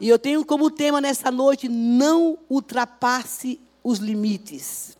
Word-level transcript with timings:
E 0.00 0.08
eu 0.08 0.18
tenho 0.18 0.44
como 0.44 0.70
tema 0.70 1.00
nessa 1.00 1.30
noite: 1.30 1.68
não 1.68 2.38
ultrapasse 2.48 3.60
os 3.82 3.98
limites. 3.98 4.96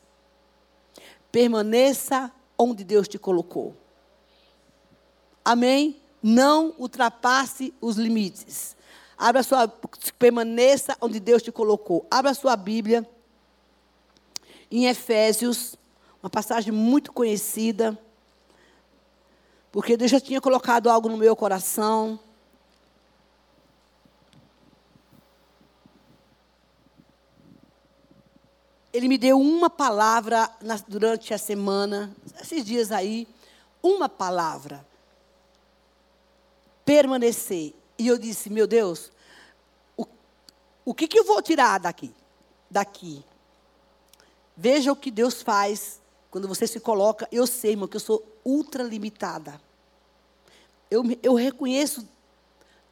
Permaneça 1.31 2.33
onde 2.59 2.85
Deus 2.85 3.09
te 3.09 3.19
colocou. 3.19 3.77
Amém? 5.45 6.01
Não 6.23 6.75
ultrapasse 6.79 7.75
os 7.81 7.97
limites. 7.97 8.77
Abra 9.19 9.43
sua, 9.43 9.69
permaneça 10.19 10.97
onde 11.01 11.21
Deus 11.21 11.43
te 11.43 11.53
colocou. 11.53 12.07
Abra 12.11 12.35
sua 12.35 12.57
Bíblia 12.57 13.09
em 14.71 14.87
Efésios, 14.87 15.77
uma 16.23 16.29
passagem 16.29 16.73
muito 16.73 17.13
conhecida, 17.13 17.99
porque 19.71 19.97
Deus 19.97 20.11
já 20.11 20.21
tinha 20.21 20.41
colocado 20.41 20.89
algo 20.89 21.09
no 21.09 21.17
meu 21.17 21.37
coração. 21.37 22.19
Ele 28.97 29.09
me 29.09 29.19
deu 29.19 29.39
uma 29.39 29.69
palavra 29.69 30.51
na, 30.63 30.77
durante 30.89 31.35
a 31.35 31.39
semana, 31.39 32.17
esses 32.41 32.65
dias 32.65 32.91
aí, 32.91 33.29
uma 33.83 34.09
palavra. 34.09 34.87
Permanecer. 36.83 37.75
E 37.99 38.09
eu 38.09 38.17
disse, 38.17 38.49
meu 38.49 38.67
Deus, 38.67 39.13
o, 39.99 40.07
o 40.83 40.95
que, 40.95 41.07
que 41.07 41.19
eu 41.19 41.25
vou 41.25 41.43
tirar 41.43 41.79
daqui? 41.79 42.11
Daqui. 42.71 43.23
Veja 44.57 44.91
o 44.91 44.97
que 44.97 45.11
Deus 45.11 45.43
faz 45.43 46.01
quando 46.31 46.49
você 46.49 46.67
se 46.67 46.81
coloca. 46.81 47.29
Eu 47.31 47.47
sei, 47.47 47.73
irmão, 47.73 47.87
que 47.87 47.97
eu 47.97 48.01
sou 48.01 48.27
ultra 48.43 48.83
limitada. 48.83 49.61
Eu, 50.91 51.03
eu 51.23 51.35
reconheço 51.35 52.09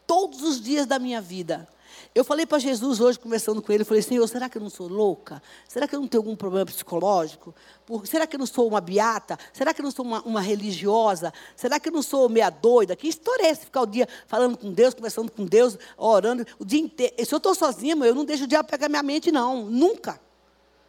todos 0.07 0.43
os 0.43 0.61
dias 0.61 0.85
da 0.85 0.99
minha 0.99 1.23
vida. 1.23 1.67
Eu 2.15 2.25
falei 2.25 2.47
para 2.47 2.59
Jesus 2.59 3.01
hoje, 3.01 3.19
conversando 3.19 3.61
com 3.61 3.73
ele, 3.73 3.83
eu 3.83 3.87
falei, 3.87 4.03
Senhor, 4.03 4.27
será 4.29 4.49
que 4.49 4.57
eu 4.57 4.63
não 4.63 4.71
sou 4.71 4.89
louca? 4.89 5.43
Será 5.69 5.89
que 5.89 5.95
eu 5.95 6.01
não 6.01 6.09
tenho 6.09 6.23
algum 6.23 6.37
problema 6.37 6.67
psicológico? 6.67 7.55
Por, 7.87 8.07
será 8.07 8.27
que 8.27 8.37
eu 8.37 8.39
não 8.39 8.47
sou 8.47 8.69
uma 8.69 8.81
beata? 8.81 9.39
Será 9.53 9.75
que 9.75 9.81
eu 9.81 9.85
não 9.85 9.91
sou 9.91 10.05
uma, 10.05 10.23
uma, 10.23 10.41
religiosa? 10.41 11.33
Será 11.57 11.81
que 11.81 11.89
eu 11.89 11.93
não 11.93 12.03
sou 12.03 12.29
meia 12.29 12.51
doida? 12.51 12.97
Que 12.97 13.09
história 13.09 13.45
é 13.45 13.51
essa? 13.51 13.63
Ficar 13.63 13.83
o 13.83 13.87
dia 13.87 14.09
falando 14.27 14.57
com 14.57 14.73
Deus, 14.73 14.95
conversando 14.95 15.31
com 15.31 15.45
Deus, 15.45 15.77
orando, 15.97 16.47
o 16.59 16.65
dia 16.65 16.81
inteiro. 16.81 17.15
Se 17.25 17.35
eu 17.35 17.39
estou 17.39 17.55
sozinha, 17.55 17.97
eu 18.05 18.15
não 18.15 18.25
deixo 18.25 18.45
o 18.45 18.47
diabo 18.47 18.69
pegar 18.69 18.89
minha 18.89 19.03
mente, 19.03 19.33
não. 19.33 19.65
Nunca. 19.67 20.21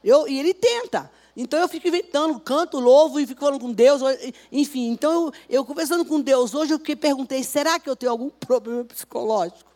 Eu, 0.03 0.28
e 0.28 0.40
ele 0.40 0.53
tenta. 0.53 1.12
Então 1.36 1.59
eu 1.59 1.67
fico 1.67 1.88
inventando, 1.88 2.40
canto, 2.40 2.80
louvo 2.80 3.19
e 3.19 3.28
fico 3.28 3.42
falando 3.42 3.59
com 3.59 3.72
Deus. 3.72 4.02
Enfim, 4.52 4.90
então 4.90 5.12
eu, 5.25 5.34
eu 5.50 5.66
conversando 5.66 6.06
com 6.06 6.22
Deus 6.22 6.53
hoje, 6.53 6.73
eu 6.73 6.80
perguntei: 6.95 7.44
será 7.44 7.80
que 7.80 7.90
eu 7.90 7.95
tenho 7.95 8.12
algum 8.12 8.30
problema 8.30 8.86
psicológico? 8.86 9.75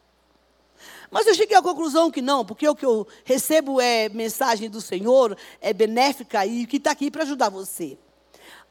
Mas 1.11 1.25
eu 1.25 1.33
cheguei 1.33 1.57
à 1.57 1.61
conclusão 1.61 2.11
que 2.11 2.21
não, 2.21 2.45
porque 2.45 2.67
o 2.67 2.75
que 2.75 2.85
eu 2.85 3.07
recebo 3.23 3.81
é 3.81 4.09
mensagem 4.09 4.69
do 4.69 4.79
Senhor, 4.79 5.35
é 5.59 5.73
benéfica 5.73 6.45
e 6.45 6.65
que 6.67 6.77
está 6.77 6.91
aqui 6.91 7.09
para 7.09 7.23
ajudar 7.23 7.49
você. 7.49 7.97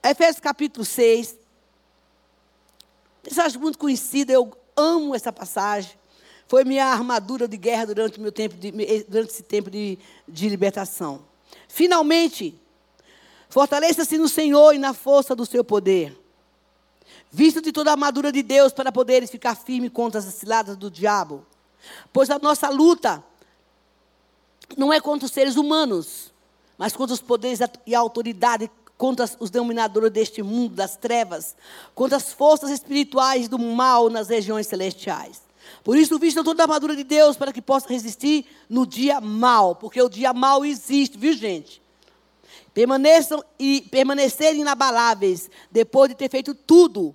Efésios 0.03 0.41
capítulo 0.41 0.85
6. 0.85 1.37
Mensagem 3.25 3.61
muito 3.61 3.79
conhecida, 3.79 4.33
eu 4.33 4.57
amo 4.77 5.15
essa 5.15 5.33
passagem. 5.33 5.99
Foi 6.47 6.65
minha 6.65 6.87
armadura 6.87 7.49
de 7.49 7.57
guerra 7.57 7.87
durante, 7.87 8.21
meu 8.21 8.33
tempo 8.33 8.57
de, 8.57 8.71
durante 9.09 9.31
esse 9.31 9.43
tempo 9.43 9.71
de, 9.71 9.99
de 10.27 10.49
libertação. 10.49 11.23
Finalmente, 11.67 12.59
fortaleça-se 13.51 14.17
no 14.17 14.29
Senhor 14.29 14.73
e 14.73 14.79
na 14.79 14.95
força 14.95 15.35
do 15.35 15.45
seu 15.45 15.65
poder. 15.65 16.17
Visto 17.31 17.61
de 17.61 17.73
toda 17.73 17.91
a 17.91 17.95
armadura 17.95 18.33
de 18.33 18.43
Deus 18.43 18.73
para 18.73 18.91
poderes 18.93 19.31
ficar 19.31 19.57
firme 19.57 19.91
contra 19.91 20.21
as 20.21 20.27
ciladas 20.27 20.77
do 20.77 20.91
diabo. 20.91 21.45
Pois 22.13 22.31
a 22.31 22.39
nossa 22.39 22.69
luta 22.69 23.23
não 24.77 24.93
é 24.93 25.01
contra 25.01 25.27
os 25.27 25.33
seres 25.33 25.57
humanos, 25.57 26.33
mas 26.77 26.95
contra 26.95 27.15
os 27.15 27.21
poderes 27.21 27.61
e 27.87 27.95
a 27.95 27.99
autoridade, 27.99 28.71
contra 28.97 29.29
os 29.39 29.51
dominadores 29.51 30.11
deste 30.11 30.43
mundo, 30.43 30.75
das 30.75 30.97
trevas, 30.97 31.57
contra 31.95 32.17
as 32.17 32.33
forças 32.33 32.71
espirituais 32.71 33.49
do 33.49 33.59
mal 33.59 34.11
nas 34.11 34.29
regiões 34.29 34.67
celestiais. 34.67 35.43
Por 35.85 35.97
isso, 35.97 36.19
vistam 36.19 36.45
toda 36.45 36.63
a 36.63 36.65
armadura 36.65 36.97
de 36.97 37.05
Deus 37.05 37.37
para 37.37 37.53
que 37.53 37.63
possa 37.63 37.89
resistir 37.89 38.47
no 38.69 38.87
dia 38.87 39.21
mal, 39.21 39.77
porque 39.77 40.01
o 40.01 40.09
dia 40.09 40.33
mal 40.33 40.65
existe, 40.65 41.17
viu, 41.17 41.33
gente? 41.33 41.83
Permaneçam 42.73 43.43
e 43.59 43.83
permanecerem 43.83 44.61
inabaláveis 44.61 45.51
depois 45.71 46.09
de 46.09 46.15
ter 46.15 46.31
feito 46.31 46.55
tudo. 46.55 47.15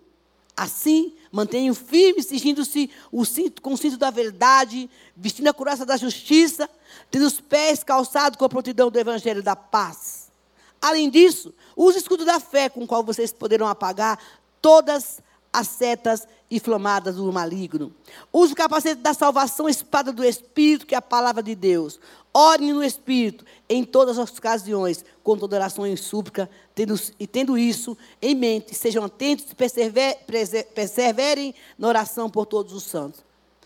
Assim, 0.55 1.13
mantenham 1.33 1.73
firmes, 1.73 2.27
cingindo-se 2.27 2.91
o 3.11 3.25
cinto, 3.25 3.59
com 3.59 3.73
o 3.73 3.77
cinto 3.77 3.97
da 3.97 4.11
verdade, 4.11 4.87
vestindo 5.17 5.47
a 5.47 5.53
couraça 5.53 5.83
da 5.83 5.97
justiça, 5.97 6.69
tendo 7.09 7.25
os 7.25 7.41
pés 7.41 7.83
calçados 7.83 8.37
com 8.37 8.45
a 8.45 8.49
prontidão 8.49 8.91
do 8.91 8.99
evangelho 8.99 9.41
da 9.41 9.55
paz. 9.55 10.31
Além 10.79 11.09
disso, 11.09 11.51
use 11.75 11.97
o 11.97 12.01
escudo 12.01 12.23
da 12.23 12.39
fé 12.39 12.69
com 12.69 12.83
o 12.83 12.87
qual 12.87 13.03
vocês 13.03 13.33
poderão 13.33 13.67
apagar 13.67 14.19
todas 14.61 15.23
as 15.51 15.67
setas 15.67 16.27
inflamadas 16.51 17.15
do 17.15 17.33
maligno. 17.33 17.91
Use 18.31 18.53
o 18.53 18.55
capacete 18.55 19.01
da 19.01 19.15
salvação, 19.15 19.65
a 19.65 19.71
espada 19.71 20.13
do 20.13 20.23
Espírito, 20.23 20.85
que 20.85 20.93
é 20.93 20.97
a 20.99 21.01
palavra 21.01 21.41
de 21.41 21.55
Deus. 21.55 21.99
Orem 22.33 22.73
no 22.73 22.83
Espírito 22.83 23.45
em 23.69 23.83
todas 23.83 24.17
as 24.17 24.35
ocasiões, 24.35 25.05
com 25.23 25.37
toda 25.37 25.55
oração 25.55 25.85
e 25.85 25.95
súplica, 25.95 26.49
tendo, 26.73 26.95
e 27.19 27.27
tendo 27.27 27.57
isso 27.57 27.95
em 28.19 28.33
mente, 28.33 28.73
sejam 28.73 29.05
atentos 29.05 29.51
e 29.51 29.55
persever, 29.55 30.25
perseverem 30.73 31.53
na 31.77 31.87
oração 31.87 32.29
por 32.29 32.47
todos 32.47 32.73
os 32.73 32.83
santos. 32.83 33.23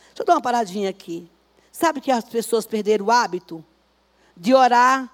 Deixa 0.07 0.23
eu 0.23 0.25
dar 0.25 0.33
uma 0.33 0.41
paradinha 0.41 0.89
aqui. 0.89 1.29
Sabe 1.71 2.01
que 2.01 2.11
as 2.11 2.25
pessoas 2.25 2.65
perderam 2.65 3.05
o 3.05 3.11
hábito 3.11 3.63
de 4.35 4.53
orar 4.53 5.09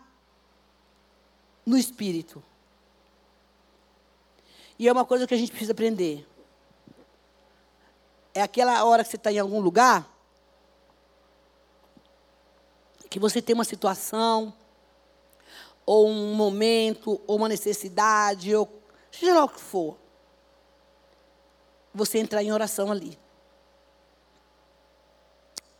no 1.65 1.77
Espírito? 1.77 2.41
E 4.79 4.87
é 4.87 4.91
uma 4.91 5.05
coisa 5.05 5.27
que 5.27 5.33
a 5.33 5.37
gente 5.37 5.51
precisa 5.51 5.73
aprender. 5.73 6.27
É 8.33 8.41
aquela 8.41 8.83
hora 8.83 9.03
que 9.03 9.11
você 9.11 9.15
está 9.17 9.31
em 9.31 9.37
algum 9.37 9.59
lugar, 9.59 10.09
que 13.13 13.19
você 13.19 13.43
tem 13.43 13.53
uma 13.53 13.63
situação, 13.63 14.51
ou 15.85 16.09
um 16.09 16.33
momento, 16.33 17.21
ou 17.27 17.37
uma 17.37 17.47
necessidade, 17.47 18.55
ou 18.55 18.67
seja 19.11 19.35
lá 19.35 19.43
o 19.43 19.49
que 19.49 19.59
for. 19.59 19.95
Você 21.93 22.17
entrar 22.17 22.41
em 22.41 22.51
oração 22.51 22.91
ali. 22.91 23.19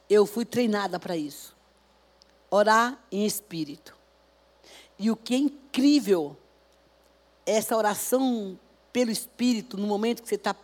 Eu 0.08 0.28
fui 0.28 0.46
treinada 0.46 1.00
para 1.00 1.18
isso. 1.18 1.58
Orar 2.52 3.04
em 3.12 3.26
espírito. 3.26 3.98
E 5.00 5.10
o 5.10 5.16
que 5.16 5.34
é 5.34 5.38
incrível, 5.40 6.38
essa 7.48 7.76
oração 7.76 8.60
pelo 8.92 9.10
espírito, 9.10 9.76
no 9.76 9.88
momento 9.88 10.22
que 10.22 10.30
você 10.30 10.36
está 10.36 10.56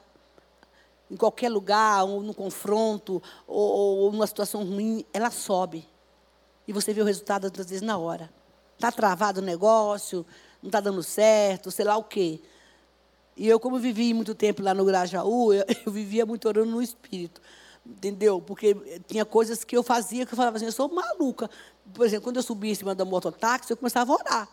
em 1.09 1.18
qualquer 1.18 1.50
lugar, 1.50 2.03
ou 2.03 2.22
no 2.22 2.36
confronto, 2.36 3.24
ou, 3.47 4.03
ou 4.03 4.12
numa 4.12 4.28
situação 4.28 4.63
ruim, 4.63 5.03
ela 5.12 5.31
sobe. 5.31 5.89
E 6.69 6.72
você 6.72 6.94
vê 6.94 7.02
o 7.02 7.03
resultado, 7.03 7.47
às 7.47 7.52
vezes, 7.52 7.81
na 7.81 7.97
hora. 7.97 8.30
Está 8.75 8.91
travado 8.91 9.41
o 9.41 9.44
negócio, 9.44 10.24
não 10.62 10.68
está 10.68 10.80
dando 10.80 11.02
certo, 11.02 11.72
sei 11.72 11.84
lá 11.84 11.97
o 11.97 12.03
quê. 12.03 12.40
E 13.35 13.47
eu, 13.47 13.59
como 13.59 13.80
vivi 13.80 14.13
muito 14.13 14.35
tempo 14.35 14.62
lá 14.62 14.72
no 14.72 14.85
Grajaú, 14.85 15.52
eu, 15.52 15.66
eu 15.84 15.91
vivia 15.91 16.28
muito 16.28 16.47
orando 16.47 16.69
no 16.69 16.80
Espírito. 16.80 17.41
Entendeu? 17.84 18.40
Porque 18.40 19.02
tinha 19.07 19.25
coisas 19.25 19.63
que 19.63 19.75
eu 19.75 19.81
fazia 19.81 20.28
que 20.28 20.34
eu 20.34 20.38
falava 20.38 20.57
assim, 20.57 20.68
eu 20.68 20.72
sou 20.72 20.88
maluca. 20.94 21.50
Por 21.91 22.06
exemplo, 22.06 22.25
quando 22.25 22.35
eu 22.35 22.44
subia 22.44 22.72
em 22.72 22.75
cima 22.75 22.94
da 22.94 23.03
mototáxi, 23.03 23.72
eu 23.72 23.78
começava 23.78 24.13
a 24.13 24.16
orar. 24.16 24.50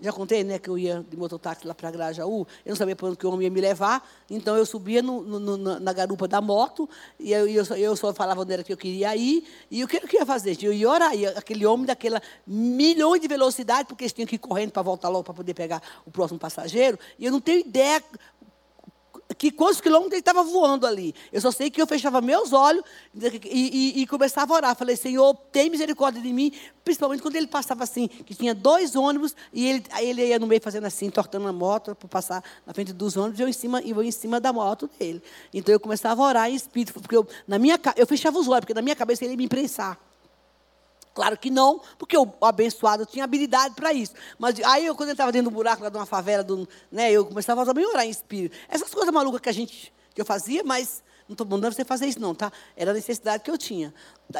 Já 0.00 0.12
contei, 0.12 0.44
né, 0.44 0.58
que 0.58 0.68
eu 0.68 0.78
ia 0.78 1.04
de 1.08 1.16
mototáxi 1.16 1.66
lá 1.66 1.74
para 1.74 1.90
Grajaú, 1.90 2.46
eu 2.64 2.70
não 2.70 2.76
sabia 2.76 2.94
para 2.94 3.08
onde 3.08 3.16
que 3.16 3.26
o 3.26 3.32
homem 3.32 3.46
ia 3.46 3.50
me 3.50 3.60
levar, 3.60 4.08
então 4.30 4.56
eu 4.56 4.64
subia 4.64 5.02
no, 5.02 5.22
no, 5.22 5.80
na 5.80 5.92
garupa 5.92 6.28
da 6.28 6.40
moto, 6.40 6.88
e 7.18 7.32
eu, 7.32 7.48
eu, 7.48 7.64
só, 7.64 7.76
eu 7.76 7.96
só 7.96 8.14
falava 8.14 8.42
onde 8.42 8.52
era 8.52 8.62
que 8.62 8.72
eu 8.72 8.76
queria 8.76 9.16
ir, 9.16 9.44
e 9.70 9.82
o 9.82 9.88
que 9.88 9.96
eu 9.96 10.20
ia 10.20 10.26
fazer? 10.26 10.56
Eu 10.62 10.72
ia 10.72 10.88
orar, 10.88 11.14
e 11.16 11.26
aquele 11.26 11.66
homem 11.66 11.86
daquela 11.86 12.22
milhões 12.46 13.20
de 13.20 13.26
velocidade, 13.26 13.88
porque 13.88 14.04
eles 14.04 14.12
tinham 14.12 14.26
que 14.26 14.36
ir 14.36 14.38
correndo 14.38 14.70
para 14.70 14.82
voltar 14.82 15.08
logo 15.08 15.24
para 15.24 15.34
poder 15.34 15.54
pegar 15.54 15.82
o 16.06 16.10
próximo 16.10 16.38
passageiro, 16.38 16.98
e 17.18 17.24
eu 17.26 17.32
não 17.32 17.40
tenho 17.40 17.60
ideia 17.60 18.02
que 19.36 19.50
quantos 19.50 19.80
quilômetros 19.80 20.12
ele 20.12 20.20
estava 20.20 20.42
voando 20.42 20.86
ali. 20.86 21.14
Eu 21.32 21.40
só 21.40 21.50
sei 21.50 21.70
que 21.70 21.80
eu 21.80 21.86
fechava 21.86 22.20
meus 22.20 22.52
olhos 22.52 22.82
e, 23.14 23.36
e, 23.44 24.02
e, 24.02 24.06
começava 24.06 24.54
a 24.54 24.56
orar. 24.56 24.76
Falei, 24.76 24.96
Senhor, 24.96 25.34
tem 25.52 25.68
misericórdia 25.68 26.20
de 26.20 26.32
mim. 26.32 26.52
Principalmente 26.82 27.20
quando 27.20 27.36
ele 27.36 27.46
passava 27.46 27.84
assim, 27.84 28.08
que 28.08 28.34
tinha 28.34 28.54
dois 28.54 28.96
ônibus 28.96 29.36
e 29.52 29.66
ele, 29.66 29.84
ele 30.00 30.26
ia 30.26 30.38
no 30.38 30.46
meio 30.46 30.62
fazendo 30.62 30.86
assim, 30.86 31.10
tortando 31.10 31.46
a 31.46 31.52
moto 31.52 31.94
para 31.94 32.08
passar 32.08 32.42
na 32.66 32.72
frente 32.72 32.92
dos 32.92 33.16
ônibus 33.16 33.38
e 33.38 33.42
eu 33.42 33.48
em 33.48 33.52
cima, 33.52 33.80
eu 33.82 34.02
em 34.02 34.10
cima 34.10 34.40
da 34.40 34.52
moto 34.52 34.88
dele. 34.98 35.22
Então 35.52 35.72
eu 35.72 35.80
começava 35.80 36.22
a 36.22 36.26
orar 36.26 36.50
em 36.50 36.54
espírito, 36.54 36.94
porque 36.94 37.16
eu, 37.16 37.26
na 37.46 37.58
minha, 37.58 37.78
eu 37.96 38.06
fechava 38.06 38.38
os 38.38 38.48
olhos, 38.48 38.60
porque 38.60 38.74
na 38.74 38.82
minha 38.82 38.96
cabeça 38.96 39.24
ele 39.24 39.34
ia 39.34 39.36
me 39.36 39.44
imprensar. 39.44 39.98
Claro 41.18 41.36
que 41.36 41.50
não, 41.50 41.80
porque 41.98 42.16
o 42.16 42.32
abençoado 42.40 43.04
tinha 43.04 43.24
habilidade 43.24 43.74
para 43.74 43.92
isso. 43.92 44.12
Mas 44.38 44.54
aí, 44.60 44.86
eu, 44.86 44.94
quando 44.94 45.08
ele 45.08 45.14
estava 45.14 45.32
dentro 45.32 45.50
do 45.50 45.54
buraco 45.54 45.82
lá 45.82 45.88
de 45.88 45.96
uma 45.96 46.06
favela, 46.06 46.44
do, 46.44 46.68
né, 46.92 47.10
eu 47.10 47.26
começava 47.26 47.60
a 47.60 47.64
também 47.64 47.84
orar 47.84 48.06
em 48.06 48.10
espírito. 48.10 48.56
Essas 48.68 48.94
coisas 48.94 49.12
malucas 49.12 49.40
que 49.40 49.48
a 49.48 49.52
gente 49.52 49.92
que 50.14 50.20
eu 50.20 50.24
fazia, 50.24 50.62
mas 50.62 51.02
Não 51.28 51.34
estou 51.34 51.46
mandando 51.46 51.74
você 51.74 51.84
fazer 51.84 52.06
isso, 52.06 52.18
não, 52.18 52.34
tá? 52.34 52.50
Era 52.74 52.90
a 52.90 52.94
necessidade 52.94 53.44
que 53.44 53.50
eu 53.50 53.58
tinha. 53.58 53.92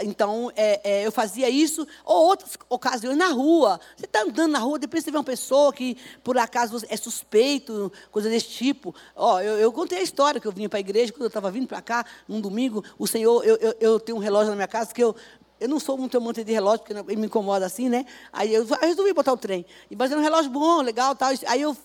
Então, 0.03 0.51
é, 0.57 0.81
é, 0.83 1.07
eu 1.07 1.13
fazia 1.13 1.49
isso, 1.51 1.87
ou 2.03 2.27
outras 2.29 2.57
ocasiões 2.67 3.15
na 3.15 3.29
rua. 3.29 3.79
Você 3.95 4.07
está 4.07 4.23
andando 4.23 4.53
na 4.53 4.59
rua, 4.59 4.79
depois 4.79 5.05
você 5.05 5.11
vê 5.11 5.19
uma 5.19 5.25
pessoa 5.25 5.71
que, 5.71 5.99
por 6.25 6.39
acaso, 6.39 6.79
é 6.89 6.97
suspeito, 6.97 7.93
coisa 8.11 8.31
desse 8.31 8.49
tipo. 8.49 8.95
Ó, 9.15 9.39
eu, 9.39 9.59
eu 9.59 9.71
contei 9.71 9.99
a 9.99 10.03
história 10.03 10.41
que 10.41 10.47
eu 10.47 10.53
vinha 10.53 10.67
para 10.67 10.79
a 10.79 10.81
igreja, 10.81 11.13
quando 11.13 11.25
eu 11.25 11.29
estava 11.29 11.51
vindo 11.51 11.67
para 11.67 11.83
cá, 11.83 12.07
num 12.27 12.41
domingo, 12.41 12.83
o 12.99 13.07
Senhor, 13.07 13.45
eu, 13.45 13.57
eu, 13.57 13.75
eu, 13.79 14.01
tenho 14.01 14.17
um 14.17 14.21
relógio 14.21 14.49
na 14.49 14.57
minha 14.57 14.69
casa 14.69 14.95
que 14.95 15.05
eu. 15.05 15.15
Eu 15.60 15.69
não 15.69 15.81
sou 15.81 15.96
muito 15.99 16.16
amante 16.16 16.44
de 16.44 16.52
relógio, 16.52 16.84
porque 16.84 17.16
me 17.16 17.26
incomoda 17.26 17.66
assim, 17.66 17.88
né? 17.88 18.06
Aí 18.32 18.55
eu, 18.55 18.66
eu 18.66 18.78
resolvi 18.81 19.12
botar 19.12 19.32
o 19.32 19.37
trem. 19.37 19.66
Mas 19.96 20.10
era 20.10 20.20
um 20.20 20.22
relógio 20.22 20.50
bom, 20.50 20.81
legal 20.82 21.14
tal. 21.16 21.31
Aí 21.46 21.60
eu 21.60 21.76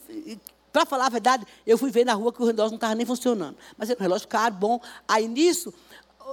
para 0.72 0.88
falar 0.88 1.06
a 1.06 1.10
verdade, 1.10 1.46
eu 1.68 1.78
fui 1.78 1.92
ver 1.92 2.04
na 2.04 2.14
rua 2.14 2.34
que 2.34 2.42
o 2.42 2.46
relógio 2.46 2.72
não 2.72 2.76
estava 2.76 2.96
nem 2.96 3.06
funcionando. 3.06 3.56
Mas 3.78 3.92
era 3.92 4.00
um 4.00 4.02
relógio 4.02 4.28
caro, 4.28 4.56
bom. 4.56 4.82
Aí 5.08 5.28
nisso, 5.28 5.72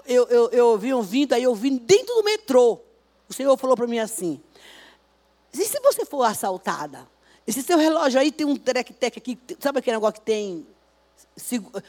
eu, 0.07 0.27
eu, 0.29 0.49
eu 0.51 0.67
ouvi 0.69 0.95
um 0.95 1.03
vindo, 1.03 1.35
aí 1.35 1.43
eu 1.43 1.55
vim 1.55 1.77
dentro 1.77 2.15
do 2.15 2.25
metrô. 2.25 2.81
O 3.29 3.35
Senhor 3.35 3.55
falou 3.59 3.77
para 3.77 3.87
mim 3.87 3.99
assim: 3.99 4.41
e 5.53 5.65
se 5.65 5.79
você 5.81 6.05
for 6.05 6.23
assaltada? 6.23 7.07
Esse 7.47 7.63
seu 7.63 7.77
relógio 7.77 8.21
aí 8.21 8.31
tem 8.31 8.47
um 8.47 8.57
trec-tec 8.57 9.19
aqui, 9.19 9.39
sabe 9.59 9.81
aquele 9.81 9.97
negócio 9.97 10.21
que 10.21 10.27
tem 10.27 10.67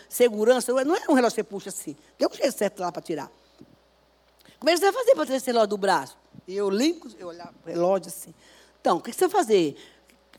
segurança? 0.10 0.74
Não 0.84 0.96
é 0.96 1.04
um 1.08 1.14
relógio 1.14 1.36
que 1.36 1.42
você 1.42 1.44
puxa 1.44 1.70
assim. 1.70 1.96
Tem 2.18 2.28
um 2.28 2.34
jeito 2.34 2.58
certo 2.58 2.80
lá 2.80 2.92
para 2.92 3.02
tirar. 3.02 3.32
Como 4.62 4.70
é 4.70 4.74
que 4.74 4.80
você 4.80 4.92
vai 4.92 4.94
fazer 4.94 5.16
para 5.16 5.26
ter 5.26 5.34
esse 5.34 5.48
relógio 5.48 5.70
do 5.70 5.78
braço? 5.78 6.16
Eu 6.48 6.70
limpo, 6.70 7.10
eu 7.18 7.30
olhava 7.30 7.52
o 7.66 7.68
relógio 7.68 8.10
assim. 8.10 8.32
Então, 8.80 8.98
o 8.98 9.02
que 9.02 9.12
você 9.12 9.28
vai 9.28 9.42
fazer? 9.42 9.76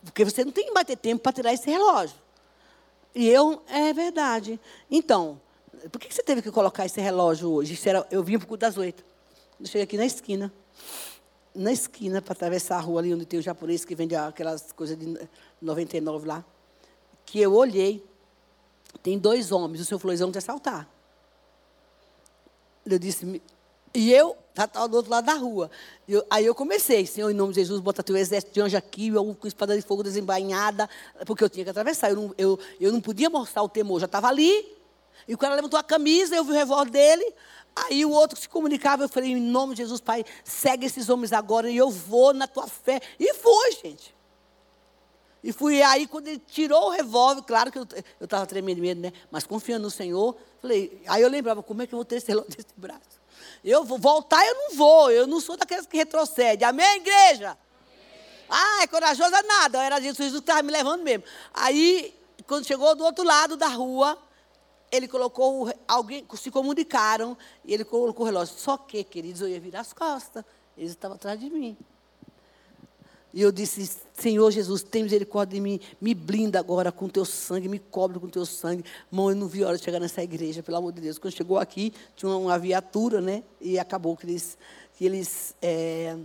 Porque 0.05 0.25
você 0.25 0.45
não 0.45 0.53
tem 0.53 0.67
que 0.67 0.73
bater 0.73 0.97
tempo 0.97 1.21
para 1.21 1.33
tirar 1.33 1.53
esse 1.53 1.69
relógio. 1.69 2.15
E 3.13 3.29
eu, 3.29 3.61
é 3.67 3.93
verdade. 3.93 4.61
Então, 4.89 5.41
por 5.91 6.01
que 6.01 6.15
você 6.15 6.23
teve 6.23 6.41
que 6.41 6.53
colocar 6.53 6.87
esse 6.87 7.01
relógio 7.01 7.51
hoje? 7.51 7.77
Era, 7.85 8.07
eu 8.13 8.23
vim 8.23 8.39
para 8.39 8.45
o 8.45 8.49
culto 8.49 8.61
das 8.61 8.77
oito. 8.77 9.05
Eu 9.59 9.67
cheguei 9.67 9.83
aqui 9.83 9.97
na 9.97 10.07
esquina. 10.07 10.53
Na 11.53 11.73
esquina, 11.73 12.23
para 12.23 12.33
atravessar 12.33 12.77
a 12.77 12.81
rua 12.81 13.01
ali 13.01 13.13
onde 13.13 13.27
tem 13.27 13.41
o 13.41 13.43
japonês 13.43 13.85
que 13.85 13.97
vende 13.97 14.15
aquelas 14.15 14.71
coisas 14.71 14.97
de 14.97 15.19
99 15.61 16.29
lá. 16.29 16.45
Que 17.27 17.41
eu 17.41 17.53
olhei, 17.53 18.07
tem 19.03 19.19
dois 19.19 19.51
homens. 19.51 19.91
O 19.91 20.09
eles 20.09 20.21
vão 20.21 20.31
te 20.31 20.39
assaltar. 20.39 20.89
Eu 22.87 23.01
disse, 23.01 23.43
e 23.95 24.13
eu 24.13 24.37
estava 24.51 24.89
do 24.89 24.97
outro 24.97 25.11
lado 25.11 25.25
da 25.25 25.35
rua. 25.35 25.71
Eu, 26.09 26.25
aí 26.31 26.45
eu 26.45 26.55
comecei, 26.55 27.07
Senhor, 27.07 27.31
em 27.31 27.35
nome 27.35 27.53
de 27.53 27.61
Jesus, 27.61 27.81
bota 27.81 28.03
teu 28.03 28.17
exército 28.17 28.53
de 28.53 28.61
anjo 28.61 28.77
aqui, 28.77 29.09
eu 29.09 29.35
com 29.35 29.47
espada 29.47 29.77
de 29.77 29.83
fogo 29.83 30.03
desembainhada, 30.03 30.89
porque 31.27 31.45
eu 31.45 31.49
tinha 31.49 31.65
que 31.65 31.71
atravessar. 31.71 32.11
Eu 32.11 32.17
não, 32.17 32.35
eu, 32.37 32.59
eu 32.81 32.93
não 32.93 33.01
podia 33.01 33.29
mostrar 33.29 33.63
o 33.63 33.69
temor, 33.69 34.01
já 34.01 34.07
estava 34.07 34.29
ali. 34.29 34.67
E 35.27 35.35
o 35.35 35.39
cara 35.39 35.55
levantou 35.55 35.79
a 35.79 35.83
camisa, 35.83 36.35
eu 36.35 36.45
vi 36.45 36.51
o 36.51 36.55
revólver 36.55 36.91
dele. 36.91 37.35
Aí 37.75 38.05
o 38.05 38.11
outro 38.11 38.39
se 38.39 38.49
comunicava, 38.49 39.05
eu 39.05 39.09
falei, 39.09 39.31
em 39.31 39.41
nome 39.41 39.75
de 39.75 39.83
Jesus, 39.83 40.01
Pai, 40.01 40.25
segue 40.45 40.87
esses 40.87 41.09
homens 41.09 41.33
agora 41.33 41.71
e 41.71 41.77
eu 41.77 41.91
vou 41.91 42.35
na 42.35 42.47
tua 42.47 42.67
fé. 42.67 43.01
E 43.19 43.33
foi, 43.35 43.73
gente. 43.73 44.15
E 45.43 45.53
fui 45.53 45.83
aí, 45.83 46.07
quando 46.07 46.29
ele 46.29 46.39
tirou 46.39 46.87
o 46.87 46.91
revólver, 46.91 47.43
claro 47.43 47.73
que 47.73 47.79
eu 47.79 47.87
estava 48.21 48.47
tremendo 48.47 48.77
de 48.77 48.83
medo, 48.83 49.01
né? 49.01 49.13
Mas 49.31 49.45
confiando 49.45 49.85
no 49.85 49.91
Senhor, 49.91 50.37
falei, 50.61 51.03
aí 51.07 51.23
eu 51.23 51.29
lembrava, 51.29 51.63
como 51.63 51.83
é 51.83 51.87
que 51.87 51.95
eu 51.95 51.97
vou 51.97 52.05
ter 52.05 52.17
esse 52.17 52.29
relógio 52.29 52.51
desse 52.57 52.75
braço? 52.77 53.22
Eu 53.65 53.85
vou 53.85 53.99
voltar, 53.99 54.45
eu 54.45 54.55
não 54.55 54.77
vou. 54.77 55.11
Eu 55.11 55.27
não 55.27 55.41
sou 55.41 55.57
daqueles 55.57 55.87
que 55.87 55.97
retrocede. 55.97 56.65
Amém, 56.65 56.97
igreja? 56.97 57.51
Amém. 57.51 57.59
Ah, 58.49 58.83
é 58.83 58.87
corajosa 58.87 59.43
nada. 59.43 59.83
Era 59.83 60.01
Jesus 60.01 60.33
que 60.33 60.39
estava 60.39 60.63
me 60.63 60.73
levando 60.73 61.03
mesmo. 61.03 61.25
Aí, 61.55 62.15
quando 62.47 62.67
chegou 62.67 62.95
do 62.95 63.05
outro 63.05 63.25
lado 63.25 63.57
da 63.57 63.69
rua, 63.69 64.19
ele 64.91 65.09
colocou, 65.09 65.73
alguém, 65.87 66.27
se 66.35 66.51
comunicaram, 66.51 67.37
e 67.65 67.73
ele 67.73 67.85
colocou 67.85 68.25
o 68.25 68.27
relógio. 68.27 68.55
Só 68.59 68.77
que, 68.77 69.03
queridos, 69.05 69.41
eu 69.41 69.49
ia 69.49 69.61
virar 69.61 69.81
as 69.81 69.93
costas. 69.93 70.45
Eles 70.77 70.91
estavam 70.91 71.17
atrás 71.17 71.39
de 71.39 71.49
mim. 71.49 71.77
E 73.35 73.41
eu 73.41 73.51
disse, 73.51 73.91
Senhor 74.13 74.51
Jesus, 74.51 74.83
tem 74.83 75.03
misericórdia 75.03 75.55
de 75.55 75.61
mim, 75.61 75.81
me 76.01 76.15
blinda 76.15 76.59
agora 76.59 76.93
com 76.93 77.09
teu 77.09 77.25
sangue, 77.25 77.67
me 77.67 77.79
cobre 77.79 78.19
com 78.19 78.29
teu 78.29 78.45
sangue. 78.45 78.85
Mão, 79.11 79.31
eu 79.31 79.37
não 79.37 79.47
vi 79.47 79.65
a 79.65 79.69
hora 79.69 79.79
de 79.79 79.85
chegar 79.85 79.99
nessa 79.99 80.23
igreja, 80.23 80.63
pelo 80.63 80.77
amor 80.77 80.93
de 80.93 81.01
Deus. 81.01 81.19
Quando 81.19 81.35
chegou 81.35 81.59
aqui, 81.59 81.95
tinha 82.15 82.31
uma 82.31 82.59
viatura, 82.59 83.21
né? 83.21 83.43
E 83.61 83.79
acabou 83.79 84.17
que 84.17 84.27
eles, 84.27 84.59
que 84.97 85.07
eles 85.07 85.55
é, 85.63 86.17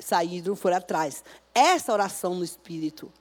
saíram, 0.00 0.56
foram 0.56 0.78
atrás. 0.78 1.22
Essa 1.54 1.92
oração 1.92 2.34
no 2.34 2.42
Espírito, 2.42 3.12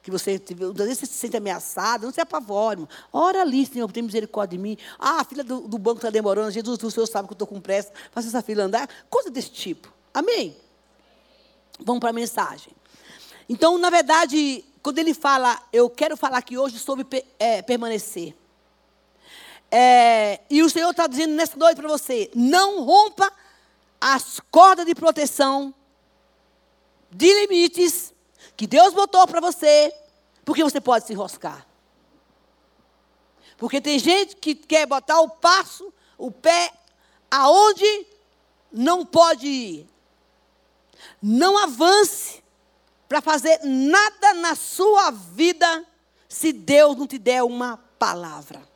que 0.00 0.10
você, 0.10 0.40
você 0.76 0.94
se 0.94 1.06
sente 1.06 1.36
ameaçado, 1.36 2.04
não 2.04 2.12
se 2.12 2.20
apavore. 2.20 2.86
Ora 3.12 3.40
ali, 3.40 3.66
Senhor, 3.66 3.90
tem 3.90 4.04
misericórdia 4.04 4.56
de 4.56 4.62
mim. 4.62 4.76
Ah, 4.98 5.22
a 5.22 5.24
fila 5.24 5.42
do, 5.42 5.62
do 5.62 5.78
banco 5.78 5.96
está 5.96 6.10
demorando, 6.10 6.52
Jesus, 6.52 6.80
o 6.80 6.90
Senhor 6.90 7.06
sabe 7.06 7.26
que 7.26 7.32
eu 7.32 7.36
estou 7.36 7.48
com 7.48 7.60
pressa, 7.60 7.90
faça 8.12 8.28
essa 8.28 8.42
fila 8.42 8.64
andar. 8.64 8.88
Coisa 9.10 9.30
desse 9.30 9.50
tipo. 9.50 9.92
Amém? 10.12 10.56
Vamos 11.80 12.00
para 12.00 12.10
a 12.10 12.12
mensagem. 12.12 12.72
Então, 13.48 13.76
na 13.78 13.90
verdade, 13.90 14.64
quando 14.82 14.98
ele 14.98 15.14
fala, 15.14 15.60
eu 15.72 15.88
quero 15.88 16.16
falar 16.16 16.38
aqui 16.38 16.56
hoje 16.58 16.78
sobre 16.78 17.24
é, 17.38 17.62
permanecer. 17.62 18.34
É, 19.70 20.40
e 20.48 20.62
o 20.62 20.70
Senhor 20.70 20.90
está 20.90 21.06
dizendo 21.06 21.34
nessa 21.34 21.56
noite 21.56 21.76
para 21.78 21.88
você: 21.88 22.30
não 22.34 22.84
rompa 22.84 23.32
as 24.00 24.38
cordas 24.50 24.86
de 24.86 24.94
proteção, 24.94 25.74
de 27.10 27.26
limites, 27.40 28.12
que 28.56 28.66
Deus 28.66 28.94
botou 28.94 29.26
para 29.26 29.40
você, 29.40 29.90
porque 30.44 30.62
você 30.62 30.80
pode 30.80 31.06
se 31.06 31.12
enroscar. 31.12 31.66
Porque 33.56 33.80
tem 33.80 33.98
gente 33.98 34.36
que 34.36 34.54
quer 34.54 34.86
botar 34.86 35.20
o 35.22 35.30
passo, 35.30 35.92
o 36.18 36.30
pé, 36.30 36.72
aonde 37.30 38.06
não 38.70 39.06
pode 39.06 39.46
ir. 39.46 39.88
Não 41.22 41.56
avance 41.56 42.43
para 43.08 43.20
fazer 43.20 43.60
nada 43.62 44.34
na 44.34 44.54
sua 44.54 45.10
vida 45.10 45.86
se 46.28 46.52
Deus 46.52 46.96
não 46.96 47.06
te 47.06 47.18
der 47.18 47.42
uma 47.42 47.76
palavra. 47.98 48.66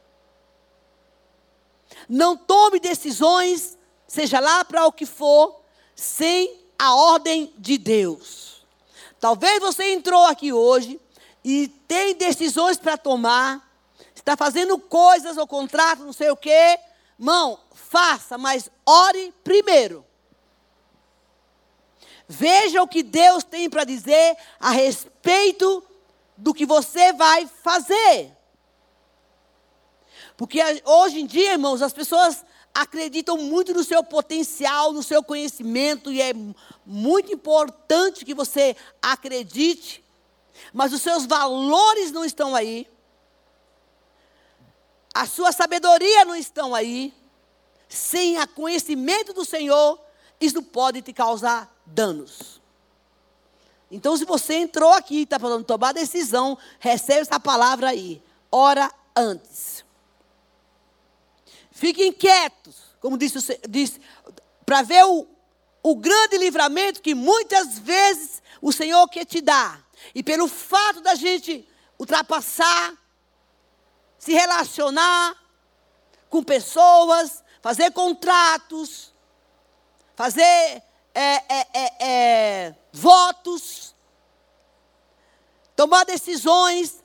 Não 2.09 2.37
tome 2.37 2.79
decisões, 2.79 3.77
seja 4.07 4.41
lá 4.41 4.65
para 4.65 4.87
o 4.87 4.93
que 4.93 5.07
for, 5.07 5.61
sem 5.95 6.65
a 6.79 6.95
ordem 6.95 7.53
de 7.59 7.77
Deus. 7.77 8.65
Talvez 9.19 9.59
você 9.61 9.93
entrou 9.93 10.25
aqui 10.27 10.53
hoje 10.53 11.01
e 11.43 11.69
tem 11.89 12.15
decisões 12.15 12.79
para 12.79 12.97
tomar, 12.97 13.69
está 14.15 14.37
fazendo 14.37 14.79
coisas 14.79 15.37
ou 15.37 15.47
contrato, 15.47 16.05
não 16.05 16.13
sei 16.13 16.31
o 16.31 16.37
quê. 16.37 16.79
Mão, 17.19 17.59
faça, 17.73 18.39
mas 18.39 18.71
ore 18.87 19.35
primeiro. 19.43 20.05
Veja 22.29 22.83
o 22.83 22.89
que 22.89 23.03
Deus 23.03 23.43
tem 23.43 23.71
para 23.71 23.85
dizer 23.85 24.37
a 24.61 24.71
respeito 24.71 25.83
do 26.37 26.53
que 26.53 26.67
você 26.67 27.13
vai 27.15 27.47
fazer. 27.47 28.37
Porque 30.37 30.61
hoje 30.85 31.21
em 31.21 31.27
dia, 31.27 31.53
irmãos, 31.53 31.81
as 31.81 31.93
pessoas 31.93 32.45
acreditam 32.75 33.39
muito 33.39 33.73
no 33.73 33.83
seu 33.83 34.05
potencial, 34.05 34.93
no 34.93 35.03
seu 35.03 35.23
conhecimento, 35.23 36.13
e 36.13 36.21
é 36.21 36.33
muito 36.85 37.33
importante 37.33 38.25
que 38.25 38.35
você 38.35 38.77
acredite, 39.01 40.05
mas 40.73 40.93
os 40.93 41.03
seus 41.03 41.27
valores 41.27 42.13
não 42.13 42.25
estão 42.25 42.55
aí, 42.55 42.87
a 45.13 45.27
sua 45.27 45.51
sabedoria 45.51 46.25
não 46.25 46.37
estão 46.37 46.75
aí, 46.75 47.13
sem 47.89 48.39
o 48.39 48.49
conhecimento 48.49 49.33
do 49.33 49.45
Senhor, 49.45 49.99
isso 50.41 50.63
pode 50.63 51.03
te 51.03 51.13
causar 51.13 51.78
danos. 51.89 52.61
Então, 53.91 54.17
se 54.17 54.25
você 54.25 54.55
entrou 54.55 54.93
aqui 54.93 55.21
e 55.21 55.23
está 55.23 55.39
falando 55.39 55.65
tomar 55.65 55.93
decisão, 55.93 56.59
recebe 56.79 57.21
essa 57.21 57.41
palavra 57.41 57.89
aí. 57.89 58.23
Ora 58.51 58.93
antes. 59.17 59.85
Fiquem 61.71 62.13
quietos, 62.13 62.77
como 63.01 63.17
disse, 63.17 63.39
disse 63.69 64.01
para 64.67 64.83
ver 64.83 65.05
o, 65.05 65.27
o 65.83 65.97
grande 65.97 66.37
livramento 66.37 67.01
que 67.01 67.15
muitas 67.15 67.79
vezes 67.79 68.43
o 68.61 68.73
Senhor 68.73 69.09
quer 69.09 69.25
te 69.25 69.41
dar. 69.41 69.83
E 70.15 70.23
pelo 70.23 70.49
fato 70.49 71.01
da 71.01 71.15
gente 71.15 71.67
ultrapassar, 71.99 72.95
se 74.19 74.33
relacionar 74.33 75.37
com 76.29 76.43
pessoas, 76.43 77.43
fazer 77.63 77.93
contratos, 77.93 79.13
fazer 80.15 80.83
é, 81.21 81.45
é, 81.49 81.67
é, 81.75 81.97
é, 82.01 82.75
votos, 82.93 83.93
tomar 85.75 86.05
decisões 86.05 87.03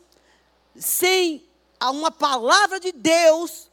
sem 0.76 1.44
uma 1.82 2.12
palavra 2.12 2.80
de 2.80 2.92
Deus, 2.92 3.72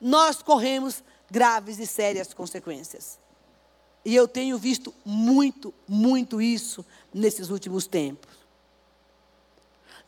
nós 0.00 0.42
corremos 0.42 1.04
graves 1.30 1.78
e 1.78 1.86
sérias 1.86 2.34
consequências. 2.34 3.20
E 4.04 4.12
eu 4.12 4.26
tenho 4.26 4.58
visto 4.58 4.92
muito, 5.04 5.72
muito 5.86 6.42
isso 6.42 6.84
nesses 7.12 7.48
últimos 7.48 7.86
tempos. 7.86 8.34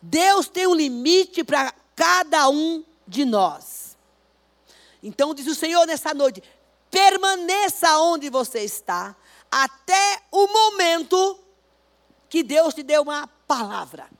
Deus 0.02 0.48
tem 0.48 0.66
um 0.66 0.74
limite 0.74 1.44
para 1.44 1.72
cada 1.94 2.48
um 2.48 2.84
de 3.06 3.24
nós. 3.24 3.96
Então 5.00 5.32
diz 5.32 5.46
o 5.46 5.54
Senhor 5.54 5.86
nessa 5.86 6.12
noite: 6.12 6.42
permaneça 6.90 7.98
onde 8.00 8.28
você 8.28 8.60
está, 8.64 9.16
até 9.50 10.22
o 10.30 10.46
momento 10.46 11.38
que 12.28 12.42
Deus 12.42 12.74
te 12.74 12.82
deu 12.82 13.02
uma 13.02 13.26
palavra. 13.46 14.10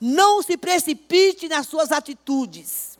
Não 0.00 0.42
se 0.42 0.56
precipite 0.56 1.48
nas 1.48 1.66
suas 1.66 1.92
atitudes. 1.92 2.98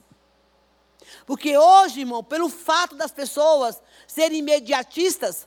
Porque 1.27 1.57
hoje, 1.57 2.00
irmão, 2.00 2.23
pelo 2.23 2.49
fato 2.49 2.95
das 2.97 3.12
pessoas 3.12 3.81
serem 4.07 4.39
imediatistas, 4.39 5.47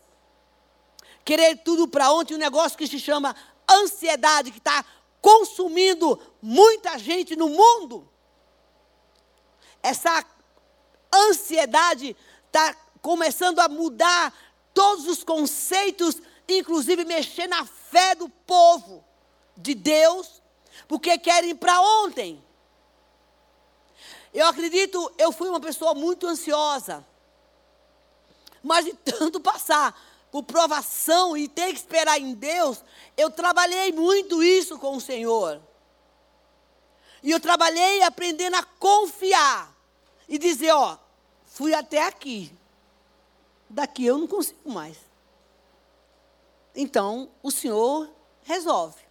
querer 1.26 1.58
tudo 1.58 1.88
para 1.88 2.12
ontem, 2.12 2.36
um 2.36 2.40
negócio 2.40 2.78
que 2.78 2.88
se 2.88 3.00
chama 3.00 3.36
ansiedade, 3.70 4.52
que 4.52 4.58
está 4.60 4.84
consumindo 5.22 6.20
muita 6.42 6.98
gente 6.98 7.36
no 7.36 7.50
mundo. 7.50 8.10
Essa 9.82 10.26
ansiedade 11.14 12.16
está 12.48 12.76
começando 13.02 13.60
a 13.60 13.68
mudar 13.68 14.34
todos 14.74 15.08
os 15.08 15.24
conceitos, 15.24 16.22
inclusive 16.48 17.06
mexer 17.06 17.48
na 17.48 17.66
fé 17.66 18.16
do 18.16 18.28
povo 18.30 19.04
de 19.56 19.76
Deus, 19.76 20.42
porque 20.88 21.18
querem 21.18 21.56
para 21.56 21.80
ontem. 21.80 22.44
Eu 24.34 24.48
acredito, 24.48 25.12
eu 25.18 25.32
fui 25.32 25.48
uma 25.48 25.60
pessoa 25.60 25.94
muito 25.94 26.28
ansiosa. 26.28 27.06
Mas 28.64 28.86
de 28.86 28.94
tanto 29.06 29.40
passar 29.40 29.96
por 30.32 30.44
provação 30.44 31.38
e 31.38 31.48
ter 31.48 31.68
que 31.68 31.80
esperar 31.80 32.20
em 32.20 32.34
Deus, 32.34 32.84
eu 33.16 33.30
trabalhei 33.30 33.92
muito 33.92 34.44
isso 34.44 34.80
com 34.80 34.98
o 34.98 35.02
Senhor. 35.02 35.62
E 37.22 37.30
eu 37.30 37.40
trabalhei 37.40 38.02
aprendendo 38.02 38.56
a 38.56 38.64
confiar 38.64 39.72
e 40.28 40.40
dizer, 40.40 40.72
ó, 40.72 40.98
fui 41.46 41.74
até 41.74 42.08
aqui. 42.08 42.52
Daqui 43.74 44.06
eu 44.06 44.20
não 44.20 44.28
consigo 44.28 44.70
mais. 44.72 45.00
Então, 46.76 47.32
o 47.42 47.50
Senhor 47.50 48.08
resolve. 48.44 49.02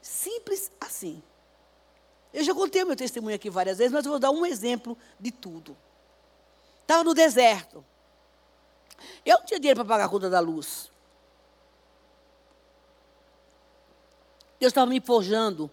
Simples 0.00 0.72
assim. 0.80 1.22
Eu 2.32 2.42
já 2.42 2.54
contei 2.54 2.82
meu 2.82 2.96
testemunho 2.96 3.36
aqui 3.36 3.50
várias 3.50 3.76
vezes, 3.76 3.92
mas 3.92 4.06
eu 4.06 4.12
vou 4.12 4.18
dar 4.18 4.30
um 4.30 4.46
exemplo 4.46 4.96
de 5.20 5.30
tudo. 5.30 5.76
Estava 6.80 7.04
no 7.04 7.12
deserto. 7.12 7.84
Eu 9.22 9.38
não 9.38 9.44
tinha 9.44 9.60
dinheiro 9.60 9.80
para 9.80 9.88
pagar 9.88 10.06
a 10.06 10.08
conta 10.08 10.30
da 10.30 10.40
luz. 10.40 10.90
Deus 14.58 14.70
estava 14.70 14.86
me 14.86 14.98
forjando. 14.98 15.70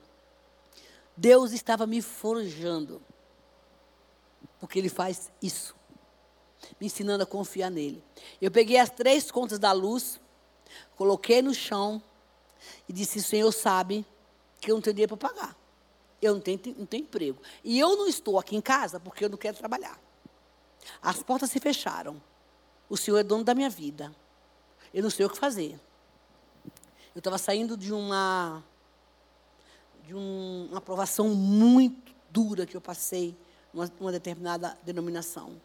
Deus 1.15 1.53
estava 1.53 1.87
me 1.87 2.01
forjando. 2.01 3.01
Porque 4.59 4.77
Ele 4.77 4.89
faz 4.89 5.31
isso. 5.41 5.78
Me 6.79 6.87
ensinando 6.87 7.23
a 7.23 7.25
confiar 7.25 7.69
nele. 7.69 8.03
Eu 8.41 8.51
peguei 8.51 8.77
as 8.77 8.89
três 8.89 9.31
contas 9.31 9.59
da 9.59 9.71
luz, 9.71 10.19
coloquei 10.95 11.41
no 11.41 11.53
chão 11.53 12.01
e 12.87 12.93
disse: 12.93 13.21
Senhor 13.21 13.51
sabe 13.51 14.05
que 14.59 14.71
eu 14.71 14.75
não 14.75 14.81
tenho 14.81 14.93
dinheiro 14.93 15.17
para 15.17 15.29
pagar. 15.29 15.57
Eu 16.21 16.33
não 16.33 16.41
tenho, 16.41 16.59
não 16.77 16.85
tenho 16.85 17.03
emprego. 17.03 17.41
E 17.63 17.79
eu 17.79 17.95
não 17.95 18.07
estou 18.07 18.37
aqui 18.37 18.55
em 18.55 18.61
casa 18.61 18.99
porque 18.99 19.23
eu 19.23 19.29
não 19.29 19.37
quero 19.37 19.57
trabalhar. 19.57 19.99
As 21.01 21.23
portas 21.23 21.49
se 21.51 21.59
fecharam. 21.59 22.21
O 22.89 22.97
Senhor 22.97 23.17
é 23.17 23.23
dono 23.23 23.43
da 23.43 23.55
minha 23.55 23.69
vida. 23.69 24.13
Eu 24.93 25.03
não 25.03 25.09
sei 25.09 25.25
o 25.25 25.29
que 25.29 25.37
fazer. 25.37 25.79
Eu 27.15 27.19
estava 27.19 27.37
saindo 27.37 27.77
de 27.77 27.93
uma 27.93 28.63
de 30.03 30.15
um, 30.15 30.67
uma 30.69 30.79
aprovação 30.79 31.29
muito 31.29 32.11
dura 32.31 32.65
que 32.65 32.75
eu 32.75 32.81
passei 32.81 33.37
numa, 33.71 33.91
numa 33.99 34.11
determinada 34.11 34.77
denominação. 34.83 35.61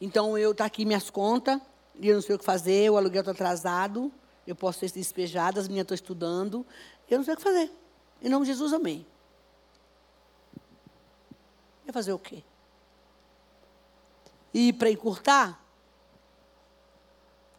Então 0.00 0.38
eu 0.38 0.54
tá 0.54 0.64
aqui 0.64 0.84
minhas 0.84 1.10
contas, 1.10 1.60
e 1.98 2.08
eu 2.08 2.14
não 2.14 2.22
sei 2.22 2.36
o 2.36 2.38
que 2.38 2.44
fazer, 2.44 2.90
o 2.90 2.96
aluguel 2.96 3.20
está 3.20 3.32
atrasado, 3.32 4.12
eu 4.46 4.54
posso 4.54 4.78
ser 4.78 4.90
despejada, 4.92 5.60
as 5.60 5.68
minhas 5.68 5.82
estão 5.82 5.94
estudando, 5.94 6.64
eu 7.10 7.18
não 7.18 7.24
sei 7.24 7.34
o 7.34 7.36
que 7.36 7.42
fazer. 7.42 7.70
Em 8.22 8.28
nome 8.28 8.46
de 8.46 8.52
Jesus, 8.52 8.72
amém. 8.72 9.06
Ia 11.86 11.92
fazer 11.92 12.12
o 12.12 12.18
quê? 12.18 12.42
E 14.52 14.72
para 14.72 14.90
encurtar, 14.90 15.62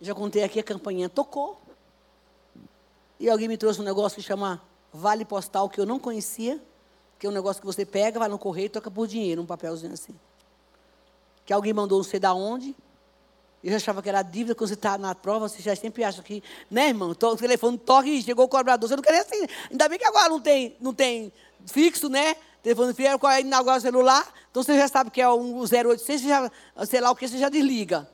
já 0.01 0.15
contei 0.15 0.43
aqui, 0.43 0.59
a 0.59 0.63
campanha 0.63 1.09
tocou. 1.09 1.61
E 3.19 3.29
alguém 3.29 3.47
me 3.47 3.57
trouxe 3.57 3.81
um 3.81 3.83
negócio 3.83 4.15
que 4.15 4.21
chama 4.21 4.61
Vale 4.93 5.25
Postal, 5.25 5.69
que 5.69 5.79
eu 5.79 5.85
não 5.85 5.99
conhecia, 5.99 6.61
que 7.17 7.27
é 7.27 7.29
um 7.29 7.33
negócio 7.33 7.61
que 7.61 7.65
você 7.65 7.85
pega, 7.85 8.17
vai 8.17 8.29
no 8.29 8.39
correio 8.39 8.67
e 8.67 8.69
toca 8.69 8.89
por 8.89 9.07
dinheiro, 9.07 9.41
um 9.41 9.45
papelzinho 9.45 9.93
assim. 9.93 10.17
Que 11.49 11.53
alguém 11.53 11.73
mandou 11.73 11.97
não 11.97 12.03
sei 12.03 12.19
da 12.19 12.31
onde. 12.31 12.75
Eu 13.63 13.71
já 13.71 13.77
achava 13.77 14.03
que 14.03 14.07
era 14.07 14.21
dívida, 14.21 14.53
quando 14.53 14.67
você 14.67 14.75
está 14.75 14.99
na 14.99 15.15
prova, 15.15 15.49
você 15.49 15.59
já 15.63 15.75
sempre 15.75 16.03
acha 16.03 16.21
que, 16.21 16.43
né, 16.69 16.89
irmão? 16.89 17.09
O 17.09 17.35
telefone 17.35 17.75
toca 17.75 18.07
e 18.07 18.21
chegou 18.21 18.45
o 18.45 18.47
cobrador. 18.47 18.87
Você 18.87 18.95
não 18.95 19.01
queria 19.01 19.21
assim. 19.21 19.47
Ainda 19.71 19.89
bem 19.89 19.97
que 19.97 20.05
agora 20.05 20.29
não 20.29 20.39
tem, 20.39 20.77
não 20.79 20.93
tem 20.93 21.33
fixo, 21.65 22.07
né? 22.07 22.35
Telefone 22.61 22.93
fixo, 22.93 23.13
agora 23.51 23.79
celular. 23.79 24.31
Então 24.51 24.61
você 24.61 24.77
já 24.77 24.87
sabe 24.87 25.09
que 25.09 25.19
é 25.19 25.27
um 25.27 25.61
0800, 25.61 26.05
você 26.05 26.17
já, 26.19 26.51
sei 26.85 27.01
lá 27.01 27.09
o 27.09 27.15
que, 27.15 27.27
você 27.27 27.39
já 27.39 27.49
desliga. 27.49 28.07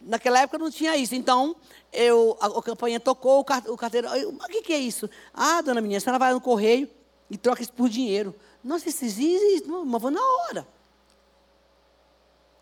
Naquela 0.00 0.40
época 0.40 0.58
não 0.58 0.72
tinha 0.72 0.96
isso. 0.96 1.14
Então, 1.14 1.54
eu, 1.92 2.36
a, 2.40 2.46
a 2.46 2.62
campanha 2.64 2.98
tocou, 2.98 3.46
o, 3.48 3.72
o 3.72 3.76
carteiro. 3.76 4.08
O 4.08 4.48
que, 4.48 4.60
que 4.60 4.72
é 4.72 4.78
isso? 4.80 5.08
Ah, 5.32 5.62
dona 5.62 5.80
menina, 5.80 5.98
a 5.98 6.00
senhora 6.00 6.18
vai 6.18 6.32
no 6.32 6.40
correio 6.40 6.90
e 7.30 7.38
troca 7.38 7.62
isso 7.62 7.72
por 7.72 7.88
dinheiro. 7.88 8.34
Nossa, 8.64 8.88
isso 8.88 9.04
existe, 9.04 9.68
mas 9.68 10.02
vou 10.02 10.10
na 10.10 10.20
hora. 10.20 10.73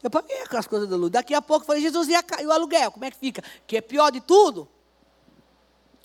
Eu 0.02 0.10
paguei 0.10 0.42
aquelas 0.42 0.66
coisas 0.66 0.88
da 0.88 0.96
luz. 0.96 1.10
Daqui 1.10 1.32
a 1.32 1.40
pouco 1.40 1.62
eu 1.62 1.66
falei, 1.66 1.82
Jesus, 1.82 2.08
e, 2.08 2.14
a, 2.14 2.24
e 2.40 2.46
o 2.46 2.52
aluguel? 2.52 2.90
Como 2.90 3.04
é 3.04 3.10
que 3.10 3.16
fica? 3.16 3.42
Que 3.66 3.76
é 3.76 3.80
pior 3.80 4.10
de 4.10 4.20
tudo? 4.20 4.68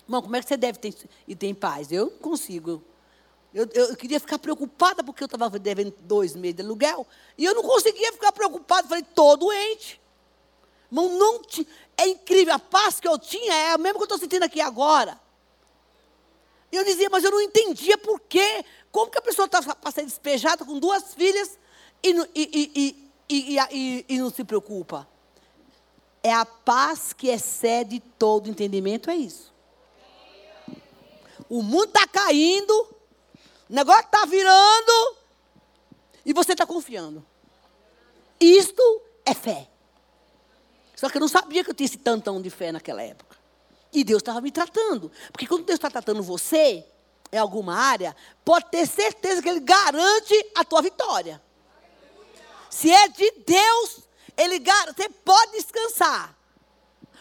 Irmão, 0.04 0.22
como 0.22 0.36
é 0.36 0.40
que 0.40 0.48
você 0.48 0.56
deve 0.56 0.78
ter 0.78 0.94
e 1.26 1.34
tem 1.34 1.54
paz? 1.54 1.90
Eu 1.90 2.06
não 2.06 2.18
consigo. 2.18 2.82
Eu, 3.52 3.68
eu, 3.72 3.96
queria 3.96 4.20
ficar 4.20 4.38
preocupada 4.38 5.02
porque 5.02 5.22
eu 5.22 5.26
estava 5.26 5.58
devendo 5.58 5.94
dois 6.00 6.36
meses 6.36 6.56
de 6.56 6.62
aluguel. 6.62 7.06
E 7.36 7.44
eu 7.44 7.54
não 7.54 7.62
conseguia 7.62 8.12
ficar 8.12 8.30
preocupada. 8.30 8.86
Falei, 8.86 9.02
estou 9.02 9.36
doente. 9.36 10.00
Irmão, 10.90 11.08
não 11.18 11.42
te, 11.42 11.66
é 11.96 12.06
incrível. 12.06 12.54
A 12.54 12.58
paz 12.58 13.00
que 13.00 13.08
eu 13.08 13.18
tinha 13.18 13.52
é 13.52 13.72
a 13.72 13.78
mesma 13.78 13.94
que 13.94 14.02
eu 14.02 14.04
estou 14.04 14.18
sentindo 14.18 14.44
aqui 14.44 14.60
agora. 14.60 15.20
E 16.70 16.76
eu 16.76 16.84
dizia, 16.84 17.08
mas 17.10 17.24
eu 17.24 17.30
não 17.30 17.40
entendia 17.40 17.98
por 17.98 18.20
quê. 18.20 18.64
Como 18.92 19.10
que 19.10 19.18
a 19.18 19.22
pessoa 19.22 19.46
está 19.46 19.62
para 19.74 19.90
ser 19.90 20.04
despejada 20.04 20.64
com 20.64 20.78
duas 20.78 21.14
filhas 21.14 21.58
e, 22.02 22.10
e, 22.10 22.26
e, 22.34 22.72
e, 22.74 23.07
e 23.28 24.18
não 24.18 24.30
se 24.30 24.44
preocupa? 24.44 25.06
É 26.22 26.32
a 26.32 26.44
paz 26.44 27.12
que 27.12 27.28
excede 27.28 28.00
todo 28.18 28.48
entendimento, 28.48 29.10
é 29.10 29.16
isso. 29.16 29.52
O 31.48 31.62
mundo 31.62 31.86
está 31.86 32.06
caindo, 32.06 32.72
o 33.70 33.74
negócio 33.74 34.04
está 34.04 34.24
virando, 34.26 35.16
e 36.24 36.32
você 36.32 36.52
está 36.52 36.66
confiando. 36.66 37.24
Isto 38.40 39.02
é 39.24 39.34
fé. 39.34 39.68
Só 40.94 41.08
que 41.08 41.16
eu 41.16 41.20
não 41.20 41.28
sabia 41.28 41.64
que 41.64 41.70
eu 41.70 41.74
tinha 41.74 41.86
esse 41.86 41.96
tantão 41.96 42.42
de 42.42 42.50
fé 42.50 42.72
naquela 42.72 43.02
época. 43.02 43.36
E 43.92 44.04
Deus 44.04 44.20
estava 44.20 44.40
me 44.40 44.50
tratando. 44.50 45.10
Porque 45.32 45.46
quando 45.46 45.64
Deus 45.64 45.78
está 45.78 45.88
tratando 45.88 46.22
você, 46.22 46.84
em 47.32 47.38
alguma 47.38 47.74
área, 47.74 48.14
pode 48.44 48.66
ter 48.66 48.86
certeza 48.86 49.40
que 49.40 49.48
Ele 49.48 49.60
garante 49.60 50.34
a 50.54 50.64
tua 50.64 50.82
vitória. 50.82 51.40
Se 52.78 52.92
é 52.92 53.08
de 53.08 53.28
Deus, 53.44 54.02
Ele 54.36 54.60
você 54.60 55.08
pode 55.24 55.50
descansar. 55.50 56.32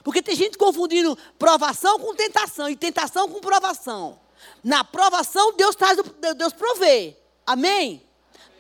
Porque 0.03 0.21
tem 0.21 0.35
gente 0.35 0.55
confundindo 0.55 1.17
provação 1.39 1.99
com 1.99 2.13
tentação 2.13 2.69
e 2.69 2.75
tentação 2.75 3.27
com 3.27 3.39
provação. 3.39 4.19
Na 4.63 4.83
provação, 4.83 5.53
Deus 5.53 5.75
traz, 5.75 5.97
Deus 6.37 6.53
provê. 6.53 7.17
Amém? 7.43 8.07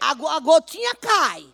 A, 0.01 0.09
a 0.09 0.39
gotinha 0.39 0.95
cai. 0.95 1.45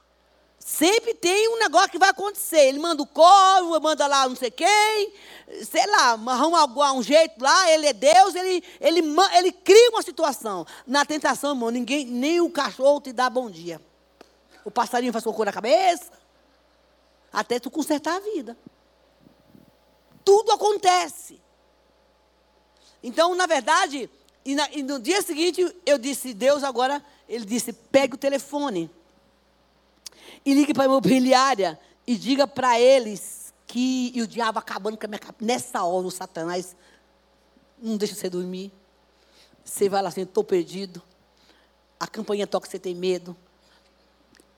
Sempre 0.58 1.14
tem 1.14 1.50
um 1.50 1.58
negócio 1.58 1.90
que 1.90 2.00
vai 2.00 2.12
acontecer. 2.12 2.70
Ele 2.70 2.80
manda 2.80 3.04
o 3.04 3.06
corvo, 3.06 3.78
manda 3.82 4.08
lá 4.08 4.30
não 4.30 4.38
sei 4.38 4.50
quem, 4.50 5.14
sei 5.70 5.86
lá, 5.88 6.12
arruma 6.12 6.94
um 6.94 7.04
jeito 7.04 7.44
lá, 7.44 7.70
ele 7.70 7.88
é 7.88 7.92
Deus, 7.92 8.34
ele, 8.34 8.64
ele, 8.80 9.02
ele 9.36 9.52
cria 9.52 9.90
uma 9.90 10.02
situação. 10.02 10.66
Na 10.88 11.04
tentação, 11.04 11.50
irmão, 11.50 11.70
ninguém, 11.70 12.06
nem 12.06 12.40
o 12.40 12.50
cachorro 12.50 13.02
te 13.02 13.12
dá 13.12 13.30
bom 13.30 13.52
dia. 13.52 13.82
O 14.66 14.72
passarinho 14.72 15.12
faz 15.12 15.24
cocô 15.24 15.44
na 15.44 15.52
cabeça. 15.52 16.12
Até 17.32 17.60
tu 17.60 17.70
consertar 17.70 18.18
a 18.18 18.20
vida. 18.20 18.58
Tudo 20.24 20.52
acontece. 20.52 21.42
Então, 23.02 23.36
na 23.36 23.46
verdade, 23.46 24.10
e, 24.46 24.56
na, 24.56 24.70
e 24.72 24.82
no 24.84 25.00
dia 25.00 25.22
seguinte, 25.22 25.76
eu 25.86 25.98
disse, 25.98 26.34
Deus 26.34 26.64
agora, 26.64 27.04
ele 27.28 27.46
disse, 27.46 27.74
pegue 27.74 28.16
o 28.16 28.18
telefone 28.18 28.90
e 30.46 30.54
ligue 30.54 30.74
para 30.74 30.84
a 30.84 30.86
imobiliária 30.86 31.80
e 32.06 32.16
diga 32.16 32.48
para 32.48 32.80
eles 32.80 33.54
que 33.66 34.12
e 34.14 34.22
o 34.22 34.28
diabo 34.28 34.60
acabando 34.60 34.98
com 34.98 35.06
a 35.06 35.10
minha 35.10 35.20
cabeça. 35.20 35.44
Nessa 35.44 35.84
hora, 35.84 36.06
o 36.06 36.12
Satanás 36.12 36.76
não 37.82 37.98
deixa 37.98 38.16
você 38.16 38.30
dormir. 38.30 38.72
Você 39.64 39.90
vai 39.90 40.02
lá 40.02 40.10
assim, 40.10 40.22
estou 40.22 40.44
perdido. 40.44 41.02
A 42.00 42.08
campanha 42.08 42.46
toca, 42.46 42.70
você 42.70 42.78
tem 42.78 42.94
medo. 42.94 43.36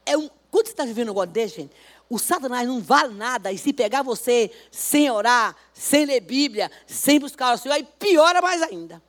É 0.05 0.17
um, 0.17 0.29
Quando 0.51 0.67
você 0.67 0.74
está 0.74 0.85
vivendo 0.85 1.07
um 1.07 1.12
negócio 1.12 1.31
desse, 1.31 1.55
gente, 1.57 1.75
o 2.09 2.19
Satanás 2.19 2.67
não 2.67 2.81
vale 2.81 3.13
nada. 3.13 3.51
E 3.51 3.57
se 3.57 3.74
pegar 3.74 4.03
você 4.03 4.51
sem 4.71 5.09
orar, 5.09 5.55
sem 5.74 6.05
ler 6.05 6.21
Bíblia, 6.21 6.71
sem 6.85 7.19
buscar 7.19 7.53
o 7.53 7.57
Senhor, 7.57 7.75
aí 7.75 7.83
piora 7.83 8.41
mais 8.41 8.62
ainda. 8.62 9.01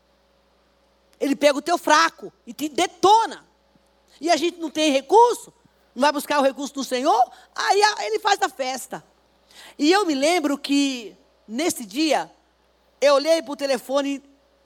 Ele 1.20 1.36
pega 1.36 1.58
o 1.58 1.62
teu 1.62 1.78
fraco 1.78 2.32
e 2.46 2.52
te 2.52 2.68
detona. 2.68 3.44
E 4.20 4.30
a 4.30 4.36
gente 4.36 4.58
não 4.58 4.70
tem 4.70 4.90
recurso, 4.90 5.52
não 5.94 6.00
vai 6.02 6.12
buscar 6.12 6.40
o 6.40 6.42
recurso 6.42 6.74
do 6.74 6.84
Senhor, 6.84 7.30
aí 7.54 7.80
ele 8.06 8.18
faz 8.18 8.40
a 8.40 8.48
festa. 8.48 9.04
E 9.78 9.92
eu 9.92 10.06
me 10.06 10.14
lembro 10.14 10.56
que, 10.56 11.14
nesse 11.46 11.84
dia, 11.84 12.30
eu 13.00 13.14
olhei 13.14 13.42
para 13.42 13.52
o 13.52 13.56
telefone 13.56 14.22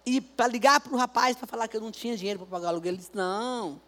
e 0.06 0.20
para 0.20 0.46
ligar 0.46 0.80
para 0.80 0.92
o 0.92 0.96
rapaz 0.96 1.36
para 1.36 1.46
falar 1.46 1.68
que 1.68 1.76
eu 1.76 1.80
não 1.80 1.90
tinha 1.90 2.16
dinheiro 2.16 2.38
para 2.38 2.48
pagar 2.48 2.66
o 2.68 2.70
aluguel. 2.70 2.92
Ele 2.92 2.98
disse: 2.98 3.14
Não, 3.14 3.80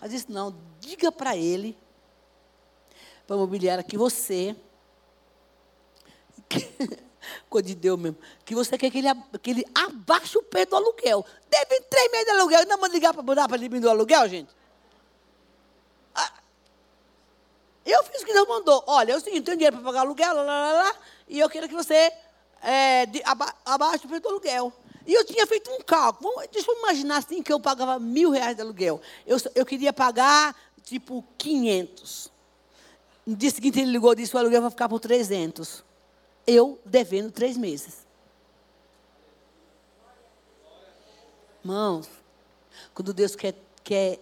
mas 0.00 0.10
disse: 0.10 0.30
Não, 0.30 0.56
diga 0.80 1.10
para 1.10 1.36
ele, 1.36 1.76
para 3.26 3.36
a 3.36 3.38
imobiliária, 3.38 3.84
que 3.84 3.96
você. 3.96 4.56
coisa 7.48 7.66
de 7.66 7.74
Deus 7.74 7.98
mesmo. 7.98 8.18
Que 8.44 8.54
você 8.54 8.76
quer 8.78 8.90
que 8.90 8.98
ele, 8.98 9.08
que 9.42 9.50
ele 9.50 9.64
abaixe 9.74 10.38
o 10.38 10.42
preço 10.42 10.70
do 10.70 10.76
aluguel. 10.76 11.24
Deve 11.48 11.80
três 11.82 12.10
meses 12.10 12.26
de 12.26 12.32
aluguel. 12.32 12.60
Ainda 12.60 12.76
manda 12.76 12.94
ligar 12.94 13.12
para 13.12 13.22
mudar 13.22 13.48
para 13.48 13.56
diminuir 13.56 13.88
o 13.88 13.90
aluguel, 13.90 14.28
gente? 14.28 14.54
Ah, 16.14 16.32
eu 17.84 18.02
fiz 18.04 18.22
o 18.22 18.26
que 18.26 18.32
Deus 18.32 18.48
mandou. 18.48 18.82
Olha, 18.86 19.12
é 19.12 19.16
o 19.16 19.20
seguinte, 19.20 19.44
tenho 19.44 19.56
dinheiro 19.56 19.76
para 19.76 19.84
pagar 19.84 20.00
aluguel, 20.00 20.34
lá, 20.34 20.42
lá, 20.42 20.72
lá, 20.72 20.94
e 21.28 21.38
eu 21.38 21.48
quero 21.48 21.68
que 21.68 21.74
você 21.74 22.12
é, 22.62 23.04
aba, 23.24 23.54
abaixe 23.64 24.06
o 24.06 24.08
preço 24.08 24.22
do 24.22 24.28
aluguel. 24.28 24.72
E 25.06 25.14
eu 25.14 25.24
tinha 25.24 25.46
feito 25.46 25.70
um 25.70 25.80
cálculo. 25.80 26.32
Deixa 26.52 26.70
eu 26.70 26.78
imaginar 26.78 27.18
assim 27.18 27.42
que 27.42 27.52
eu 27.52 27.60
pagava 27.60 27.98
mil 27.98 28.30
reais 28.30 28.56
de 28.56 28.62
aluguel. 28.62 29.00
Eu, 29.26 29.36
eu 29.54 29.64
queria 29.64 29.92
pagar, 29.92 30.54
tipo, 30.82 31.24
500. 31.38 32.32
No 33.24 33.36
dia 33.36 33.50
seguinte 33.50 33.80
ele 33.80 33.90
ligou 33.90 34.12
e 34.12 34.16
disse, 34.16 34.34
o 34.34 34.38
aluguel 34.38 34.62
vai 34.62 34.70
ficar 34.70 34.88
por 34.88 35.00
300 35.00 35.84
eu 36.46 36.78
devendo 36.84 37.30
três 37.30 37.56
meses. 37.56 38.06
Irmãos, 41.62 42.08
quando 42.94 43.12
Deus 43.12 43.34
quer, 43.34 43.54
quer 43.82 44.20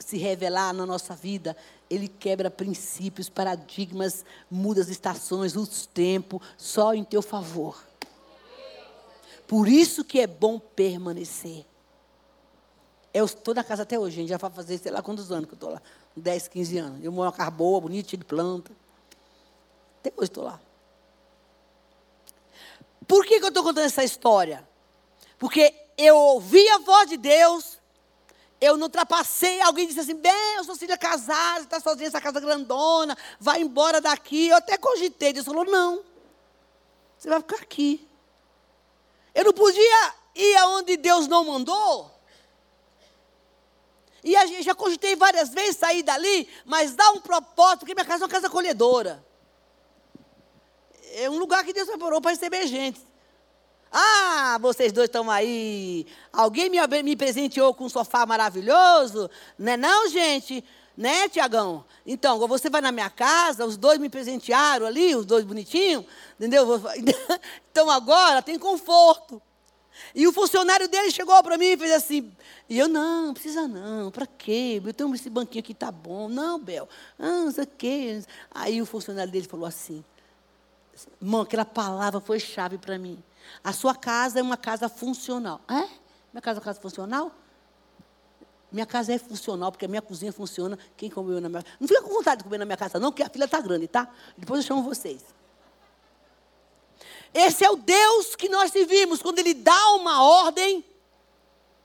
se 0.00 0.18
revelar 0.18 0.72
na 0.72 0.84
nossa 0.84 1.14
vida, 1.14 1.56
Ele 1.88 2.08
quebra 2.08 2.50
princípios, 2.50 3.28
paradigmas, 3.28 4.24
muda 4.50 4.80
as 4.80 4.88
estações, 4.88 5.54
os 5.54 5.86
tempos, 5.86 6.40
só 6.56 6.92
em 6.92 7.04
teu 7.04 7.22
favor. 7.22 7.85
Por 9.46 9.68
isso 9.68 10.04
que 10.04 10.20
é 10.20 10.26
bom 10.26 10.58
permanecer. 10.58 11.64
Eu 13.14 13.24
estou 13.24 13.54
na 13.54 13.64
casa 13.64 13.84
até 13.84 13.98
hoje, 13.98 14.16
gente, 14.16 14.28
já 14.28 14.36
vai 14.36 14.50
fazer 14.50 14.78
sei 14.78 14.92
lá 14.92 15.00
quantos 15.00 15.30
anos 15.32 15.46
que 15.46 15.52
eu 15.52 15.56
estou 15.56 15.70
lá. 15.70 15.80
10, 16.16 16.48
15 16.48 16.78
anos. 16.78 17.04
Eu 17.04 17.12
moro 17.12 17.30
numa 17.30 17.36
casa 17.36 17.50
boa, 17.50 17.80
bonita, 17.80 18.08
cheia 18.08 18.18
de 18.18 18.24
planta. 18.24 18.72
Até 20.00 20.12
hoje 20.16 20.30
estou 20.30 20.44
lá. 20.44 20.60
Por 23.06 23.24
que, 23.24 23.38
que 23.38 23.44
eu 23.44 23.48
estou 23.48 23.62
contando 23.62 23.86
essa 23.86 24.02
história? 24.02 24.66
Porque 25.38 25.74
eu 25.96 26.16
ouvi 26.16 26.68
a 26.70 26.78
voz 26.78 27.08
de 27.08 27.16
Deus, 27.16 27.78
eu 28.60 28.76
não 28.76 28.84
ultrapassei, 28.84 29.60
alguém 29.60 29.86
disse 29.86 30.00
assim, 30.00 30.14
bem, 30.14 30.56
eu 30.56 30.64
sou 30.64 30.74
filha 30.74 30.96
casada, 30.96 31.60
está 31.60 31.78
sozinha 31.78 32.08
nessa 32.08 32.20
casa 32.20 32.40
grandona, 32.40 33.16
vai 33.38 33.60
embora 33.60 34.00
daqui. 34.00 34.48
Eu 34.48 34.56
até 34.56 34.76
cogitei, 34.76 35.32
Deus 35.32 35.46
falou, 35.46 35.64
não, 35.64 36.02
você 37.16 37.28
vai 37.28 37.40
ficar 37.40 37.56
aqui. 37.56 38.06
Eu 39.36 39.44
não 39.44 39.52
podia 39.52 40.14
ir 40.34 40.56
aonde 40.56 40.96
Deus 40.96 41.28
não 41.28 41.44
mandou. 41.44 42.10
E 44.24 44.36
gente 44.46 44.64
já 44.64 44.74
cogitei 44.74 45.14
várias 45.14 45.50
vezes 45.50 45.76
sair 45.76 46.02
dali, 46.02 46.48
mas 46.64 46.96
dá 46.96 47.12
um 47.12 47.20
propósito, 47.20 47.80
porque 47.80 47.94
minha 47.94 48.04
casa 48.04 48.24
é 48.24 48.26
uma 48.26 48.32
casa 48.32 48.48
acolhedora 48.48 49.24
é 51.16 51.30
um 51.30 51.38
lugar 51.38 51.64
que 51.64 51.72
Deus 51.72 51.88
preparou 51.88 52.20
para 52.20 52.32
receber 52.32 52.66
gente. 52.66 53.00
Ah, 53.90 54.58
vocês 54.60 54.92
dois 54.92 55.06
estão 55.06 55.30
aí. 55.30 56.06
Alguém 56.30 56.68
me, 56.68 56.78
me 57.02 57.16
presenteou 57.16 57.72
com 57.72 57.84
um 57.84 57.88
sofá 57.88 58.26
maravilhoso? 58.26 59.30
Não 59.58 59.72
é 59.72 59.76
não, 59.78 60.08
gente? 60.10 60.62
Né, 60.96 61.28
Tiagão? 61.28 61.84
Então, 62.06 62.38
você 62.48 62.70
vai 62.70 62.80
na 62.80 62.90
minha 62.90 63.10
casa, 63.10 63.66
os 63.66 63.76
dois 63.76 63.98
me 63.98 64.08
presentearam 64.08 64.86
ali, 64.86 65.14
os 65.14 65.26
dois 65.26 65.44
bonitinhos, 65.44 66.04
entendeu? 66.38 66.66
Então 67.70 67.90
agora 67.90 68.40
tem 68.40 68.58
conforto. 68.58 69.42
E 70.14 70.26
o 70.26 70.32
funcionário 70.32 70.88
dele 70.88 71.10
chegou 71.10 71.42
para 71.42 71.58
mim 71.58 71.66
e 71.66 71.76
fez 71.76 71.92
assim. 71.92 72.32
E 72.68 72.78
eu, 72.78 72.88
não, 72.88 73.34
precisa 73.34 73.68
não, 73.68 74.10
para 74.10 74.26
quê? 74.26 74.80
Eu 74.82 74.94
tenho 74.94 75.14
esse 75.14 75.28
banquinho 75.28 75.60
aqui, 75.60 75.74
tá 75.74 75.90
bom. 75.90 76.26
Não, 76.28 76.58
Bel, 76.58 76.88
ah, 77.18 77.44
não 77.44 77.50
sei 77.50 77.64
o 77.64 77.66
quê. 77.66 78.22
Aí 78.50 78.80
o 78.80 78.86
funcionário 78.86 79.30
dele 79.30 79.46
falou 79.46 79.66
assim: 79.66 80.02
Irmão, 81.20 81.42
aquela 81.42 81.64
palavra 81.64 82.20
foi 82.20 82.40
chave 82.40 82.78
para 82.78 82.98
mim. 82.98 83.22
A 83.62 83.72
sua 83.72 83.94
casa 83.94 84.40
é 84.40 84.42
uma 84.42 84.56
casa 84.56 84.88
funcional. 84.88 85.60
É? 85.68 85.86
Minha 86.32 86.42
casa 86.42 86.58
é 86.58 86.60
uma 86.60 86.64
casa 86.64 86.80
funcional? 86.80 87.32
Minha 88.76 88.84
casa 88.84 89.14
é 89.14 89.18
funcional, 89.18 89.72
porque 89.72 89.86
a 89.86 89.88
minha 89.88 90.02
cozinha 90.02 90.30
funciona. 90.30 90.78
Quem 90.98 91.08
comeu 91.08 91.40
na 91.40 91.48
minha 91.48 91.62
casa? 91.62 91.76
Não 91.80 91.88
fica 91.88 92.02
com 92.02 92.10
vontade 92.10 92.40
de 92.40 92.44
comer 92.44 92.58
na 92.58 92.66
minha 92.66 92.76
casa, 92.76 93.00
não, 93.00 93.10
porque 93.10 93.22
a 93.22 93.30
filha 93.30 93.46
está 93.46 93.58
grande, 93.58 93.88
tá? 93.88 94.06
Depois 94.36 94.60
eu 94.60 94.66
chamo 94.66 94.82
vocês. 94.82 95.22
Esse 97.32 97.64
é 97.64 97.70
o 97.70 97.76
Deus 97.76 98.36
que 98.36 98.50
nós 98.50 98.70
servimos. 98.70 99.22
Quando 99.22 99.38
Ele 99.38 99.54
dá 99.54 99.94
uma 99.94 100.22
ordem, 100.22 100.84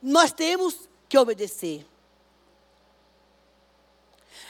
nós 0.02 0.34
temos 0.34 0.90
que 1.08 1.18
obedecer. 1.18 1.88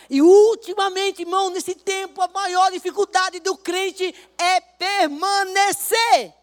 E 0.09 0.19
ultimamente, 0.19 1.21
irmão, 1.21 1.51
nesse 1.51 1.75
tempo, 1.75 2.23
a 2.23 2.27
maior 2.27 2.71
dificuldade 2.71 3.39
do 3.39 3.55
crente 3.55 4.15
é 4.35 4.59
permanecer. 4.59 6.33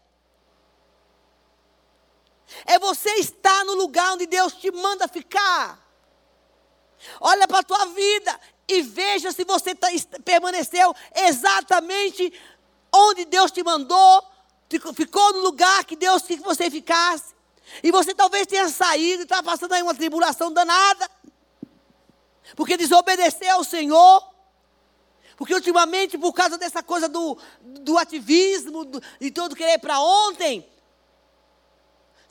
É 2.65 2.79
você 2.79 3.09
estar 3.15 3.65
no 3.65 3.73
lugar 3.73 4.13
onde 4.13 4.25
Deus 4.27 4.53
te 4.53 4.71
manda 4.71 5.09
ficar. 5.09 5.88
Olha 7.19 7.47
para 7.47 7.59
a 7.59 7.63
tua 7.63 7.85
vida 7.87 8.39
e 8.67 8.81
veja 8.81 9.31
se 9.31 9.43
você 9.43 9.73
tá, 9.73 9.87
permaneceu 10.23 10.95
exatamente 11.15 12.31
onde 12.93 13.25
Deus 13.25 13.51
te 13.51 13.63
mandou, 13.63 14.23
ficou 14.93 15.33
no 15.33 15.39
lugar 15.39 15.83
que 15.85 15.95
Deus 15.95 16.23
quis 16.23 16.37
que 16.37 16.45
você 16.45 16.69
ficasse. 16.69 17.33
E 17.83 17.91
você 17.91 18.13
talvez 18.13 18.47
tenha 18.47 18.67
saído 18.67 19.21
e 19.21 19.23
está 19.23 19.43
passando 19.43 19.73
aí 19.73 19.81
uma 19.81 19.95
tribulação 19.95 20.51
danada 20.51 21.09
porque 22.55 22.77
desobedeceu 22.77 23.55
ao 23.55 23.63
Senhor. 23.63 24.27
Porque 25.35 25.53
ultimamente, 25.53 26.17
por 26.17 26.33
causa 26.33 26.57
dessa 26.57 26.83
coisa 26.83 27.07
do, 27.07 27.37
do 27.61 27.97
ativismo 27.97 28.85
e 29.21 29.31
todo 29.31 29.55
querer 29.55 29.79
para 29.79 29.99
ontem, 29.99 30.67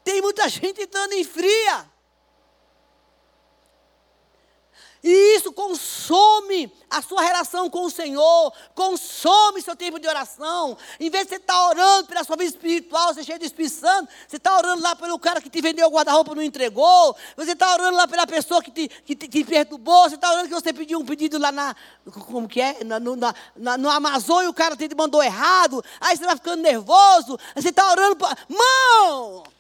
tem 0.05 0.21
muita 0.21 0.49
gente 0.51 0.83
entrando 0.83 1.13
em 1.15 1.25
fria. 1.25 1.91
E 5.03 5.37
isso 5.37 5.53
consome 5.53 6.73
a 6.91 7.01
sua 7.01 7.23
relação 7.23 7.71
com 7.71 7.85
o 7.85 7.91
Senhor, 7.91 8.53
consome 8.75 9.63
seu 9.63 9.77
tempo 9.77 9.99
de 9.99 10.09
oração. 10.09 10.77
Em 10.99 11.09
vez 11.09 11.25
de 11.25 11.31
você 11.31 11.37
estar 11.37 11.55
tá 11.55 11.69
orando 11.69 12.09
pela 12.09 12.25
sua 12.25 12.37
vida 12.37 12.51
espiritual, 12.51 13.15
você 13.15 13.21
é 13.21 13.25
cheio 13.25 13.39
de 13.39 13.47
Espírito 13.47 13.77
Santo, 13.77 14.11
você 14.27 14.37
está 14.37 14.57
orando 14.57 14.83
lá 14.83 14.97
pelo 14.97 15.19
cara 15.19 15.41
que 15.41 15.49
te 15.49 15.61
vendeu 15.61 15.87
o 15.87 15.91
guarda-roupa 15.91 16.33
e 16.33 16.35
não 16.35 16.43
entregou, 16.43 17.17
você 17.37 17.53
está 17.53 17.73
orando 17.73 17.97
lá 17.97 18.09
pela 18.09 18.27
pessoa 18.27 18.63
que 18.63 18.71
te, 18.71 18.89
que 18.89 19.15
te, 19.15 19.29
te 19.29 19.45
perturbou, 19.45 20.09
você 20.09 20.17
está 20.17 20.31
orando 20.31 20.49
que 20.49 20.55
você 20.55 20.73
pediu 20.73 20.99
um 20.99 21.05
pedido 21.05 21.39
lá 21.39 21.53
na. 21.53 21.77
Como 22.27 22.49
que 22.49 22.61
é? 22.61 22.83
Na, 22.85 22.99
no, 22.99 23.15
na, 23.17 23.79
no 23.79 23.91
Amazon 23.91 24.45
e 24.45 24.49
o 24.49 24.55
cara 24.55 24.77
te 24.77 24.89
mandou 24.97 25.23
errado, 25.23 25.85
aí 26.01 26.17
você 26.17 26.25
está 26.25 26.35
ficando 26.35 26.63
nervoso, 26.63 27.39
aí 27.55 27.63
você 27.63 27.69
está 27.69 27.91
orando. 27.91 28.17
Pra, 28.17 28.37
mão! 28.49 29.58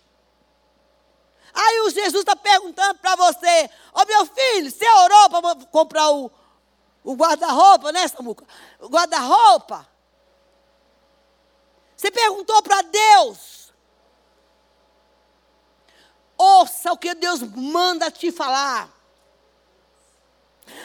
Aí 1.52 1.80
o 1.80 1.90
Jesus 1.90 2.20
está 2.20 2.36
perguntando 2.36 2.98
para 2.98 3.16
você: 3.16 3.70
Ó 3.92 4.02
oh, 4.02 4.06
meu 4.06 4.26
filho, 4.26 4.70
você 4.70 4.88
orou 4.88 5.30
para 5.30 5.66
comprar 5.66 6.10
o, 6.10 6.30
o 7.04 7.14
guarda-roupa, 7.14 7.92
né, 7.92 8.06
Samuca? 8.08 8.44
O 8.80 8.88
guarda-roupa. 8.88 9.88
Você 11.96 12.10
perguntou 12.10 12.62
para 12.62 12.82
Deus. 12.82 13.72
Ouça 16.36 16.92
o 16.92 16.96
que 16.96 17.14
Deus 17.14 17.42
manda 17.42 18.10
te 18.10 18.30
falar. 18.30 18.88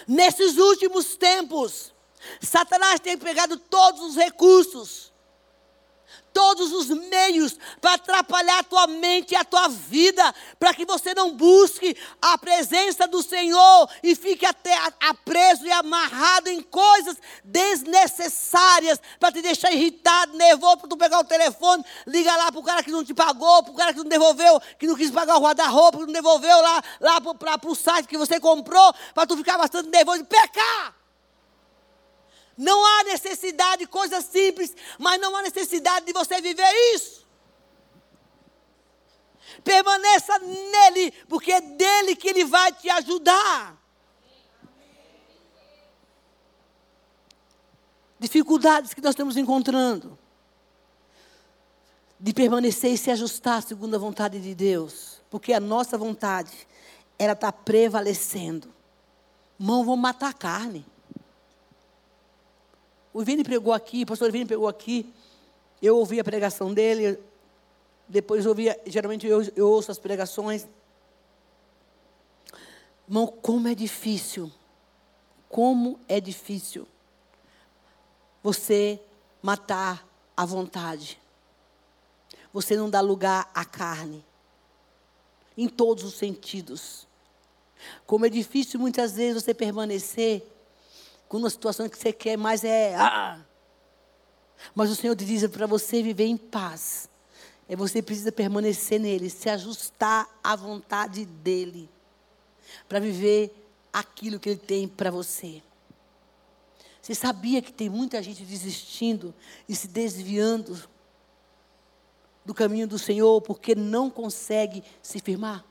Nesses 0.07 0.57
últimos 0.57 1.15
tempos, 1.15 1.93
Satanás 2.41 2.99
tem 2.99 3.17
pegado 3.17 3.57
todos 3.57 4.01
os 4.01 4.15
recursos 4.15 5.12
todos 6.33 6.73
os 6.73 6.89
meios 6.89 7.57
para 7.79 7.93
atrapalhar 7.93 8.59
a 8.59 8.63
tua 8.63 8.87
mente 8.87 9.33
e 9.33 9.35
a 9.35 9.45
tua 9.45 9.67
vida, 9.67 10.33
para 10.59 10.73
que 10.73 10.85
você 10.85 11.13
não 11.13 11.31
busque 11.31 11.95
a 12.21 12.37
presença 12.37 13.07
do 13.07 13.21
Senhor 13.21 13.89
e 14.01 14.15
fique 14.15 14.45
até 14.45 14.75
preso 15.23 15.65
e 15.65 15.71
amarrado 15.71 16.49
em 16.49 16.61
coisas 16.61 17.17
desnecessárias, 17.43 18.99
para 19.19 19.31
te 19.31 19.41
deixar 19.41 19.71
irritado, 19.71 20.35
nervoso, 20.35 20.77
para 20.77 20.89
tu 20.89 20.97
pegar 20.97 21.19
o 21.19 21.23
telefone, 21.23 21.85
liga 22.07 22.35
lá 22.35 22.51
para 22.51 22.59
o 22.59 22.63
cara 22.63 22.83
que 22.83 22.91
não 22.91 23.03
te 23.03 23.13
pagou, 23.13 23.63
para 23.63 23.71
o 23.71 23.75
cara 23.75 23.93
que 23.93 23.99
não 23.99 24.05
devolveu, 24.05 24.59
que 24.79 24.87
não 24.87 24.95
quis 24.95 25.11
pagar 25.11 25.37
o 25.37 25.41
guarda-roupa, 25.41 25.99
que 25.99 26.05
não 26.05 26.13
devolveu 26.13 26.61
lá, 26.61 26.83
lá 26.99 27.21
para 27.21 27.69
o 27.69 27.75
site 27.75 28.07
que 28.07 28.17
você 28.17 28.39
comprou, 28.39 28.93
para 29.13 29.27
tu 29.27 29.37
ficar 29.37 29.57
bastante 29.57 29.89
nervoso 29.89 30.21
e 30.21 30.25
pecar. 30.25 31.02
Não 32.57 32.85
há 32.85 33.03
necessidade 33.05 33.79
de 33.79 33.87
coisas 33.87 34.25
simples, 34.25 34.75
mas 34.99 35.19
não 35.19 35.35
há 35.35 35.41
necessidade 35.41 36.05
de 36.05 36.13
você 36.13 36.39
viver 36.39 36.71
isso. 36.93 37.25
Permaneça 39.63 40.37
nele, 40.39 41.11
porque 41.27 41.51
é 41.51 41.61
dele 41.61 42.15
que 42.15 42.27
ele 42.27 42.45
vai 42.45 42.71
te 42.71 42.89
ajudar. 42.89 43.77
Dificuldades 48.19 48.93
que 48.93 49.01
nós 49.01 49.11
estamos 49.11 49.35
encontrando 49.35 50.17
de 52.19 52.33
permanecer 52.33 52.93
e 52.93 52.97
se 52.97 53.11
ajustar 53.11 53.61
segundo 53.61 53.95
a 53.95 53.99
vontade 53.99 54.39
de 54.39 54.55
Deus, 54.55 55.21
porque 55.29 55.51
a 55.51 55.59
nossa 55.59 55.97
vontade 55.97 56.67
ela 57.19 57.33
está 57.33 57.51
prevalecendo. 57.51 58.73
Mão, 59.59 59.83
vão 59.83 59.97
matar 59.97 60.29
a 60.29 60.33
carne. 60.33 60.85
O 63.13 63.23
Vini 63.23 63.43
pregou 63.43 63.71
aqui, 63.71 64.01
o 64.01 64.05
pastor 64.07 64.31
Vini 64.31 64.45
pregou 64.45 64.67
aqui. 64.67 65.13
Eu 65.81 65.97
ouvi 65.97 66.19
a 66.19 66.23
pregação 66.23 66.73
dele. 66.73 67.19
Depois 68.07 68.45
ouvia, 68.45 68.79
geralmente 68.87 69.27
eu, 69.27 69.43
eu 69.55 69.69
ouço 69.69 69.91
as 69.91 69.99
pregações. 69.99 70.67
Irmão, 73.07 73.27
como 73.27 73.67
é 73.67 73.75
difícil. 73.75 74.51
Como 75.47 75.99
é 76.07 76.19
difícil 76.19 76.87
você 78.41 78.99
matar 79.41 80.07
a 80.35 80.45
vontade. 80.45 81.19
Você 82.51 82.75
não 82.75 82.89
dá 82.89 82.99
lugar 82.99 83.49
à 83.53 83.63
carne. 83.63 84.25
Em 85.55 85.67
todos 85.67 86.03
os 86.03 86.15
sentidos. 86.15 87.07
Como 88.07 88.25
é 88.25 88.29
difícil 88.29 88.79
muitas 88.79 89.13
vezes 89.13 89.43
você 89.43 89.53
permanecer 89.53 90.43
uma 91.37 91.49
situação 91.49 91.89
que 91.89 91.97
você 91.97 92.13
quer, 92.13 92.37
mas 92.37 92.63
é. 92.63 92.95
Ah. 92.95 93.39
Mas 94.73 94.89
o 94.89 94.95
Senhor 94.95 95.15
diz 95.15 95.45
para 95.47 95.67
você 95.67 96.01
viver 96.01 96.25
em 96.25 96.37
paz. 96.37 97.09
É 97.67 97.75
você 97.75 98.01
precisa 98.01 98.31
permanecer 98.31 98.99
nele, 98.99 99.29
se 99.29 99.49
ajustar 99.49 100.27
à 100.43 100.55
vontade 100.55 101.25
dele, 101.25 101.89
para 102.87 102.99
viver 102.99 103.53
aquilo 103.91 104.39
que 104.39 104.49
ele 104.49 104.59
tem 104.59 104.87
para 104.87 105.09
você. 105.09 105.61
Você 107.01 107.15
sabia 107.15 107.61
que 107.61 107.71
tem 107.71 107.89
muita 107.89 108.21
gente 108.23 108.43
desistindo 108.43 109.33
e 109.67 109.75
se 109.75 109.87
desviando 109.87 110.81
do 112.45 112.53
caminho 112.53 112.87
do 112.87 112.97
Senhor 112.99 113.41
porque 113.41 113.75
não 113.75 114.09
consegue 114.09 114.83
se 115.01 115.19
firmar? 115.19 115.65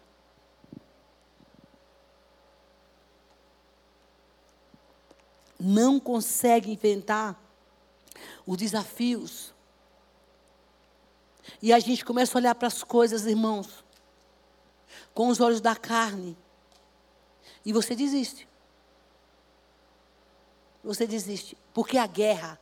Não 5.63 6.01
consegue 6.01 6.73
enfrentar 6.73 7.41
os 8.45 8.57
desafios. 8.57 9.55
E 11.61 11.73
a 11.73 11.79
gente 11.79 12.05
começa 12.05 12.37
a 12.37 12.41
olhar 12.41 12.55
para 12.55 12.67
as 12.67 12.83
coisas, 12.83 13.27
irmãos, 13.27 13.85
com 15.15 15.29
os 15.29 15.41
olhos 15.41 15.61
da 15.61 15.77
carne. 15.77 16.37
E 17.65 17.73
você 17.73 17.95
desiste. 17.95 18.49
Você 20.83 21.07
desiste. 21.07 21.57
Porque 21.73 21.97
a 21.97 22.07
guerra, 22.07 22.59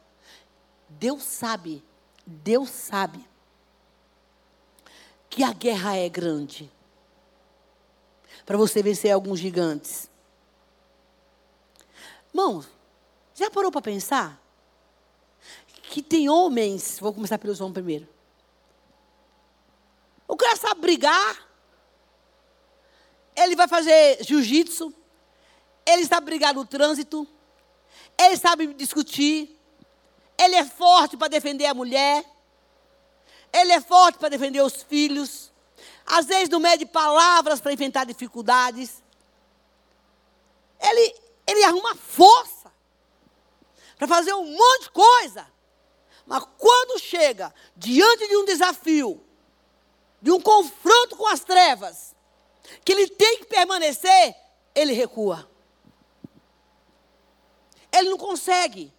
Deus 0.88 1.22
sabe, 1.22 1.82
Deus 2.26 2.68
sabe 2.68 3.26
que 5.30 5.42
a 5.42 5.52
guerra 5.52 5.96
é 5.96 6.08
grande. 6.08 6.70
Para 8.44 8.58
você 8.58 8.82
vencer 8.82 9.10
alguns 9.10 9.38
gigantes. 9.38 10.10
Irmãos, 12.32 12.68
já 13.40 13.50
parou 13.50 13.72
para 13.72 13.80
pensar? 13.80 14.40
Que 15.84 16.02
tem 16.02 16.28
homens, 16.28 16.98
vou 17.00 17.12
começar 17.12 17.38
pelos 17.38 17.60
homens 17.60 17.74
primeiro. 17.74 18.08
O 20.28 20.36
cara 20.36 20.56
sabe 20.56 20.80
brigar, 20.80 21.48
ele 23.34 23.56
vai 23.56 23.66
fazer 23.66 24.22
jiu-jitsu, 24.22 24.94
ele 25.84 26.06
sabe 26.06 26.26
brigar 26.26 26.54
no 26.54 26.64
trânsito, 26.64 27.26
ele 28.16 28.36
sabe 28.36 28.74
discutir, 28.74 29.58
ele 30.38 30.54
é 30.54 30.64
forte 30.64 31.16
para 31.16 31.28
defender 31.28 31.66
a 31.66 31.74
mulher, 31.74 32.24
ele 33.52 33.72
é 33.72 33.80
forte 33.80 34.18
para 34.18 34.28
defender 34.28 34.60
os 34.60 34.82
filhos, 34.82 35.50
às 36.06 36.26
vezes 36.26 36.48
no 36.48 36.60
meio 36.60 36.78
de 36.78 36.86
palavras 36.86 37.60
para 37.60 37.72
enfrentar 37.72 38.04
dificuldades. 38.04 39.02
Ele, 40.78 41.14
ele 41.46 41.64
arruma 41.64 41.94
força 41.96 42.59
para 44.00 44.08
fazer 44.08 44.32
um 44.32 44.46
monte 44.46 44.84
de 44.84 44.90
coisa. 44.92 45.46
Mas 46.24 46.42
quando 46.56 46.98
chega 46.98 47.52
diante 47.76 48.26
de 48.26 48.34
um 48.34 48.46
desafio, 48.46 49.22
de 50.22 50.30
um 50.30 50.40
confronto 50.40 51.16
com 51.16 51.26
as 51.26 51.40
trevas, 51.40 52.16
que 52.82 52.92
ele 52.92 53.08
tem 53.08 53.40
que 53.40 53.44
permanecer, 53.44 54.34
ele 54.74 54.94
recua. 54.94 55.46
Ele 57.92 58.08
não 58.08 58.16
consegue. 58.16 58.90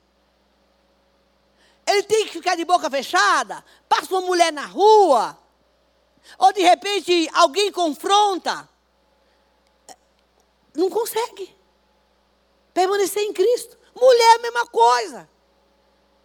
Ele 1.88 2.04
tem 2.04 2.28
que 2.28 2.34
ficar 2.34 2.54
de 2.54 2.64
boca 2.64 2.88
fechada. 2.88 3.66
Passa 3.90 4.14
uma 4.14 4.22
mulher 4.22 4.54
na 4.54 4.68
rua. 4.68 5.36
Ou 6.38 6.54
de 6.54 6.62
repente 6.62 7.28
alguém 7.34 7.72
confronta. 7.72 8.70
Não 10.76 10.92
consegue 10.92 11.58
permanecer 12.72 13.24
em 13.24 13.34
Cristo. 13.34 13.81
Mulher 13.96 14.34
é 14.34 14.36
a 14.36 14.42
mesma 14.42 14.68
coisa. 14.68 15.30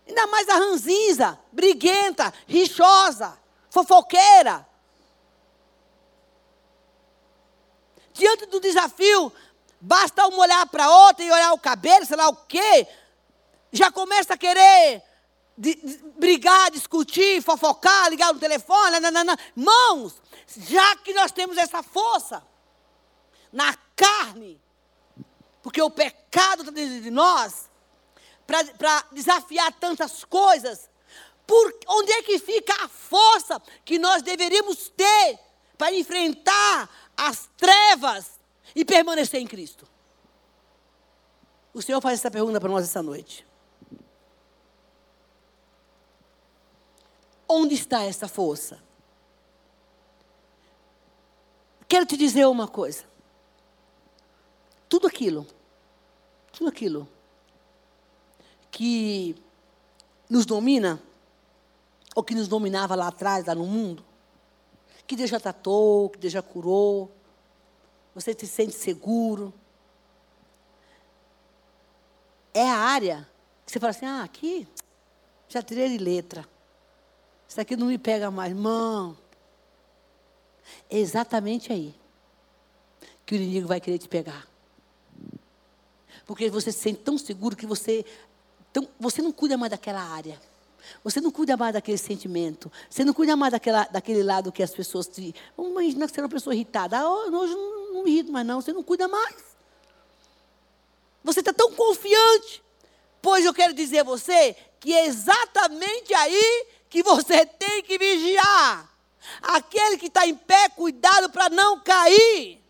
Ainda 0.06 0.26
mais 0.28 0.48
a 0.48 0.54
ranzinza, 0.54 1.38
briguenta, 1.52 2.32
rixosa, 2.46 3.36
fofoqueira. 3.70 4.66
Diante 8.12 8.46
do 8.46 8.60
desafio, 8.60 9.32
basta 9.80 10.26
uma 10.26 10.38
olhar 10.38 10.66
para 10.66 10.90
outra 10.90 11.24
e 11.24 11.30
olhar 11.30 11.52
o 11.52 11.58
cabelo, 11.58 12.06
sei 12.06 12.16
lá 12.16 12.28
o 12.28 12.36
quê, 12.36 12.86
já 13.72 13.90
começa 13.90 14.34
a 14.34 14.38
querer 14.38 15.02
de, 15.58 15.74
de, 15.74 15.98
brigar, 16.16 16.70
discutir, 16.70 17.42
fofocar, 17.42 18.08
ligar 18.08 18.32
no 18.32 18.40
telefone, 18.40 19.00
nanana. 19.00 19.36
mãos, 19.54 20.14
já 20.56 20.96
que 20.96 21.12
nós 21.14 21.32
temos 21.32 21.56
essa 21.56 21.82
força 21.82 22.42
na 23.52 23.74
carne, 23.94 24.60
porque 25.66 25.82
o 25.82 25.90
pecado 25.90 26.60
está 26.60 26.70
dentro 26.70 27.00
de 27.00 27.10
nós 27.10 27.68
para 28.46 29.02
desafiar 29.10 29.72
tantas 29.72 30.22
coisas. 30.22 30.88
Por 31.44 31.76
onde 31.88 32.12
é 32.12 32.22
que 32.22 32.38
fica 32.38 32.72
a 32.84 32.88
força 32.88 33.60
que 33.84 33.98
nós 33.98 34.22
deveríamos 34.22 34.88
ter 34.90 35.40
para 35.76 35.92
enfrentar 35.92 36.88
as 37.16 37.50
trevas 37.56 38.38
e 38.76 38.84
permanecer 38.84 39.40
em 39.40 39.46
Cristo? 39.48 39.88
O 41.74 41.82
Senhor 41.82 42.00
faz 42.00 42.20
essa 42.20 42.30
pergunta 42.30 42.60
para 42.60 42.70
nós 42.70 42.84
essa 42.84 43.02
noite. 43.02 43.44
Onde 47.48 47.74
está 47.74 48.04
essa 48.04 48.28
força? 48.28 48.80
Quero 51.88 52.06
te 52.06 52.16
dizer 52.16 52.46
uma 52.46 52.68
coisa. 52.68 53.15
Tudo 54.88 55.06
aquilo 55.06 55.46
tudo 56.56 56.68
aquilo 56.68 57.06
que 58.70 59.36
nos 60.28 60.46
domina, 60.46 61.00
ou 62.14 62.24
que 62.24 62.34
nos 62.34 62.48
dominava 62.48 62.94
lá 62.94 63.08
atrás, 63.08 63.44
lá 63.44 63.54
no 63.54 63.66
mundo, 63.66 64.02
que 65.06 65.14
Deus 65.14 65.28
já 65.28 65.38
tratou, 65.38 66.08
que 66.08 66.18
Deus 66.18 66.32
já 66.32 66.42
curou, 66.42 67.12
você 68.14 68.34
se 68.34 68.46
sente 68.46 68.74
seguro. 68.74 69.52
É 72.54 72.68
a 72.68 72.76
área 72.76 73.28
que 73.64 73.72
você 73.72 73.78
fala 73.78 73.90
assim, 73.90 74.06
ah, 74.06 74.22
aqui 74.22 74.66
já 75.48 75.62
tirei 75.62 75.98
letra. 75.98 76.48
Isso 77.46 77.60
aqui 77.60 77.76
não 77.76 77.88
me 77.88 77.98
pega 77.98 78.30
mais, 78.30 78.50
irmão. 78.50 79.16
É 80.88 80.98
exatamente 80.98 81.70
aí 81.70 81.94
que 83.26 83.34
o 83.34 83.36
inimigo 83.36 83.68
vai 83.68 83.80
querer 83.80 83.98
te 83.98 84.08
pegar. 84.08 84.55
Porque 86.26 86.50
você 86.50 86.72
se 86.72 86.80
sente 86.80 87.00
tão 87.00 87.16
seguro 87.16 87.56
que 87.56 87.66
você, 87.66 88.04
tão, 88.72 88.88
você 88.98 89.22
não 89.22 89.30
cuida 89.30 89.56
mais 89.56 89.70
daquela 89.70 90.02
área. 90.02 90.40
Você 91.02 91.20
não 91.20 91.30
cuida 91.30 91.56
mais 91.56 91.72
daquele 91.72 91.98
sentimento. 91.98 92.70
Você 92.90 93.04
não 93.04 93.14
cuida 93.14 93.36
mais 93.36 93.52
daquela, 93.52 93.84
daquele 93.84 94.22
lado 94.22 94.52
que 94.52 94.62
as 94.62 94.72
pessoas 94.72 95.06
te. 95.06 95.34
Vamos 95.56 95.72
imaginar 95.72 96.06
que 96.06 96.14
você 96.14 96.20
é 96.20 96.22
uma 96.24 96.28
pessoa 96.28 96.54
irritada. 96.54 96.98
Ah, 96.98 97.08
hoje 97.08 97.54
não, 97.54 97.94
não 97.94 98.04
me 98.04 98.10
irrito 98.10 98.32
mais, 98.32 98.46
não. 98.46 98.60
Você 98.60 98.72
não 98.72 98.82
cuida 98.82 99.08
mais. 99.08 99.56
Você 101.22 101.40
está 101.40 101.52
tão 101.52 101.72
confiante. 101.72 102.62
Pois 103.22 103.44
eu 103.44 103.54
quero 103.54 103.72
dizer 103.72 104.00
a 104.00 104.04
você 104.04 104.56
que 104.78 104.92
é 104.92 105.06
exatamente 105.06 106.14
aí 106.14 106.66
que 106.88 107.02
você 107.02 107.44
tem 107.44 107.82
que 107.82 107.98
vigiar. 107.98 108.88
Aquele 109.42 109.96
que 109.96 110.06
está 110.06 110.26
em 110.26 110.34
pé, 110.34 110.68
cuidado 110.68 111.30
para 111.30 111.48
não 111.48 111.80
cair. 111.80 112.62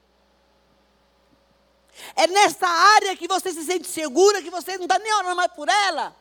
É 2.15 2.27
nessa 2.27 2.67
área 2.67 3.17
que 3.17 3.27
você 3.27 3.53
se 3.53 3.65
sente 3.65 3.89
segura, 3.89 4.43
que 4.43 4.51
você 4.51 4.77
não 4.77 4.85
está 4.85 4.99
nem 4.99 5.13
orando 5.15 5.37
mais 5.37 5.53
por 5.53 5.69
ela. 5.69 6.15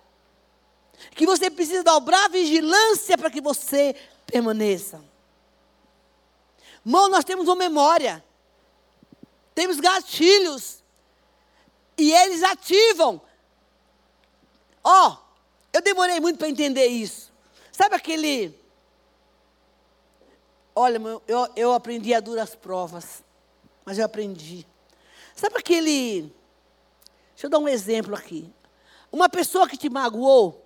Que 1.11 1.25
você 1.25 1.49
precisa 1.49 1.83
dobrar 1.83 2.29
vigilância 2.29 3.17
para 3.17 3.29
que 3.29 3.41
você 3.41 3.95
permaneça. 4.25 5.03
Irmão, 6.85 7.09
nós 7.09 7.25
temos 7.25 7.47
uma 7.47 7.55
memória. 7.55 8.23
Temos 9.53 9.79
gatilhos. 9.79 10.83
E 11.97 12.11
eles 12.11 12.43
ativam. 12.43 13.21
Ó, 14.83 15.09
oh, 15.09 15.17
eu 15.73 15.81
demorei 15.81 16.19
muito 16.19 16.37
para 16.37 16.49
entender 16.49 16.85
isso. 16.85 17.31
Sabe 17.71 17.95
aquele. 17.95 18.57
Olha, 20.73 21.01
eu, 21.27 21.47
eu 21.55 21.73
aprendi 21.73 22.13
a 22.13 22.19
duras 22.19 22.53
provas. 22.53 23.23
Mas 23.83 23.97
eu 23.97 24.05
aprendi. 24.05 24.65
Sabe 25.35 25.57
aquele. 25.57 26.33
Deixa 27.33 27.47
eu 27.47 27.49
dar 27.49 27.59
um 27.59 27.67
exemplo 27.67 28.15
aqui. 28.15 28.49
Uma 29.11 29.27
pessoa 29.27 29.67
que 29.67 29.77
te 29.77 29.89
magoou, 29.89 30.65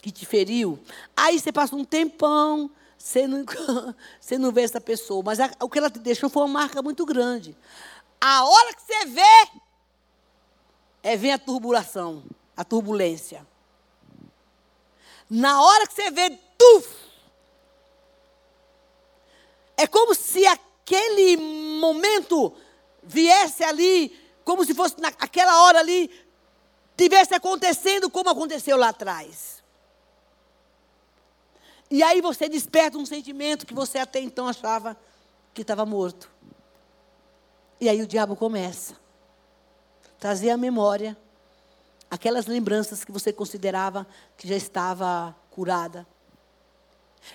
que 0.00 0.12
te 0.12 0.24
feriu, 0.24 0.78
aí 1.16 1.38
você 1.38 1.52
passa 1.52 1.74
um 1.74 1.84
tempão, 1.84 2.70
você 2.96 3.26
não, 3.26 3.44
você 4.20 4.38
não 4.38 4.52
vê 4.52 4.62
essa 4.62 4.80
pessoa, 4.80 5.22
mas 5.24 5.38
o 5.60 5.68
que 5.68 5.78
ela 5.78 5.90
te 5.90 5.98
deixou 5.98 6.30
foi 6.30 6.42
uma 6.42 6.60
marca 6.60 6.80
muito 6.80 7.04
grande. 7.04 7.56
A 8.20 8.44
hora 8.44 8.74
que 8.74 8.82
você 8.82 9.06
vê, 9.06 9.48
é 11.02 11.16
vem 11.16 11.32
a 11.32 11.38
turbulação, 11.38 12.22
a 12.56 12.62
turbulência. 12.62 13.44
Na 15.28 15.60
hora 15.60 15.86
que 15.86 15.94
você 15.94 16.10
vê, 16.12 16.30
tuf, 16.56 16.94
é 19.76 19.86
como 19.86 20.14
se 20.14 20.46
aquele 20.46 21.36
momento 21.80 22.54
viesse 23.02 23.64
ali, 23.64 24.16
como 24.44 24.64
se 24.64 24.74
fosse 24.74 25.00
naquela 25.00 25.62
hora 25.62 25.80
ali, 25.80 26.10
tivesse 26.96 27.34
acontecendo 27.34 28.10
como 28.10 28.30
aconteceu 28.30 28.76
lá 28.76 28.88
atrás. 28.88 29.62
E 31.90 32.02
aí 32.02 32.20
você 32.20 32.48
desperta 32.48 32.96
um 32.96 33.04
sentimento 33.04 33.66
que 33.66 33.74
você 33.74 33.98
até 33.98 34.20
então 34.20 34.48
achava 34.48 34.96
que 35.52 35.62
estava 35.62 35.84
morto. 35.84 36.30
E 37.80 37.88
aí 37.88 38.00
o 38.00 38.06
diabo 38.06 38.34
começa 38.36 38.94
a 38.94 40.18
trazer 40.18 40.50
à 40.50 40.56
memória 40.56 41.16
aquelas 42.10 42.46
lembranças 42.46 43.04
que 43.04 43.12
você 43.12 43.32
considerava 43.32 44.06
que 44.36 44.48
já 44.48 44.56
estava 44.56 45.36
curada. 45.50 46.06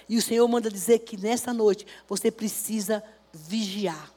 E 0.08 0.18
o 0.18 0.22
Senhor 0.22 0.48
manda 0.48 0.70
dizer 0.70 1.00
que 1.00 1.18
nessa 1.18 1.54
noite 1.54 1.86
você 2.08 2.32
precisa 2.32 3.04
vigiar. 3.34 4.17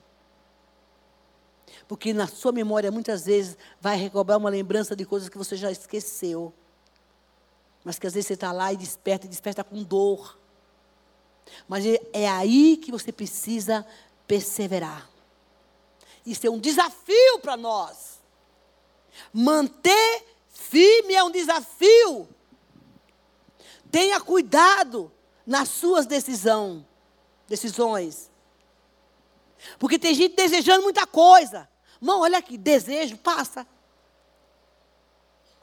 Porque 1.91 2.13
na 2.13 2.29
sua 2.29 2.53
memória, 2.53 2.89
muitas 2.89 3.27
vezes, 3.27 3.59
vai 3.81 3.97
recobrar 3.97 4.39
uma 4.39 4.49
lembrança 4.49 4.95
de 4.95 5.05
coisas 5.05 5.29
que 5.29 5.37
você 5.37 5.57
já 5.57 5.73
esqueceu. 5.73 6.55
Mas 7.83 7.99
que 7.99 8.07
às 8.07 8.15
vezes 8.15 8.29
você 8.29 8.35
está 8.35 8.53
lá 8.53 8.73
e 8.73 8.77
desperta, 8.77 9.27
e 9.27 9.29
desperta 9.29 9.65
com 9.65 9.83
dor. 9.83 10.39
Mas 11.67 11.85
é, 11.85 12.01
é 12.13 12.29
aí 12.29 12.77
que 12.77 12.93
você 12.93 13.11
precisa 13.11 13.85
perseverar. 14.25 15.11
Isso 16.25 16.47
é 16.47 16.51
um 16.51 16.61
desafio 16.61 17.41
para 17.43 17.57
nós. 17.57 18.21
Manter 19.33 20.25
firme 20.49 21.17
é 21.17 21.25
um 21.25 21.31
desafio. 21.33 22.29
Tenha 23.91 24.21
cuidado 24.21 25.11
nas 25.45 25.69
suas 25.69 26.07
decisão, 26.07 26.87
decisões. 27.49 28.31
Porque 29.77 29.99
tem 29.99 30.15
gente 30.15 30.37
desejando 30.37 30.85
muita 30.85 31.05
coisa. 31.05 31.69
Irmão, 32.01 32.21
olha 32.21 32.39
aqui, 32.39 32.57
desejo, 32.57 33.19
passa. 33.19 33.67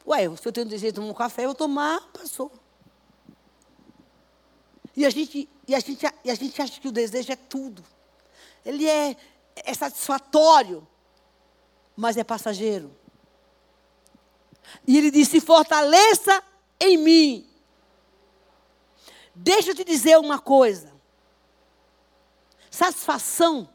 Ué, 0.06 0.24
se 0.38 0.48
eu 0.48 0.54
tenho 0.54 0.68
desejo 0.68 0.92
de 0.92 0.96
tomar 0.96 1.12
um 1.12 1.14
café, 1.14 1.44
eu 1.44 1.48
vou 1.48 1.56
tomar, 1.56 2.00
passou. 2.14 2.52
E 4.96 5.06
a 5.06 5.10
gente, 5.10 5.50
e 5.68 5.76
a 5.76 5.80
gente, 5.80 6.06
e 6.24 6.32
a 6.32 6.36
gente 6.36 6.62
acha 6.62 6.80
que 6.80 6.88
o 6.88 6.92
desejo 6.92 7.32
é 7.32 7.36
tudo. 7.36 7.84
Ele 8.64 8.88
é, 8.88 9.18
é 9.56 9.74
satisfatório, 9.74 10.88
mas 11.96 12.18
é 12.18 12.24
passageiro. 12.24 12.96
E 14.86 14.98
ele 14.98 15.12
disse: 15.12 15.42
fortaleça 15.42 16.44
em 16.80 16.98
mim. 16.98 17.50
Deixa 19.34 19.72
eu 19.72 19.76
te 19.76 19.84
dizer 19.84 20.18
uma 20.18 20.40
coisa. 20.40 20.94
Satisfação 22.70 23.70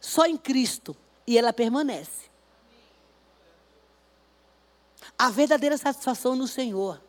só 0.00 0.26
em 0.26 0.36
Cristo 0.36 0.96
e 1.26 1.38
ela 1.38 1.52
permanece. 1.52 2.24
A 5.18 5.30
verdadeira 5.30 5.76
satisfação 5.76 6.34
no 6.34 6.46
Senhor. 6.46 7.00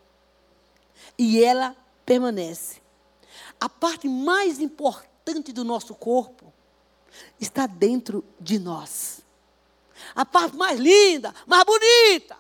E 1.18 1.44
ela 1.44 1.76
permanece. 2.06 2.82
A 3.60 3.68
parte 3.68 4.08
mais 4.08 4.60
importante 4.60 5.52
do 5.52 5.64
nosso 5.64 5.96
corpo 5.96 6.54
está 7.40 7.66
dentro 7.66 8.24
de 8.40 8.60
nós. 8.60 9.22
A 10.14 10.26
parte 10.26 10.56
mais 10.56 10.80
linda, 10.80 11.34
mais 11.48 11.64
bonita, 11.64 12.38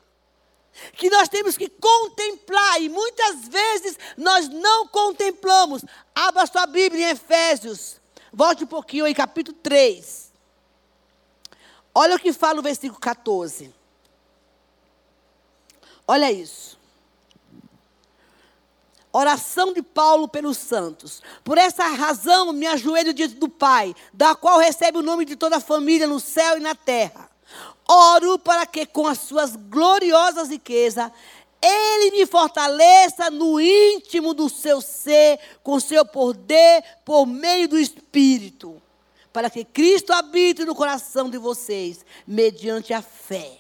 que 0.94 1.10
nós 1.10 1.30
temos 1.30 1.58
que 1.58 1.70
contemplar 1.70 2.82
e 2.82 2.90
muitas 2.90 3.48
vezes 3.48 3.98
nós 4.18 4.50
não 4.50 4.88
contemplamos. 4.88 5.84
Abra 6.14 6.46
sua 6.46 6.68
Bíblia 6.68 7.08
em 7.08 7.12
Efésios. 7.12 8.00
Volte 8.32 8.66
um 8.66 8.68
pouquinho 8.68 9.06
aí, 9.06 9.16
capítulo 9.16 9.58
3. 9.64 10.32
Olha 11.98 12.18
o 12.18 12.20
que 12.20 12.34
fala 12.34 12.60
o 12.60 12.64
versículo 12.64 13.00
14. 13.00 13.74
Olha 16.06 16.30
isso. 16.30 16.78
Oração 19.14 19.72
de 19.72 19.82
Paulo 19.82 20.28
pelos 20.28 20.58
santos. 20.58 21.22
Por 21.42 21.58
essa 21.58 21.88
razão 21.88 22.52
me 22.52 22.68
ajoelho 22.68 23.14
diante 23.14 23.36
do 23.36 23.48
Pai, 23.48 23.96
da 24.14 24.36
qual 24.36 24.60
recebe 24.60 24.98
o 24.98 25.02
nome 25.02 25.24
de 25.24 25.38
toda 25.38 25.56
a 25.56 25.62
família 25.62 26.06
no 26.06 26.20
céu 26.20 26.58
e 26.58 26.60
na 26.60 26.76
terra. 26.76 27.30
Oro 27.88 28.38
para 28.38 28.66
que 28.66 28.86
com 28.86 29.08
as 29.08 29.20
suas 29.20 29.56
gloriosas 29.56 30.50
riquezas 30.50 31.10
ele 31.62 32.12
me 32.12 32.26
fortaleça 32.26 33.30
no 33.30 33.60
íntimo 33.60 34.34
do 34.34 34.50
seu 34.50 34.82
ser, 34.82 35.40
com 35.64 35.80
seu 35.80 36.06
poder, 36.06 36.84
por 37.06 37.26
meio 37.26 37.70
do 37.70 37.80
Espírito 37.80 38.82
para 39.36 39.50
que 39.50 39.66
Cristo 39.66 40.14
habite 40.14 40.64
no 40.64 40.74
coração 40.74 41.30
de 41.30 41.38
vocês, 41.38 42.06
mediante 42.26 42.94
a 42.94 43.02
fé. 43.02 43.60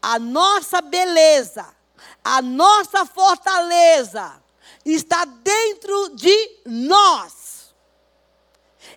A 0.00 0.18
nossa 0.18 0.80
beleza, 0.80 1.76
a 2.24 2.40
nossa 2.40 3.04
fortaleza 3.04 4.42
está 4.82 5.26
dentro 5.26 6.08
de 6.14 6.60
nós. 6.64 7.74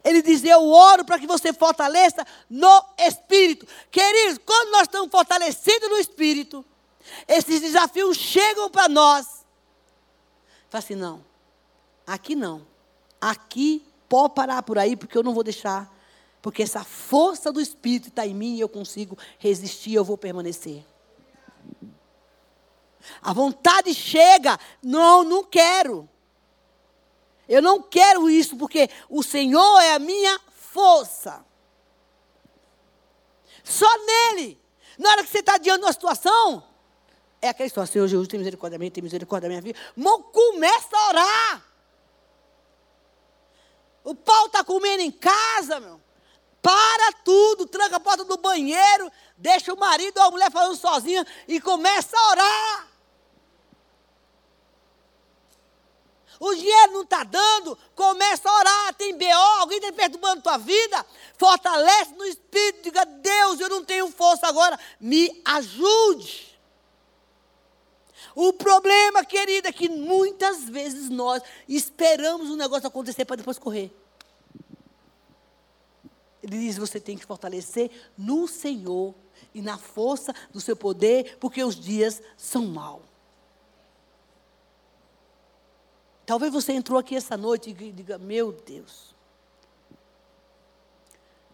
Ele 0.01 0.21
diz: 0.21 0.45
Eu 0.45 0.69
oro 0.69 1.03
para 1.03 1.19
que 1.19 1.27
você 1.27 1.51
fortaleça 1.51 2.25
no 2.49 2.85
espírito. 2.99 3.67
Queridos, 3.91 4.39
quando 4.45 4.71
nós 4.71 4.83
estamos 4.83 5.11
fortalecidos 5.11 5.89
no 5.89 5.97
espírito, 5.97 6.65
esses 7.27 7.59
desafios 7.59 8.15
chegam 8.15 8.69
para 8.69 8.87
nós. 8.87 9.25
Fala 10.69 10.81
assim: 10.81 10.95
não, 10.95 11.25
aqui 12.07 12.33
não. 12.33 12.65
Aqui 13.19 13.88
pode 14.09 14.33
parar 14.33 14.63
por 14.63 14.77
aí, 14.77 14.95
porque 14.95 15.17
eu 15.17 15.23
não 15.23 15.33
vou 15.33 15.43
deixar. 15.43 15.89
Porque 16.41 16.63
essa 16.63 16.83
força 16.83 17.51
do 17.51 17.61
Espírito 17.61 18.09
está 18.09 18.25
em 18.25 18.33
mim 18.33 18.55
e 18.55 18.59
eu 18.59 18.67
consigo 18.67 19.17
resistir, 19.37 19.93
eu 19.93 20.03
vou 20.03 20.17
permanecer. 20.17 20.83
A 23.21 23.33
vontade 23.33 23.93
chega, 23.93 24.59
não, 24.81 25.23
não 25.23 25.43
quero. 25.43 26.09
Eu 27.47 27.61
não 27.61 27.81
quero 27.81 28.29
isso, 28.29 28.55
porque 28.55 28.89
o 29.09 29.23
Senhor 29.23 29.79
é 29.81 29.93
a 29.93 29.99
minha 29.99 30.39
força. 30.53 31.43
Só 33.63 33.87
nele. 34.05 34.59
Na 34.97 35.11
hora 35.11 35.23
que 35.23 35.29
você 35.29 35.39
está 35.39 35.57
diante 35.57 35.79
de 35.79 35.85
uma 35.85 35.93
situação, 35.93 36.63
é 37.41 37.49
aquela 37.49 37.69
situação, 37.69 37.93
Senhor 37.93 38.07
Jesus, 38.07 38.27
tem 38.27 38.37
misericórdia 38.37 38.77
da 38.77 38.79
minha, 38.79 38.91
tem 38.91 39.03
misericórdia 39.03 39.47
da 39.47 39.49
minha 39.49 39.61
vida. 39.61 39.79
Irmão, 39.95 40.21
começa 40.21 40.95
a 40.95 41.07
orar. 41.09 41.68
O 44.03 44.15
pau 44.15 44.45
está 44.47 44.63
comendo 44.63 45.01
em 45.01 45.11
casa, 45.11 45.79
meu. 45.79 45.99
Para 46.61 47.13
tudo, 47.23 47.65
tranca 47.65 47.95
a 47.95 47.99
porta 47.99 48.23
do 48.25 48.37
banheiro, 48.37 49.11
deixa 49.37 49.73
o 49.73 49.77
marido 49.77 50.17
ou 50.17 50.23
a 50.23 50.31
mulher 50.31 50.51
falando 50.51 50.75
sozinha 50.75 51.25
e 51.47 51.61
começa 51.61 52.17
a 52.17 52.29
orar. 52.31 52.87
O 56.39 56.55
dinheiro 56.55 56.93
não 56.93 57.01
está 57.01 57.23
dando, 57.23 57.77
começa 57.95 58.49
a 58.49 58.57
orar, 58.57 58.93
tem 58.93 59.17
BO, 59.17 59.25
alguém 59.59 59.77
está 59.77 59.91
perturbando 59.91 60.41
tua 60.41 60.57
vida, 60.57 61.05
fortalece 61.37 62.13
no 62.13 62.25
espírito, 62.25 62.83
diga, 62.83 63.05
Deus, 63.05 63.59
eu 63.59 63.67
não 63.67 63.83
tenho 63.83 64.09
força 64.09 64.47
agora, 64.47 64.79
me 65.01 65.41
ajude. 65.43 66.48
O 68.41 68.53
problema, 68.53 69.25
querida, 69.25 69.67
é 69.67 69.73
que 69.73 69.89
muitas 69.89 70.63
vezes 70.63 71.09
nós 71.09 71.43
esperamos 71.67 72.49
o 72.49 72.55
negócio 72.55 72.87
acontecer 72.87 73.25
para 73.25 73.35
depois 73.35 73.59
correr. 73.59 73.93
Ele 76.41 76.57
diz: 76.57 76.77
você 76.77 77.01
tem 77.01 77.17
que 77.17 77.25
fortalecer 77.25 77.91
no 78.17 78.47
Senhor 78.47 79.13
e 79.53 79.61
na 79.61 79.77
força 79.77 80.33
do 80.53 80.61
seu 80.61 80.73
poder, 80.73 81.35
porque 81.37 81.61
os 81.61 81.75
dias 81.75 82.21
são 82.37 82.65
maus. 82.65 83.03
Talvez 86.25 86.53
você 86.53 86.71
entrou 86.71 86.97
aqui 86.97 87.17
essa 87.17 87.35
noite 87.35 87.71
e 87.71 87.91
diga: 87.91 88.17
Meu 88.17 88.53
Deus. 88.53 89.13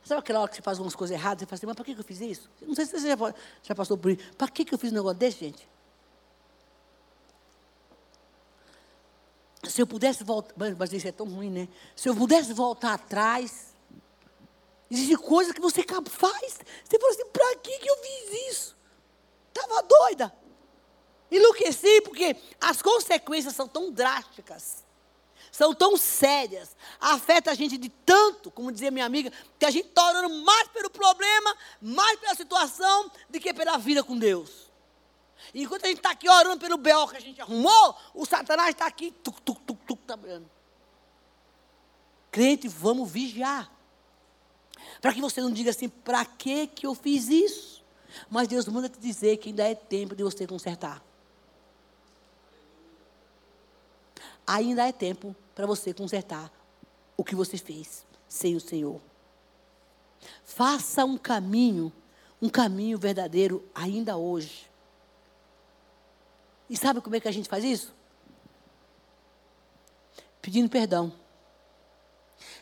Sabe 0.03 0.19
aquela 0.19 0.41
hora 0.41 0.49
que 0.49 0.57
você 0.57 0.61
faz 0.61 0.77
umas 0.77 0.93
coisas 0.93 1.17
erradas 1.17 1.41
e 1.41 1.45
fala 1.47 1.55
assim: 1.55 1.65
Mas 1.65 1.75
para 1.75 1.83
que 1.83 1.93
eu 1.93 2.03
fiz 2.03 2.21
isso? 2.21 2.47
Não 2.61 2.75
sei 2.75 2.85
se 2.85 2.91
você 2.91 3.07
já, 3.07 3.33
já 3.63 3.73
passou 3.73 3.97
por 3.97 4.11
isso. 4.11 4.33
Para 4.37 4.49
que 4.49 4.71
eu 4.71 4.77
fiz 4.77 4.91
um 4.91 4.95
negócio 4.95 5.17
desse, 5.17 5.39
gente? 5.39 5.74
Se 9.69 9.81
eu 9.81 9.87
pudesse 9.87 10.23
voltar, 10.23 10.53
mas 10.77 10.93
isso 10.93 11.07
é 11.07 11.11
tão 11.11 11.27
ruim, 11.27 11.49
né? 11.49 11.67
Se 11.95 12.09
eu 12.09 12.15
pudesse 12.15 12.53
voltar 12.53 12.93
atrás, 12.93 13.73
existe 14.89 15.17
coisa 15.17 15.53
que 15.53 15.61
você 15.61 15.83
faz. 15.83 16.59
Você 16.83 16.99
fala 16.99 17.11
assim, 17.11 17.25
para 17.31 17.55
que, 17.57 17.79
que 17.79 17.89
eu 17.89 17.97
fiz 17.97 18.51
isso? 18.51 18.77
Estava 19.49 19.81
doida. 19.83 20.33
Enlouqueci 21.31 22.01
porque 22.01 22.35
as 22.61 22.81
consequências 22.81 23.55
são 23.55 23.67
tão 23.67 23.91
drásticas, 23.91 24.85
são 25.51 25.73
tão 25.73 25.97
sérias, 25.97 26.75
afeta 26.99 27.51
a 27.51 27.55
gente 27.55 27.77
de 27.77 27.89
tanto, 27.89 28.51
como 28.51 28.71
dizia 28.71 28.91
minha 28.91 29.05
amiga, 29.05 29.31
que 29.57 29.65
a 29.65 29.71
gente 29.71 29.87
está 29.87 30.07
orando 30.07 30.29
mais 30.43 30.67
pelo 30.69 30.89
problema, 30.89 31.57
mais 31.81 32.19
pela 32.19 32.35
situação, 32.35 33.11
do 33.29 33.39
que 33.39 33.53
pela 33.53 33.77
vida 33.77 34.03
com 34.03 34.17
Deus. 34.17 34.69
E 35.53 35.63
enquanto 35.63 35.85
a 35.85 35.87
gente 35.87 35.97
está 35.97 36.11
aqui 36.11 36.29
orando 36.29 36.59
pelo 36.59 36.77
B.O. 36.77 37.07
que 37.07 37.17
a 37.17 37.19
gente 37.19 37.41
arrumou, 37.41 37.95
o 38.13 38.25
Satanás 38.25 38.69
está 38.69 38.85
aqui, 38.85 39.11
tuc, 39.11 39.39
tuc, 39.41 39.59
tuc, 39.61 39.79
tuc, 39.85 39.99
trabalhando. 40.05 40.49
Crente, 42.31 42.67
vamos 42.67 43.09
vigiar. 43.09 43.71
Para 45.01 45.13
que 45.13 45.21
você 45.21 45.41
não 45.41 45.51
diga 45.51 45.69
assim, 45.69 45.87
para 45.87 46.25
que 46.25 46.67
que 46.67 46.85
eu 46.85 46.93
fiz 46.93 47.29
isso? 47.29 47.83
Mas 48.29 48.47
Deus 48.47 48.67
manda 48.67 48.89
te 48.89 48.99
dizer 48.99 49.37
que 49.37 49.49
ainda 49.49 49.63
é 49.63 49.75
tempo 49.75 50.15
de 50.15 50.23
você 50.23 50.47
consertar. 50.47 51.03
Ainda 54.45 54.87
é 54.87 54.91
tempo 54.91 55.35
para 55.53 55.65
você 55.65 55.93
consertar 55.93 56.51
o 57.17 57.23
que 57.23 57.35
você 57.35 57.57
fez 57.57 58.05
sem 58.27 58.55
o 58.55 58.59
Senhor. 58.59 59.01
Faça 60.43 61.05
um 61.05 61.17
caminho, 61.17 61.91
um 62.41 62.49
caminho 62.49 62.97
verdadeiro 62.97 63.63
ainda 63.73 64.17
hoje. 64.17 64.69
E 66.69 66.75
sabe 66.75 67.01
como 67.01 67.15
é 67.15 67.19
que 67.19 67.27
a 67.27 67.31
gente 67.31 67.49
faz 67.49 67.63
isso? 67.63 67.93
Pedindo 70.41 70.69
perdão. 70.69 71.13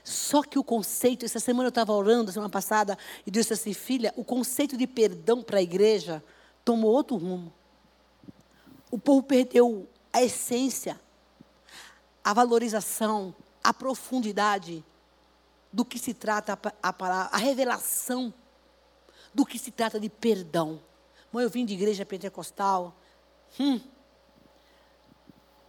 Só 0.04 0.44
que 0.44 0.60
o 0.60 0.64
conceito, 0.64 1.26
essa 1.26 1.40
semana 1.40 1.68
eu 1.68 1.70
estava 1.70 1.94
orando, 1.94 2.32
semana 2.32 2.50
passada, 2.50 2.98
e 3.26 3.32
Deus 3.32 3.46
disse 3.46 3.54
assim, 3.54 3.74
filha, 3.74 4.14
o 4.18 4.24
conceito 4.24 4.76
de 4.76 4.86
perdão 4.86 5.42
para 5.42 5.60
a 5.60 5.62
igreja 5.62 6.24
tomou 6.64 6.92
outro 6.92 7.16
rumo. 7.16 7.54
O 8.92 9.00
povo 9.00 9.24
perdeu 9.24 9.88
a 10.12 10.22
essência, 10.22 11.00
a 12.24 12.34
valorização, 12.34 13.34
a 13.64 13.74
profundidade 13.74 14.84
do 15.72 15.84
que 15.84 15.98
se 15.98 16.14
trata 16.14 16.60
a, 16.82 16.90
a, 16.90 17.36
a 17.36 17.38
revelação 17.38 18.34
do 19.34 19.46
que 19.46 19.58
se 19.58 19.72
trata 19.72 20.00
de 20.00 20.10
perdão. 20.10 20.80
Mãe, 21.32 21.44
eu 21.44 21.50
vim 21.50 21.66
de 21.66 21.74
igreja 21.74 22.06
pentecostal. 22.06 22.96
Hum, 23.60 23.80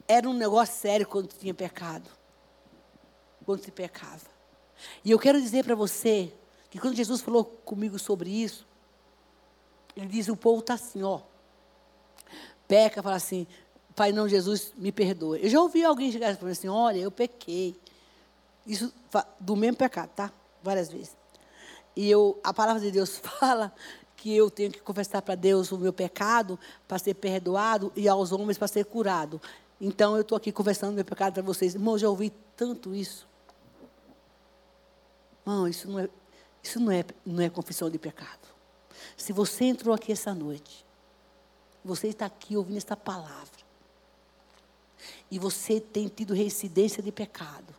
era 0.07 0.29
um 0.29 0.35
negócio 0.35 0.75
sério 0.75 1.07
quando 1.07 1.29
tinha 1.29 1.55
pecado. 1.55 2.09
Quando 3.45 3.63
se 3.63 3.71
pecava. 3.71 4.35
E 5.05 5.11
eu 5.11 5.19
quero 5.19 5.41
dizer 5.41 5.65
para 5.65 5.75
você 5.75 6.33
que 6.71 6.79
quando 6.79 6.97
Jesus 6.97 7.21
falou 7.21 7.45
comigo 7.45 7.99
sobre 7.99 8.31
isso, 8.31 8.67
ele 9.97 10.07
diz: 10.07 10.29
o 10.29 10.37
povo 10.37 10.61
está 10.61 10.75
assim, 10.75 11.03
ó. 11.03 11.21
Peca, 12.67 13.03
fala 13.03 13.17
assim, 13.17 13.47
Pai, 13.95 14.11
não, 14.11 14.29
Jesus, 14.29 14.73
me 14.77 14.91
perdoa. 14.91 15.39
Eu 15.39 15.49
já 15.49 15.61
ouvi 15.61 15.85
alguém 15.85 16.11
chegar 16.11 16.33
e 16.33 16.37
falar 16.37 16.53
assim: 16.53 16.69
olha, 16.69 16.99
eu 16.99 17.11
pequei. 17.11 17.79
Isso 18.67 18.93
do 19.39 19.55
mesmo 19.55 19.77
pecado, 19.77 20.11
tá? 20.17 20.33
Várias 20.63 20.91
vezes. 20.91 21.17
E 21.95 22.11
eu, 22.11 22.41
a 22.43 22.53
palavra 22.53 22.81
de 22.81 22.91
Deus 22.91 23.19
fala 23.39 23.73
que 24.17 24.35
eu 24.35 24.51
tenho 24.51 24.73
que 24.73 24.81
confessar 24.81 25.23
para 25.23 25.35
Deus 25.35 25.71
o 25.71 25.79
meu 25.79 25.93
pecado 25.93 26.59
para 26.89 26.99
ser 26.99 27.15
perdoado 27.15 27.93
e 27.95 28.09
aos 28.09 28.33
homens 28.33 28.59
para 28.59 28.67
ser 28.67 28.85
curado. 28.85 29.41
Então 29.87 30.17
eu 30.17 30.23
estou 30.23 30.35
aqui 30.35 30.51
conversando 30.51 30.95
meu 30.95 31.05
pecado 31.05 31.35
para 31.35 31.43
vocês. 31.43 31.75
Irmão, 31.75 31.99
já 31.99 32.09
ouvi 32.09 32.33
tanto 32.57 32.95
isso. 32.95 33.29
Irmão, 35.47 35.69
isso 35.69 35.91
não 35.91 35.99
é, 35.99 36.09
isso 36.63 36.81
não 36.81 36.91
é, 36.91 37.05
não 37.27 37.43
é 37.43 37.51
confissão 37.51 37.91
de 37.91 37.99
pecado. 37.99 38.49
Se 39.15 39.31
você 39.31 39.65
entrou 39.65 39.95
aqui 39.95 40.11
essa 40.11 40.33
noite, 40.33 40.87
você 41.85 42.09
está 42.09 42.25
aqui 42.25 42.57
ouvindo 42.57 42.79
esta 42.79 42.97
palavra, 42.97 43.63
e 45.31 45.39
você 45.39 45.79
tem 45.79 46.09
tido 46.09 46.33
reincidência 46.33 47.03
de 47.03 47.13
pecado. 47.13 47.75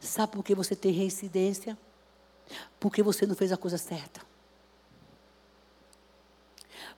Sabe 0.00 0.32
por 0.32 0.42
que 0.42 0.56
você 0.56 0.74
tem 0.74 0.90
reincidência? 0.90 1.78
Porque 2.80 3.00
você 3.00 3.28
não 3.28 3.36
fez 3.36 3.52
a 3.52 3.56
coisa 3.56 3.78
certa. 3.78 4.20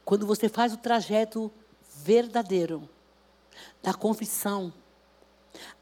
Quando 0.02 0.26
você 0.26 0.48
faz 0.48 0.72
o 0.72 0.78
trajeto 0.78 1.52
verdadeiro, 1.94 2.88
da 3.82 3.94
confissão, 3.94 4.72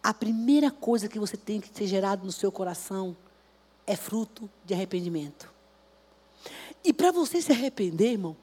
a 0.03 0.13
primeira 0.13 0.71
coisa 0.71 1.09
que 1.09 1.19
você 1.19 1.37
tem 1.37 1.61
que 1.61 1.69
ser 1.77 1.87
gerado 1.87 2.25
no 2.25 2.33
seu 2.33 2.53
coração 2.53 3.17
é 3.87 3.97
fruto 3.97 4.49
de 4.65 4.75
arrependimento. 4.75 5.51
E 6.85 6.93
para 6.93 7.13
você 7.13 7.41
se 7.41 7.53
arrepender, 7.53 8.13
irmão, 8.13 8.37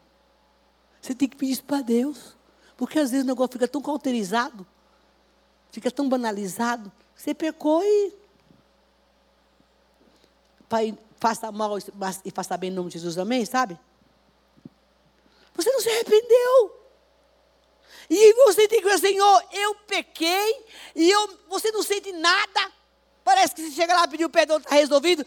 você 1.01 1.13
tem 1.13 1.27
que 1.27 1.35
pedir 1.35 1.53
isso 1.53 1.63
para 1.63 1.81
Deus. 1.81 2.37
Porque 2.77 2.97
às 2.97 3.11
vezes 3.11 3.25
o 3.25 3.27
negócio 3.27 3.51
fica 3.53 3.67
tão 3.67 3.81
cauterizado, 3.81 4.65
fica 5.71 5.91
tão 5.91 6.07
banalizado, 6.07 6.91
você 7.15 7.33
pecou 7.33 7.83
e. 7.83 8.13
Pai, 10.69 10.97
faça 11.19 11.51
mal 11.51 11.77
e 12.23 12.31
faça 12.31 12.55
bem 12.55 12.69
em 12.69 12.73
nome 12.73 12.89
de 12.89 12.93
Jesus, 12.93 13.17
amém? 13.17 13.45
Sabe? 13.45 13.77
Você 15.53 15.69
não 15.71 15.81
se 15.81 15.89
arrependeu. 15.89 16.78
E 18.09 18.33
você 18.33 18.67
tem 18.67 18.81
que 18.81 18.89
dizer, 18.89 19.07
Senhor, 19.07 19.43
eu 19.51 19.75
pequei 19.75 20.65
e 20.95 21.09
eu, 21.09 21.39
você 21.47 21.71
não 21.71 21.83
sente 21.83 22.11
nada. 22.11 22.71
Parece 23.23 23.53
que 23.53 23.61
se 23.61 23.71
chega 23.71 23.93
lá 23.93 24.05
e 24.05 24.07
pedir 24.07 24.25
o 24.25 24.29
perdão, 24.29 24.57
está 24.57 24.73
resolvido. 24.73 25.25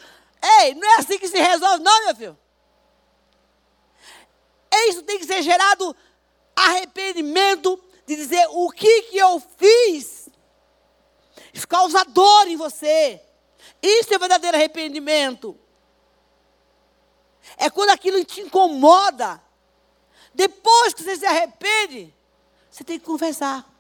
Ei, 0.61 0.75
não 0.75 0.89
é 0.91 0.97
assim 0.99 1.19
que 1.19 1.29
se 1.29 1.39
resolve, 1.39 1.83
não, 1.85 2.05
meu 2.07 2.17
filho. 2.17 2.39
Isso 4.89 5.03
tem 5.03 5.19
que 5.19 5.27
ser 5.27 5.43
gerado 5.43 5.95
arrependimento 6.57 7.81
de 8.07 8.17
dizer 8.17 8.47
o 8.51 8.71
que, 8.71 9.03
que 9.03 9.19
eu 9.19 9.41
fiz. 9.57 10.29
Isso 11.53 11.69
causa 11.69 12.05
dor 12.05 12.49
em 12.49 12.57
você. 12.57 13.23
Isso 13.81 14.13
é 14.13 14.19
verdadeiro 14.19 14.57
arrependimento. 14.57 15.59
É 17.57 17.71
quando 17.71 17.91
aquilo 17.91 18.25
te 18.25 18.41
incomoda. 18.41 19.41
Depois 20.35 20.95
que 20.95 21.03
você 21.03 21.17
se 21.17 21.27
arrepende, 21.27 22.15
você 22.73 22.83
tem 22.83 22.99
que 22.99 23.05
confessar. 23.05 23.71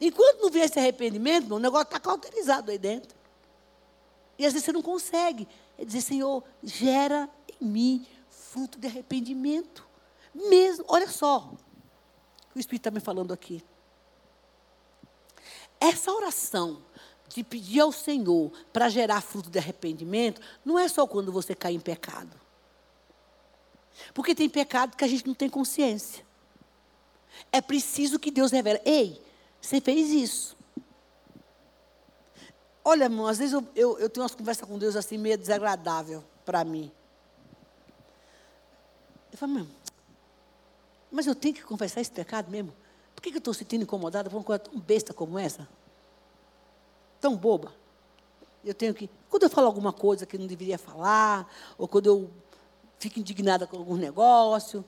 Enquanto 0.00 0.42
não 0.42 0.48
vier 0.48 0.66
esse 0.66 0.78
arrependimento, 0.78 1.52
o 1.52 1.58
negócio 1.58 1.86
está 1.86 1.98
cauterizado 1.98 2.70
aí 2.70 2.78
dentro. 2.78 3.18
E 4.38 4.46
às 4.46 4.52
vezes 4.52 4.64
você 4.64 4.72
não 4.72 4.80
consegue. 4.80 5.48
É 5.76 5.84
dizer, 5.84 6.00
Senhor, 6.00 6.44
gera 6.62 7.28
em 7.60 7.66
mim 7.66 8.06
fruto 8.30 8.78
de 8.78 8.86
arrependimento. 8.86 9.84
Mesmo, 10.32 10.84
olha 10.86 11.08
só, 11.08 11.52
o 12.54 12.58
Espírito 12.58 12.82
está 12.82 12.90
me 12.92 13.00
falando 13.00 13.32
aqui. 13.32 13.64
Essa 15.80 16.12
oração 16.12 16.80
de 17.28 17.42
pedir 17.42 17.80
ao 17.80 17.90
Senhor 17.90 18.52
para 18.72 18.88
gerar 18.88 19.20
fruto 19.20 19.50
de 19.50 19.58
arrependimento, 19.58 20.40
não 20.64 20.78
é 20.78 20.86
só 20.86 21.08
quando 21.08 21.32
você 21.32 21.56
cai 21.56 21.72
em 21.72 21.80
pecado. 21.80 22.40
Porque 24.14 24.32
tem 24.32 24.48
pecado 24.48 24.96
que 24.96 25.04
a 25.04 25.08
gente 25.08 25.26
não 25.26 25.34
tem 25.34 25.50
consciência. 25.50 26.27
É 27.52 27.60
preciso 27.60 28.18
que 28.18 28.30
Deus 28.30 28.50
revele. 28.50 28.80
Ei, 28.84 29.22
você 29.60 29.80
fez 29.80 30.10
isso. 30.10 30.56
Olha, 32.84 33.04
irmão, 33.04 33.26
às 33.26 33.38
vezes 33.38 33.52
eu, 33.52 33.66
eu, 33.74 33.98
eu 33.98 34.08
tenho 34.08 34.22
umas 34.22 34.34
conversas 34.34 34.66
com 34.66 34.78
Deus 34.78 34.96
assim, 34.96 35.18
meio 35.18 35.36
desagradável 35.36 36.24
para 36.44 36.64
mim. 36.64 36.90
Eu 39.30 39.36
falo, 39.36 39.52
meu, 39.52 39.66
mas 41.10 41.26
eu 41.26 41.34
tenho 41.34 41.54
que 41.54 41.62
confessar 41.62 42.00
esse 42.00 42.10
pecado 42.10 42.50
mesmo? 42.50 42.72
Por 43.14 43.22
que, 43.22 43.30
que 43.30 43.36
eu 43.36 43.40
estou 43.40 43.54
sentindo 43.54 43.82
incomodada 43.82 44.30
por 44.30 44.36
uma 44.36 44.44
coisa 44.44 44.60
tão 44.60 44.78
besta 44.78 45.12
como 45.12 45.38
essa? 45.38 45.68
Tão 47.20 47.36
boba. 47.36 47.74
Eu 48.64 48.74
tenho 48.74 48.94
que. 48.94 49.10
Quando 49.28 49.42
eu 49.44 49.50
falo 49.50 49.66
alguma 49.66 49.92
coisa 49.92 50.24
que 50.24 50.38
não 50.38 50.46
deveria 50.46 50.78
falar, 50.78 51.52
ou 51.76 51.88
quando 51.88 52.06
eu 52.06 52.30
fico 52.98 53.18
indignada 53.18 53.66
com 53.66 53.76
algum 53.76 53.96
negócio, 53.96 54.84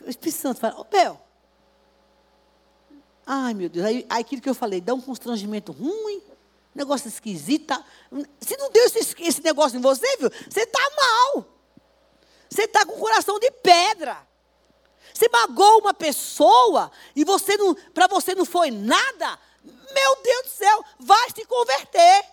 o 0.00 0.10
Espírito 0.10 0.38
Santo 0.38 0.60
fala, 0.60 0.80
ô 0.80 0.84
Bel. 0.84 1.20
Ai, 3.26 3.54
meu 3.54 3.68
Deus, 3.68 3.86
aí, 3.86 4.06
aquilo 4.08 4.42
que 4.42 4.48
eu 4.48 4.54
falei, 4.54 4.80
dá 4.80 4.94
um 4.94 5.00
constrangimento 5.00 5.72
ruim. 5.72 6.22
Negócio 6.74 7.08
esquisito. 7.08 7.66
Tá? 7.66 7.84
Se 8.40 8.56
não 8.56 8.70
deu 8.70 8.84
esse, 8.84 9.14
esse 9.22 9.42
negócio 9.42 9.78
em 9.78 9.82
você, 9.82 10.16
viu? 10.16 10.30
Você 10.50 10.62
está 10.62 10.80
mal. 10.96 11.46
Você 12.50 12.62
está 12.62 12.84
com 12.84 12.94
o 12.94 12.98
coração 12.98 13.38
de 13.38 13.50
pedra. 13.50 14.26
Você 15.12 15.28
magoou 15.28 15.80
uma 15.80 15.94
pessoa 15.94 16.90
e 17.14 17.24
você 17.24 17.56
não, 17.56 17.74
para 17.74 18.06
você 18.06 18.34
não 18.34 18.44
foi 18.44 18.70
nada. 18.70 19.38
Meu 19.62 20.22
Deus 20.22 20.42
do 20.44 20.50
céu, 20.50 20.84
vai 20.98 21.30
se 21.30 21.44
converter. 21.44 22.24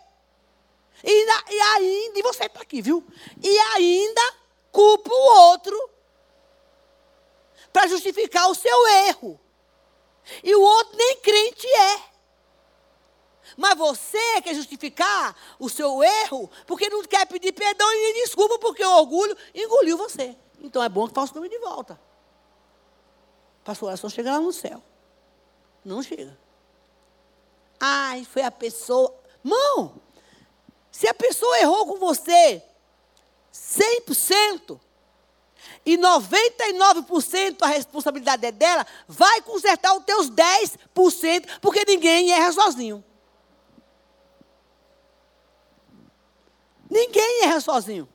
E, 1.04 1.26
e 1.54 1.62
ainda, 1.76 2.20
e 2.20 2.22
você 2.22 2.46
está 2.46 2.62
aqui, 2.62 2.82
viu? 2.82 3.06
E 3.42 3.58
ainda 3.76 4.22
culpa 4.72 5.14
o 5.14 5.52
outro 5.52 5.90
para 7.72 7.88
justificar 7.88 8.50
o 8.50 8.56
seu 8.56 8.88
erro. 9.08 9.40
E 10.44 10.54
o 10.56 10.62
outro 10.62 10.98
nem 10.98 11.18
crente 11.18 11.68
é. 11.68 12.10
Mas 13.58 13.78
você 13.78 14.42
quer 14.42 14.54
justificar 14.54 15.36
o 15.58 15.70
seu 15.70 16.04
erro 16.04 16.50
porque 16.66 16.90
não 16.90 17.04
quer 17.04 17.26
pedir 17.26 17.52
perdão 17.52 17.88
e 17.92 18.14
desculpa 18.14 18.60
porque 18.60 18.84
o 18.84 18.98
orgulho 18.98 19.36
engoliu 19.54 19.98
você. 19.98 20.36
Então 20.62 20.84
é 20.84 20.90
bom 20.90 21.08
que 21.08 21.14
faça 21.14 21.32
o 21.32 21.36
caminho 21.36 21.52
de 21.52 21.60
volta. 21.60 22.00
Para 23.64 23.74
a 23.74 23.76
sua 23.76 23.90
oração 23.90 24.10
chegar 24.10 24.34
lá 24.34 24.40
no 24.40 24.54
céu. 24.54 24.84
Não 25.84 26.04
chega. 26.04 26.38
Ai, 27.80 28.26
foi 28.26 28.44
a 28.44 28.52
pessoa. 28.52 29.14
Mão, 29.44 30.02
se 30.92 31.08
a 31.08 31.14
pessoa 31.14 31.60
errou 31.60 31.88
com 31.88 31.98
você 31.98 32.62
100%, 33.54 34.80
e 35.86 35.98
99% 35.98 37.62
a 37.62 37.68
responsabilidade 37.68 38.46
é 38.46 38.52
dela, 38.52 38.86
vai 39.08 39.42
consertar 39.42 39.94
os 39.96 40.04
teus 40.04 40.30
10%, 40.30 40.78
porque 41.62 41.84
ninguém 41.86 42.32
erra 42.32 42.52
sozinho. 42.52 43.04
Ninguém 46.90 47.44
erra 47.44 47.60
sozinho. 47.60 48.10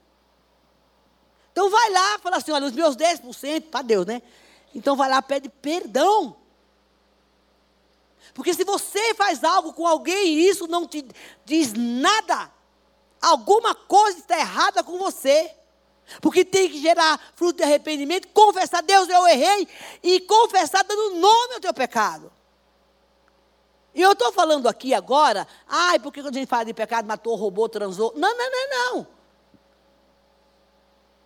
Então 1.52 1.70
vai 1.70 1.90
lá, 1.90 2.18
fala 2.18 2.36
assim, 2.36 2.50
olha, 2.50 2.66
os 2.66 2.72
meus 2.72 2.96
10% 2.96 3.70
para 3.70 3.82
Deus, 3.82 4.04
né? 4.04 4.20
Então 4.74 4.96
vai 4.96 5.08
lá, 5.08 5.22
pede 5.22 5.48
perdão. 5.48 6.36
Porque 8.34 8.52
se 8.52 8.64
você 8.64 9.14
faz 9.14 9.44
algo 9.44 9.72
com 9.72 9.86
alguém 9.86 10.34
e 10.34 10.48
isso 10.48 10.66
não 10.66 10.86
te 10.86 11.06
diz 11.44 11.72
nada, 11.72 12.50
alguma 13.22 13.74
coisa 13.74 14.18
está 14.18 14.36
errada 14.36 14.82
com 14.82 14.98
você. 14.98 15.54
Porque 16.20 16.44
tem 16.44 16.68
que 16.68 16.80
gerar 16.80 17.20
fruto 17.34 17.58
de 17.58 17.62
arrependimento, 17.62 18.28
confessar, 18.28 18.82
Deus, 18.82 19.08
eu 19.08 19.26
errei, 19.26 19.66
e 20.02 20.20
confessar 20.20 20.84
dando 20.84 21.16
nome 21.16 21.54
ao 21.54 21.60
teu 21.60 21.74
pecado. 21.74 22.32
E 23.94 24.02
eu 24.02 24.12
estou 24.12 24.32
falando 24.32 24.68
aqui 24.68 24.92
agora, 24.92 25.46
ai, 25.68 25.98
porque 25.98 26.20
quando 26.20 26.36
a 26.36 26.38
gente 26.38 26.48
fala 26.48 26.64
de 26.64 26.74
pecado, 26.74 27.06
matou, 27.06 27.36
roubou, 27.36 27.68
transou. 27.68 28.12
Não, 28.16 28.36
não, 28.36 28.50
não, 28.50 28.68
não. 28.70 29.06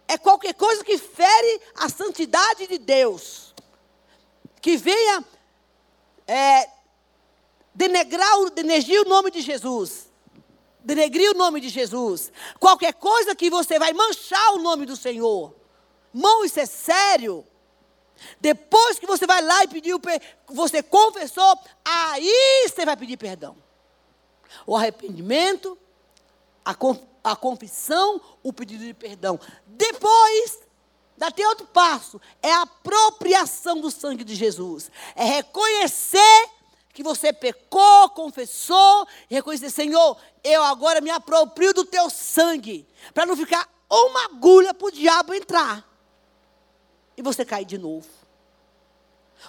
É 0.06 0.16
qualquer 0.16 0.54
coisa 0.54 0.84
que 0.84 0.96
fere 0.98 1.60
a 1.74 1.88
santidade 1.88 2.66
de 2.66 2.78
Deus. 2.78 3.54
Que 4.60 4.76
venha 4.76 5.24
é, 6.26 6.68
denegrar, 7.74 8.50
denegrir 8.54 9.00
o 9.02 9.08
nome 9.08 9.30
de 9.30 9.40
Jesus 9.40 10.07
denegrir 10.88 11.30
o 11.32 11.34
nome 11.34 11.60
de 11.60 11.68
Jesus, 11.68 12.32
qualquer 12.58 12.94
coisa 12.94 13.34
que 13.34 13.50
você 13.50 13.78
vai 13.78 13.92
manchar 13.92 14.54
o 14.54 14.58
nome 14.58 14.86
do 14.86 14.96
Senhor. 14.96 15.54
Mão, 16.14 16.46
isso 16.46 16.58
é 16.58 16.64
sério. 16.64 17.44
Depois 18.40 18.98
que 18.98 19.06
você 19.06 19.26
vai 19.26 19.42
lá 19.42 19.64
e 19.64 19.68
pediu, 19.68 20.00
você 20.46 20.82
confessou, 20.82 21.58
aí 21.84 22.66
você 22.66 22.86
vai 22.86 22.96
pedir 22.96 23.18
perdão. 23.18 23.54
O 24.66 24.74
arrependimento, 24.74 25.76
a, 26.64 26.74
a 27.22 27.36
confissão, 27.36 28.18
o 28.42 28.50
pedido 28.50 28.82
de 28.82 28.94
perdão. 28.94 29.38
Depois, 29.66 30.60
dá 31.18 31.26
até 31.26 31.46
outro 31.46 31.66
passo, 31.66 32.18
é 32.42 32.50
a 32.50 32.62
apropriação 32.62 33.78
do 33.78 33.90
sangue 33.90 34.24
de 34.24 34.34
Jesus. 34.34 34.90
É 35.14 35.24
reconhecer 35.24 36.48
que 36.92 37.02
você 37.02 37.32
pecou, 37.32 38.08
confessou, 38.10 39.06
reconhecer, 39.28 39.70
Senhor, 39.70 40.16
eu 40.42 40.62
agora 40.62 41.00
me 41.00 41.10
aproprio 41.10 41.72
do 41.72 41.84
teu 41.84 42.10
sangue, 42.10 42.86
para 43.14 43.26
não 43.26 43.36
ficar 43.36 43.68
uma 43.90 44.24
agulha 44.24 44.74
para 44.74 44.86
o 44.86 44.90
diabo 44.90 45.34
entrar. 45.34 45.86
E 47.16 47.22
você 47.22 47.44
cai 47.44 47.64
de 47.64 47.78
novo. 47.78 48.08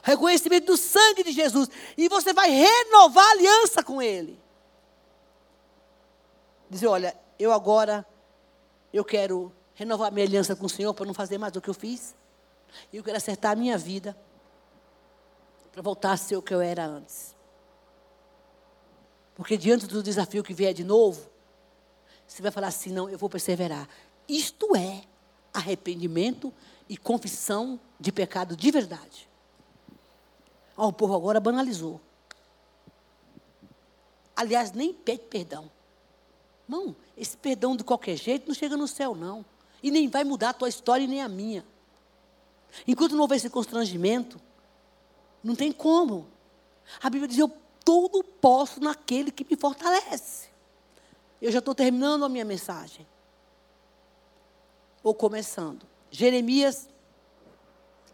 Reconhecimento 0.03 0.67
do 0.67 0.77
sangue 0.77 1.23
de 1.23 1.31
Jesus. 1.31 1.69
E 1.97 2.07
você 2.07 2.33
vai 2.33 2.49
renovar 2.49 3.25
a 3.25 3.31
aliança 3.31 3.83
com 3.83 4.01
Ele. 4.01 4.39
Dizer, 6.69 6.87
olha, 6.87 7.17
eu 7.37 7.51
agora, 7.51 8.05
eu 8.93 9.03
quero 9.03 9.51
renovar 9.73 10.11
minha 10.11 10.25
aliança 10.25 10.55
com 10.55 10.65
o 10.65 10.69
Senhor 10.69 10.93
para 10.93 11.05
não 11.05 11.13
fazer 11.13 11.37
mais 11.37 11.55
o 11.55 11.61
que 11.61 11.69
eu 11.69 11.73
fiz. 11.73 12.15
E 12.93 12.97
eu 12.97 13.03
quero 13.03 13.17
acertar 13.17 13.53
a 13.53 13.55
minha 13.55 13.77
vida 13.77 14.15
para 15.79 15.83
voltar 15.83 16.11
a 16.11 16.17
ser 16.17 16.35
o 16.35 16.41
que 16.41 16.53
eu 16.53 16.59
era 16.59 16.85
antes. 16.85 17.33
Porque 19.33 19.55
diante 19.55 19.87
do 19.87 20.03
desafio 20.03 20.43
que 20.43 20.53
vier 20.53 20.73
de 20.73 20.83
novo, 20.83 21.29
você 22.27 22.41
vai 22.41 22.51
falar 22.51 22.67
assim: 22.67 22.91
não, 22.91 23.09
eu 23.09 23.17
vou 23.17 23.29
perseverar. 23.29 23.87
Isto 24.27 24.75
é 24.75 25.03
arrependimento 25.53 26.53
e 26.89 26.97
confissão 26.97 27.79
de 27.97 28.11
pecado 28.11 28.57
de 28.57 28.69
verdade. 28.71 29.29
Oh, 30.75 30.87
o 30.87 30.93
povo 30.93 31.15
agora 31.15 31.39
banalizou. 31.39 32.01
Aliás, 34.35 34.73
nem 34.73 34.93
pede 34.93 35.23
perdão. 35.29 35.71
Não, 36.67 36.93
esse 37.15 37.37
perdão 37.37 37.73
de 37.73 37.85
qualquer 37.85 38.17
jeito 38.17 38.49
não 38.49 38.53
chega 38.53 38.75
no 38.75 38.85
céu, 38.85 39.15
não. 39.15 39.45
E 39.81 39.91
nem 39.91 40.09
vai 40.09 40.25
mudar 40.25 40.49
a 40.49 40.53
tua 40.53 40.67
história 40.67 41.05
e 41.05 41.07
nem 41.07 41.21
a 41.21 41.29
minha. 41.29 41.65
Enquanto 42.85 43.13
não 43.13 43.21
houver 43.21 43.37
esse 43.37 43.49
constrangimento, 43.49 44.41
não 45.43 45.55
tem 45.55 45.71
como. 45.71 46.27
A 47.01 47.09
Bíblia 47.09 47.27
diz: 47.27 47.37
eu 47.37 47.51
tudo 47.83 48.23
posso 48.23 48.79
naquele 48.79 49.31
que 49.31 49.45
me 49.49 49.55
fortalece. 49.55 50.49
Eu 51.41 51.51
já 51.51 51.59
estou 51.59 51.73
terminando 51.73 52.25
a 52.25 52.29
minha 52.29 52.45
mensagem. 52.45 53.07
Ou 55.01 55.13
começando. 55.13 55.85
Jeremias. 56.11 56.89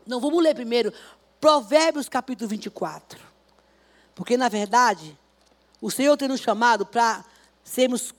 Não, 0.05 0.19
vamos 0.19 0.43
ler 0.43 0.53
primeiro. 0.53 0.93
Provérbios 1.41 2.07
capítulo 2.07 2.47
24. 2.47 3.19
Porque, 4.13 4.37
na 4.37 4.47
verdade, 4.47 5.17
o 5.81 5.89
Senhor 5.89 6.15
tem 6.15 6.27
nos 6.27 6.39
chamado 6.39 6.85
para 6.85 7.25
sermos 7.63 8.13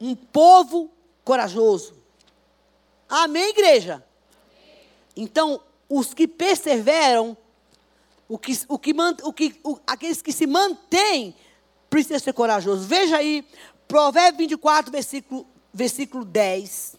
um 0.00 0.14
povo 0.14 0.90
corajoso. 1.24 1.94
Amém, 3.08 3.50
igreja? 3.50 4.04
Então, 5.16 5.60
os 5.88 6.14
que 6.14 6.26
perseveram 6.26 7.36
o 8.28 8.38
que, 8.38 8.52
o 8.68 8.78
que, 8.78 8.94
o 9.22 9.32
que, 9.32 9.60
o, 9.62 9.78
aqueles 9.86 10.20
que 10.20 10.32
se 10.32 10.46
mantêm 10.46 11.34
precisam 11.88 12.18
ser 12.18 12.32
corajosos. 12.32 12.86
Veja 12.86 13.18
aí, 13.18 13.46
Provérbio 13.86 14.38
24, 14.38 14.90
versículo, 14.90 15.46
versículo 15.72 16.24
10. 16.24 16.96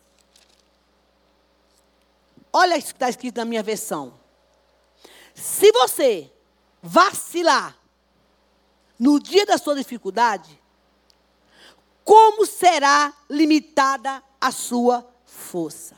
Olha 2.54 2.78
isso 2.78 2.88
que 2.88 2.94
está 2.94 3.10
escrito 3.10 3.38
na 3.38 3.46
minha 3.46 3.62
versão. 3.62 4.14
Se 5.36 5.72
você 5.72 6.32
vacilar 6.82 7.78
no 8.98 9.20
dia 9.20 9.46
da 9.46 9.58
sua 9.58 9.76
dificuldade, 9.76 10.60
como 12.04 12.46
será 12.46 13.14
limitada 13.30 14.24
a 14.40 14.52
sua 14.52 15.08
força? 15.26 15.98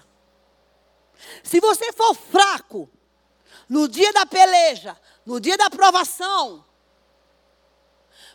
Se 1.44 1.60
você 1.60 1.94
for 1.94 2.16
fraco 2.16 2.90
no 3.70 3.88
dia 3.88 4.12
da 4.12 4.26
peleja, 4.26 4.98
no 5.26 5.40
dia 5.40 5.56
da 5.56 5.70
provação, 5.70 6.66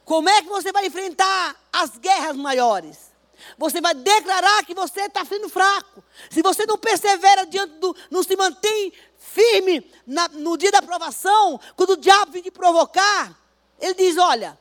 como 0.04 0.28
é 0.28 0.42
que 0.42 0.48
você 0.48 0.70
vai 0.70 0.86
enfrentar 0.86 1.56
as 1.72 1.98
guerras 1.98 2.36
maiores? 2.36 3.12
Você 3.58 3.80
vai 3.80 3.94
declarar 3.94 4.64
que 4.64 4.74
você 4.74 5.02
está 5.02 5.24
sendo 5.24 5.48
fraco. 5.48 6.04
Se 6.30 6.40
você 6.40 6.64
não 6.66 6.78
persevera 6.78 7.44
diante 7.44 7.74
do. 7.78 7.94
não 8.10 8.22
se 8.22 8.36
mantém 8.36 8.92
firme 9.18 9.90
na, 10.06 10.28
no 10.28 10.56
dia 10.56 10.70
da 10.70 10.80
provação, 10.80 11.60
quando 11.74 11.90
o 11.90 11.96
diabo 11.96 12.32
vem 12.32 12.42
te 12.42 12.50
provocar, 12.50 13.36
ele 13.80 13.94
diz: 13.94 14.16
olha, 14.16 14.58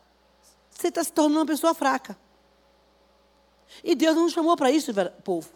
você 0.69 0.88
está 0.88 1.03
se 1.03 1.11
tornando 1.11 1.41
uma 1.41 1.45
pessoa 1.45 1.74
fraca. 1.74 2.17
E 3.84 3.95
Deus 3.95 4.15
não 4.15 4.24
nos 4.24 4.34
chamou 4.34 4.55
para 4.55 4.71
isso, 4.71 4.91
povo. 5.24 5.49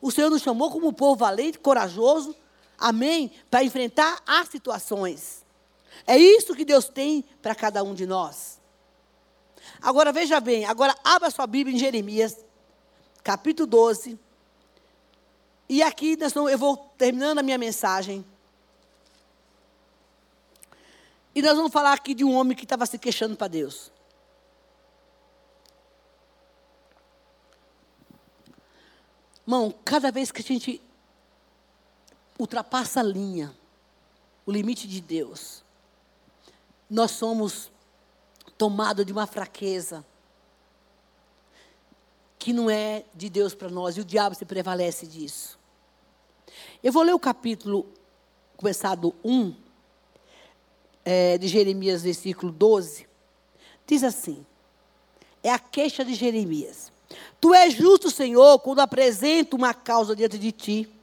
O 0.00 0.10
Senhor 0.10 0.30
nos 0.30 0.42
chamou 0.42 0.70
como 0.70 0.88
um 0.88 0.92
povo 0.92 1.16
valente, 1.16 1.58
corajoso, 1.58 2.34
amém, 2.82 3.32
para 3.50 3.64
enfrentar 3.64 4.20
as 4.26 4.48
situações. 4.48 5.44
É 6.06 6.16
isso 6.16 6.54
que 6.54 6.64
Deus 6.64 6.88
tem 6.88 7.22
para 7.40 7.54
cada 7.54 7.82
um 7.82 7.94
de 7.94 8.06
nós. 8.06 8.60
Agora 9.80 10.12
veja 10.12 10.40
bem, 10.40 10.64
agora 10.64 10.94
abra 11.04 11.30
sua 11.30 11.46
Bíblia 11.46 11.76
em 11.76 11.78
Jeremias, 11.78 12.44
capítulo 13.22 13.66
12. 13.66 14.18
E 15.68 15.82
aqui 15.82 16.18
eu 16.50 16.58
vou 16.58 16.76
terminando 16.98 17.38
a 17.38 17.42
minha 17.42 17.58
mensagem. 17.58 18.24
E 21.34 21.40
nós 21.40 21.56
vamos 21.56 21.72
falar 21.72 21.92
aqui 21.92 22.14
de 22.14 22.24
um 22.24 22.34
homem 22.34 22.56
que 22.56 22.64
estava 22.64 22.84
se 22.84 22.98
queixando 22.98 23.36
para 23.36 23.48
Deus. 23.48 23.90
Irmão, 29.46 29.74
cada 29.84 30.10
vez 30.10 30.30
que 30.30 30.40
a 30.40 30.44
gente 30.44 30.80
ultrapassa 32.42 33.00
a 33.00 33.02
linha, 33.02 33.54
o 34.44 34.52
limite 34.52 34.86
de 34.86 35.00
Deus, 35.00 35.64
nós 36.88 37.12
somos 37.12 37.70
tomados 38.58 39.06
de 39.06 39.12
uma 39.12 39.26
fraqueza 39.26 40.04
que 42.38 42.52
não 42.52 42.68
é 42.68 43.04
de 43.14 43.30
Deus 43.30 43.54
para 43.54 43.70
nós, 43.70 43.96
e 43.96 44.00
o 44.00 44.04
diabo 44.04 44.34
se 44.34 44.44
prevalece 44.44 45.06
disso. 45.06 45.58
Eu 46.82 46.92
vou 46.92 47.02
ler 47.02 47.14
o 47.14 47.18
capítulo, 47.18 47.86
começado 48.56 49.14
1, 49.24 49.54
é, 51.04 51.38
de 51.38 51.46
Jeremias, 51.46 52.02
versículo 52.02 52.50
12. 52.50 53.06
Diz 53.86 54.02
assim: 54.02 54.44
é 55.42 55.50
a 55.50 55.58
queixa 55.58 56.04
de 56.04 56.14
Jeremias. 56.14 56.92
Tu 57.40 57.54
és 57.54 57.74
justo, 57.74 58.10
Senhor, 58.10 58.58
quando 58.60 58.80
apresento 58.80 59.56
uma 59.56 59.74
causa 59.74 60.14
diante 60.14 60.38
de 60.38 60.52
ti. 60.52 61.01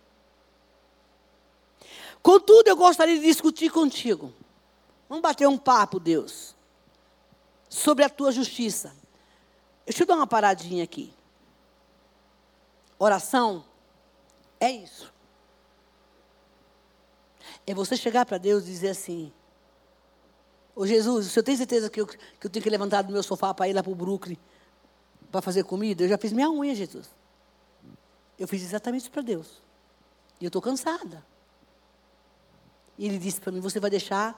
Contudo, 2.21 2.67
eu 2.67 2.75
gostaria 2.75 3.15
de 3.15 3.21
discutir 3.23 3.71
contigo. 3.71 4.33
Vamos 5.07 5.21
bater 5.21 5.47
um 5.47 5.57
papo, 5.57 5.99
Deus, 5.99 6.55
sobre 7.67 8.03
a 8.03 8.09
tua 8.09 8.31
justiça. 8.31 8.93
Deixa 9.85 10.03
eu 10.03 10.07
dar 10.07 10.15
uma 10.15 10.27
paradinha 10.27 10.83
aqui. 10.83 11.13
Oração 12.97 13.65
é 14.59 14.69
isso. 14.69 15.11
É 17.65 17.73
você 17.73 17.95
chegar 17.95 18.25
para 18.25 18.37
Deus 18.37 18.63
e 18.63 18.67
dizer 18.67 18.89
assim: 18.89 19.31
Ô 20.75 20.85
Jesus, 20.85 21.27
o 21.27 21.29
senhor 21.29 21.43
tem 21.43 21.55
certeza 21.55 21.89
que 21.89 22.01
eu, 22.01 22.05
que 22.07 22.17
eu 22.41 22.49
tenho 22.49 22.63
que 22.63 22.69
levantar 22.69 23.01
do 23.01 23.11
meu 23.11 23.23
sofá 23.23 23.53
para 23.53 23.67
ir 23.67 23.73
lá 23.73 23.81
para 23.81 23.91
o 23.91 23.95
Brooklyn 23.95 24.37
para 25.31 25.41
fazer 25.41 25.63
comida? 25.63 26.03
Eu 26.03 26.09
já 26.09 26.17
fiz 26.17 26.31
minha 26.31 26.49
unha, 26.49 26.75
Jesus. 26.75 27.09
Eu 28.37 28.47
fiz 28.47 28.63
exatamente 28.63 29.01
isso 29.01 29.11
para 29.11 29.21
Deus. 29.21 29.61
E 30.39 30.45
eu 30.45 30.47
estou 30.47 30.61
cansada. 30.61 31.25
E 32.99 33.05
ele 33.05 33.17
disse 33.17 33.39
para 33.39 33.53
mim: 33.53 33.61
Você 33.61 33.79
vai 33.79 33.89
deixar, 33.89 34.37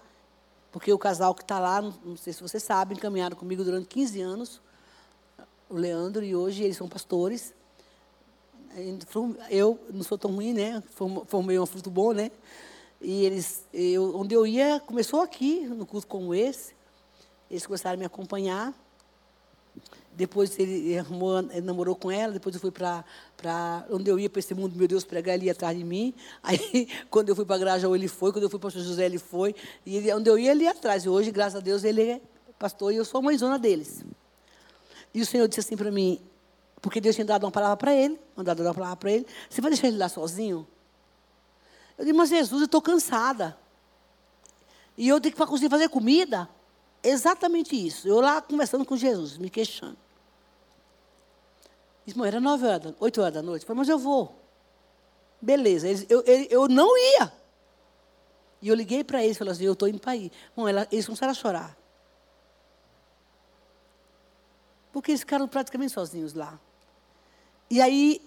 porque 0.71 0.93
o 0.93 0.97
casal 0.99 1.33
que 1.33 1.41
está 1.41 1.57
lá, 1.59 1.81
não 1.81 2.15
sei 2.15 2.31
se 2.31 2.41
vocês 2.43 2.61
sabem, 2.61 2.95
caminharam 2.95 3.35
comigo 3.35 3.63
durante 3.63 3.87
15 3.87 4.21
anos, 4.21 4.61
o 5.67 5.75
Leandro 5.75 6.23
e 6.23 6.35
hoje 6.35 6.63
eles 6.63 6.77
são 6.77 6.87
pastores. 6.87 7.55
Eu 9.49 9.79
não 9.91 10.03
sou 10.03 10.17
tão 10.17 10.31
ruim, 10.31 10.53
né? 10.53 10.81
Formei 11.25 11.57
um 11.59 11.65
fruto 11.65 11.89
bom, 11.89 12.13
né? 12.13 12.31
E 13.01 13.25
eles, 13.25 13.65
eu, 13.73 14.15
onde 14.15 14.35
eu 14.35 14.45
ia, 14.45 14.79
começou 14.79 15.21
aqui, 15.21 15.65
no 15.65 15.85
curso 15.85 16.05
como 16.05 16.33
esse. 16.35 16.75
Eles 17.49 17.65
começaram 17.65 17.95
a 17.95 17.99
me 17.99 18.05
acompanhar. 18.05 18.73
Depois 20.13 20.59
ele, 20.59 20.97
arrumou, 20.97 21.39
ele 21.39 21.61
namorou 21.61 21.95
com 21.95 22.11
ela, 22.11 22.33
depois 22.33 22.53
eu 22.53 22.61
fui 22.61 22.71
para 22.71 23.05
onde 23.89 24.09
eu 24.09 24.19
ia 24.19 24.29
para 24.29 24.39
esse 24.39 24.53
mundo, 24.53 24.75
meu 24.75 24.87
Deus, 24.87 25.03
pregar, 25.03 25.35
ele 25.35 25.45
ia 25.45 25.53
atrás 25.53 25.77
de 25.77 25.83
mim. 25.83 26.13
Aí, 26.43 26.87
quando 27.09 27.29
eu 27.29 27.35
fui 27.35 27.45
para 27.45 27.57
Grajaú, 27.57 27.95
ele 27.95 28.07
foi, 28.07 28.31
quando 28.31 28.43
eu 28.43 28.49
fui 28.49 28.59
para 28.59 28.67
o 28.67 28.71
José, 28.71 29.05
ele 29.05 29.17
foi. 29.17 29.55
E 29.85 29.97
ele, 29.97 30.13
onde 30.13 30.29
eu 30.29 30.37
ia, 30.37 30.51
ele 30.51 30.65
ia 30.65 30.71
atrás. 30.71 31.05
E 31.05 31.09
hoje, 31.09 31.31
graças 31.31 31.55
a 31.55 31.59
Deus, 31.59 31.83
ele 31.83 32.01
é 32.01 32.21
pastor 32.59 32.93
e 32.93 32.97
eu 32.97 33.05
sou 33.05 33.21
mãezona 33.21 33.57
deles. 33.57 34.05
E 35.13 35.21
o 35.21 35.25
Senhor 35.25 35.47
disse 35.47 35.61
assim 35.61 35.75
para 35.75 35.91
mim, 35.91 36.21
porque 36.81 37.01
Deus 37.01 37.15
tinha 37.15 37.25
dado 37.25 37.43
uma 37.43 37.51
palavra 37.51 37.77
para 37.77 37.93
ele, 37.93 38.19
mandado 38.35 38.61
uma 38.61 38.73
palavra 38.73 38.97
para 38.97 39.11
ele, 39.11 39.25
você 39.49 39.61
vai 39.61 39.71
deixar 39.71 39.87
ele 39.87 39.97
lá 39.97 40.07
sozinho? 40.07 40.67
Eu 41.97 42.05
disse, 42.05 42.17
mas 42.17 42.29
Jesus, 42.29 42.61
eu 42.61 42.65
estou 42.65 42.81
cansada. 42.81 43.57
E 44.97 45.07
eu 45.07 45.19
tenho 45.19 45.31
que 45.31 45.35
ir 45.35 45.37
para 45.37 45.45
a 45.45 45.49
cozinha 45.49 45.69
fazer 45.69 45.89
comida. 45.89 46.49
Exatamente 47.03 47.75
isso. 47.75 48.07
Eu 48.07 48.19
lá 48.21 48.41
conversando 48.41 48.85
com 48.85 48.95
Jesus, 48.95 49.37
me 49.37 49.49
queixando. 49.49 49.97
Disse, 52.05 52.19
era 52.25 52.39
nove 52.39 52.65
horas, 52.65 52.93
oito 52.99 53.21
horas 53.21 53.33
da 53.33 53.41
noite. 53.41 53.63
Eu 53.63 53.67
falei, 53.67 53.79
mas 53.79 53.89
eu 53.89 53.99
vou. 53.99 54.35
Beleza. 55.41 55.87
eu, 56.09 56.21
eu, 56.21 56.47
eu 56.49 56.67
não 56.67 56.97
ia. 56.97 57.31
E 58.61 58.67
eu 58.67 58.75
liguei 58.75 59.03
para 59.03 59.23
eles 59.23 59.35
e 59.35 59.39
falei 59.39 59.53
assim, 59.53 59.63
eu 59.63 59.73
estou 59.73 59.87
indo 59.87 59.99
para 59.99 60.11
aí. 60.11 60.31
Bom, 60.55 60.67
ela, 60.67 60.87
eles 60.91 61.05
começaram 61.05 61.31
a 61.31 61.35
chorar. 61.35 61.77
Porque 64.91 65.11
eles 65.11 65.21
ficaram 65.21 65.47
praticamente 65.47 65.93
sozinhos 65.93 66.33
lá. 66.33 66.59
E 67.69 67.81
aí, 67.81 68.21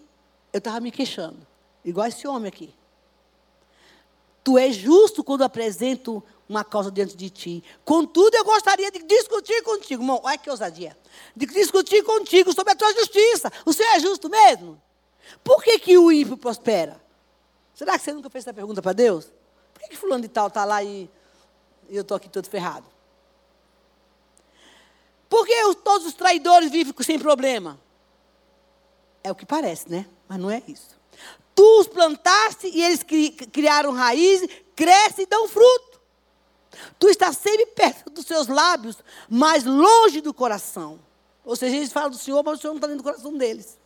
eu 0.53 0.59
estava 0.59 0.81
me 0.81 0.91
queixando. 0.91 1.47
Igual 1.85 2.09
esse 2.09 2.27
homem 2.27 2.49
aqui. 2.49 2.75
Tu 4.45 4.59
és 4.59 4.76
justo 4.76 5.24
quando 5.24 5.42
apresento 5.42 6.22
uma 6.47 6.62
causa 6.62 6.90
diante 6.90 7.16
de 7.16 7.30
ti. 7.30 7.64
Contudo, 7.82 8.34
eu 8.36 8.45
gostaria 8.45 8.90
de 8.90 9.03
discutir 9.03 9.62
contigo. 9.62 10.03
Irmão, 10.03 10.20
olha 10.22 10.36
que 10.36 10.51
ousadia. 10.51 10.95
De 11.34 11.47
discutir 11.47 12.05
contigo 12.05 12.53
sobre 12.53 12.74
a 12.74 12.76
tua 12.76 12.92
justiça. 12.92 13.51
O 13.64 13.72
Senhor 13.72 13.88
é 13.95 14.01
justo 14.01 14.28
mesmo? 14.28 14.80
Por 15.42 15.62
que, 15.64 15.78
que 15.78 15.97
o 15.97 16.12
ímpio 16.12 16.36
prospera? 16.36 17.03
Será 17.74 17.99
que 17.99 18.05
você 18.05 18.12
nunca 18.12 18.28
fez 18.28 18.45
essa 18.45 18.53
pergunta 18.53 18.82
para 18.82 18.92
Deus? 18.92 19.32
Por 19.72 19.82
que, 19.82 19.88
que 19.88 19.97
fulano 19.97 20.20
de 20.20 20.28
tal 20.28 20.49
está 20.49 20.66
lá 20.66 20.82
e, 20.82 21.11
eu 21.88 22.03
estou 22.03 22.16
aqui 22.16 22.28
todo 22.28 22.47
ferrado? 22.49 22.86
Por 25.28 25.47
que 25.47 25.64
os, 25.64 25.76
todos 25.76 26.07
os 26.07 26.14
traidores 26.14 26.70
vivem 26.70 26.95
sem 27.01 27.18
problema? 27.18 27.80
É 29.22 29.32
o 29.32 29.34
que 29.34 29.47
parece, 29.47 29.90
né? 29.90 30.07
Mas 30.28 30.38
não 30.38 30.51
é 30.51 30.62
isso. 30.68 30.95
Tu 31.55 31.81
os 31.81 31.87
plantaste 31.87 32.67
e 32.67 32.83
eles 32.83 33.03
cri, 33.03 33.31
criaram 33.31 33.93
raízes, 33.93 34.49
crescem 34.75 35.25
e 35.25 35.27
dão 35.27 35.49
fruto. 35.49 36.01
Tu 36.99 37.09
estás 37.09 37.37
sempre 37.37 37.67
perto 37.67 38.11
dos 38.11 38.27
seus 38.27 38.49
lábios, 38.49 38.99
mas 39.29 39.65
longe 39.65 40.21
do 40.21 40.35
coração. 40.35 40.99
Ou 41.45 41.55
seja, 41.55 41.77
eles 41.77 41.93
falam 41.93 42.11
do 42.11 42.19
Senhor, 42.19 42.43
mas 42.43 42.59
o 42.59 42.61
Senhor 42.61 42.73
não 42.73 42.79
está 42.79 42.87
dentro 42.89 43.03
do 43.03 43.07
coração 43.07 43.37
deles. 43.37 43.79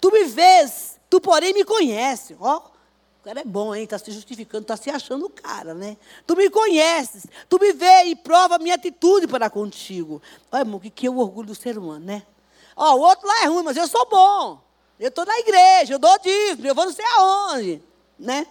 Tu 0.00 0.12
me 0.12 0.24
vês, 0.24 0.98
tu 1.10 1.20
porém 1.20 1.52
me 1.52 1.64
conheces. 1.64 2.36
Ó, 2.38 2.58
o 2.58 3.24
cara 3.24 3.40
é 3.40 3.44
bom, 3.44 3.74
hein? 3.74 3.84
Está 3.84 3.98
se 3.98 4.10
justificando, 4.12 4.62
está 4.62 4.76
se 4.76 4.90
achando 4.90 5.26
o 5.26 5.30
cara, 5.30 5.74
né? 5.74 5.96
Tu 6.26 6.36
me 6.36 6.48
conheces, 6.48 7.26
tu 7.48 7.58
me 7.58 7.72
vê 7.72 8.04
e 8.04 8.16
prova 8.16 8.56
a 8.56 8.58
minha 8.58 8.74
atitude 8.74 9.26
para 9.26 9.50
contigo. 9.50 10.22
Olha, 10.52 10.60
irmão, 10.60 10.76
o 10.76 10.80
que, 10.80 10.90
que 10.90 11.06
é 11.06 11.10
o 11.10 11.18
orgulho 11.18 11.48
do 11.48 11.54
ser 11.54 11.76
humano, 11.78 12.04
né? 12.04 12.22
Ó, 12.76 12.94
o 12.94 13.00
outro 13.00 13.26
lá 13.26 13.42
é 13.42 13.46
ruim, 13.46 13.64
mas 13.64 13.76
eu 13.76 13.88
sou 13.88 14.06
bom. 14.08 14.65
Eu 14.98 15.08
estou 15.08 15.26
na 15.26 15.38
igreja, 15.38 15.94
eu 15.94 15.98
dou 15.98 16.18
dízimo, 16.18 16.66
eu 16.66 16.74
vou 16.74 16.86
não 16.86 16.92
sei 16.92 17.04
aonde. 17.16 17.82
Né? 18.18 18.46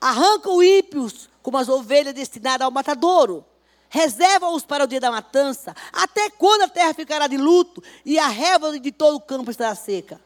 Arrancam 0.00 0.62
ímpios 0.62 1.28
como 1.42 1.58
as 1.58 1.68
ovelhas 1.68 2.14
destinadas 2.14 2.64
ao 2.64 2.70
matadouro. 2.70 3.44
Reserva-os 3.88 4.64
para 4.64 4.84
o 4.84 4.86
dia 4.86 5.00
da 5.00 5.10
matança. 5.10 5.74
Até 5.92 6.30
quando 6.30 6.62
a 6.62 6.68
terra 6.68 6.94
ficará 6.94 7.26
de 7.26 7.36
luto 7.36 7.82
e 8.04 8.18
a 8.18 8.26
relva 8.26 8.78
de 8.78 8.90
todo 8.90 9.16
o 9.16 9.20
campo 9.20 9.50
estará 9.50 9.74
seca? 9.74 10.20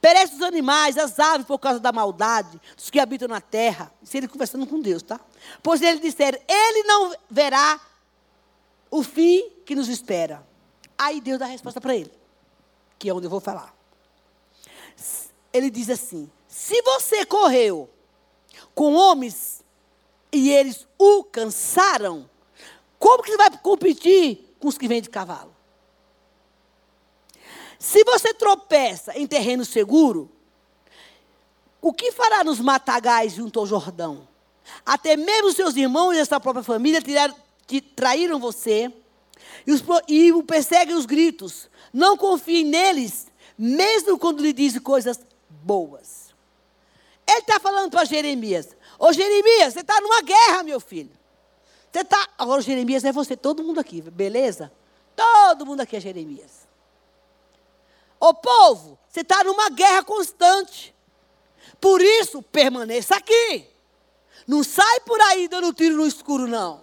Perecem 0.00 0.36
os 0.36 0.42
animais, 0.42 0.98
as 0.98 1.18
aves 1.18 1.46
por 1.46 1.58
causa 1.58 1.80
da 1.80 1.90
maldade 1.92 2.60
dos 2.76 2.90
que 2.90 3.00
habitam 3.00 3.28
na 3.28 3.40
terra. 3.40 3.90
Se 4.02 4.18
ele 4.18 4.28
conversando 4.28 4.66
com 4.66 4.80
Deus, 4.80 5.02
tá? 5.02 5.18
Pois 5.62 5.80
ele 5.80 6.00
disser, 6.00 6.42
ele 6.46 6.82
não 6.82 7.14
verá 7.30 7.80
o 8.90 9.02
fim 9.02 9.48
que 9.64 9.74
nos 9.74 9.88
espera. 9.88 10.46
Aí 10.98 11.20
Deus 11.20 11.38
dá 11.38 11.46
a 11.46 11.48
resposta 11.48 11.80
para 11.80 11.94
ele, 11.94 12.12
que 12.98 13.08
é 13.08 13.14
onde 13.14 13.26
eu 13.26 13.30
vou 13.30 13.40
falar 13.40 13.79
ele 15.52 15.70
diz 15.70 15.90
assim: 15.90 16.30
se 16.48 16.80
você 16.82 17.24
correu 17.24 17.88
com 18.74 18.94
homens 18.94 19.64
e 20.32 20.50
eles 20.50 20.86
o 20.98 21.24
cansaram, 21.24 22.28
como 22.98 23.22
que 23.22 23.30
você 23.30 23.36
vai 23.36 23.50
competir 23.58 24.54
com 24.58 24.68
os 24.68 24.76
que 24.76 24.88
vêm 24.88 25.00
de 25.00 25.08
cavalo? 25.08 25.54
Se 27.78 28.04
você 28.04 28.34
tropeça 28.34 29.18
em 29.18 29.26
terreno 29.26 29.64
seguro, 29.64 30.30
o 31.80 31.92
que 31.92 32.12
fará 32.12 32.44
nos 32.44 32.60
matagais 32.60 33.32
junto 33.32 33.58
ao 33.58 33.66
Jordão? 33.66 34.28
Até 34.84 35.16
mesmo 35.16 35.52
seus 35.52 35.74
irmãos 35.76 36.12
e 36.12 36.20
a 36.20 36.24
sua 36.24 36.38
própria 36.38 36.62
família 36.62 37.00
traíram 37.96 38.38
você 38.38 38.92
e, 39.66 39.72
os, 39.72 39.82
e 40.06 40.32
o 40.32 40.42
perseguem 40.42 40.94
os 40.94 41.06
gritos. 41.06 41.70
Não 41.92 42.16
confie 42.16 42.64
neles, 42.64 43.28
mesmo 43.56 44.18
quando 44.18 44.42
lhe 44.42 44.52
dizem 44.52 44.80
coisas 44.80 45.18
boas. 45.62 46.34
Ele 47.26 47.38
está 47.38 47.60
falando 47.60 47.90
para 47.90 48.04
Jeremias: 48.04 48.76
Ô 48.98 49.12
Jeremias, 49.12 49.74
você 49.74 49.80
está 49.80 50.00
numa 50.00 50.22
guerra, 50.22 50.62
meu 50.62 50.80
filho. 50.80 51.12
Você 51.92 52.00
está. 52.00 52.28
Agora, 52.36 52.60
Jeremias 52.60 53.04
é 53.04 53.12
você, 53.12 53.36
todo 53.36 53.62
mundo 53.62 53.80
aqui, 53.80 54.00
beleza? 54.02 54.72
Todo 55.14 55.66
mundo 55.66 55.80
aqui 55.80 55.96
é 55.96 56.00
Jeremias. 56.00 56.68
Ô 58.18 58.34
povo, 58.34 58.98
você 59.08 59.20
está 59.20 59.42
numa 59.44 59.70
guerra 59.70 60.02
constante. 60.02 60.94
Por 61.80 62.00
isso, 62.00 62.42
permaneça 62.42 63.16
aqui. 63.16 63.66
Não 64.46 64.62
sai 64.62 65.00
por 65.00 65.20
aí 65.20 65.48
dando 65.48 65.72
tiro 65.72 65.96
no 65.96 66.06
escuro, 66.06 66.46
não. 66.46 66.82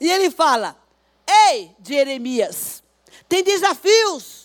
E 0.00 0.10
ele 0.10 0.30
fala: 0.30 0.76
Ei, 1.26 1.74
Jeremias, 1.82 2.82
tem 3.28 3.42
desafios. 3.42 4.37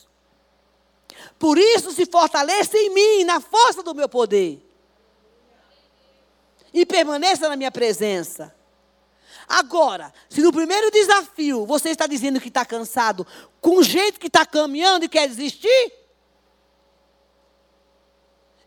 Por 1.43 1.57
isso 1.57 1.91
se 1.91 2.05
fortaleça 2.05 2.77
em 2.77 2.89
mim, 2.89 3.25
na 3.25 3.41
força 3.41 3.83
do 3.83 3.93
meu 3.93 4.07
poder. 4.07 4.65
E 6.73 6.85
permaneça 6.85 7.49
na 7.49 7.57
minha 7.57 7.69
presença. 7.69 8.55
Agora, 9.45 10.13
se 10.29 10.39
no 10.41 10.53
primeiro 10.53 10.89
desafio 10.89 11.65
você 11.65 11.89
está 11.89 12.07
dizendo 12.07 12.39
que 12.39 12.47
está 12.47 12.63
cansado, 12.63 13.27
com 13.59 13.75
o 13.75 13.83
jeito 13.83 14.21
que 14.21 14.27
está 14.27 14.45
caminhando 14.45 15.03
e 15.03 15.09
quer 15.09 15.27
desistir, 15.27 15.91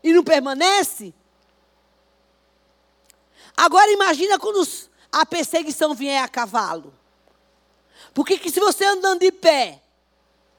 e 0.03 0.13
não 0.13 0.23
permanece. 0.23 1.15
Agora 3.57 3.91
imagina 3.91 4.37
quando 4.37 4.61
a 5.11 5.25
perseguição 5.25 5.95
vier 5.95 6.21
a 6.21 6.27
cavalo. 6.27 6.93
Porque 8.13 8.37
que 8.37 8.51
se 8.51 8.59
você 8.59 8.85
andando 8.85 9.21
de 9.21 9.31
pé, 9.31 9.81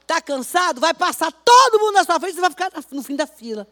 está 0.08 0.22
cansado, 0.22 0.80
vai 0.80 0.94
passar 0.94 1.30
todo 1.30 1.78
mundo 1.78 1.92
na 1.92 2.04
sua 2.04 2.18
frente 2.18 2.38
e 2.38 2.40
vai 2.40 2.48
ficar 2.48 2.72
no 2.90 3.02
fim 3.02 3.14
da 3.14 3.26
fila. 3.26 3.68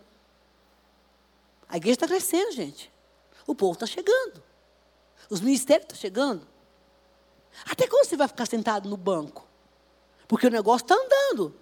A 1.67 1.79
igreja 1.79 1.95
está 1.95 2.07
crescendo, 2.07 2.53
gente. 2.53 2.93
O 3.47 3.55
povo 3.55 3.73
está 3.73 3.87
chegando. 3.87 4.43
Os 5.31 5.41
ministérios 5.41 5.85
estão 5.85 5.99
chegando. 5.99 6.47
Até 7.65 7.89
quando 7.89 8.05
você 8.05 8.17
vai 8.17 8.29
ficar 8.29 8.47
sentado 8.47 8.89
no 8.89 8.99
banco? 8.99 9.49
Porque 10.29 10.47
o 10.47 10.51
negócio 10.51 10.85
está 10.85 10.95
andando. 10.95 11.59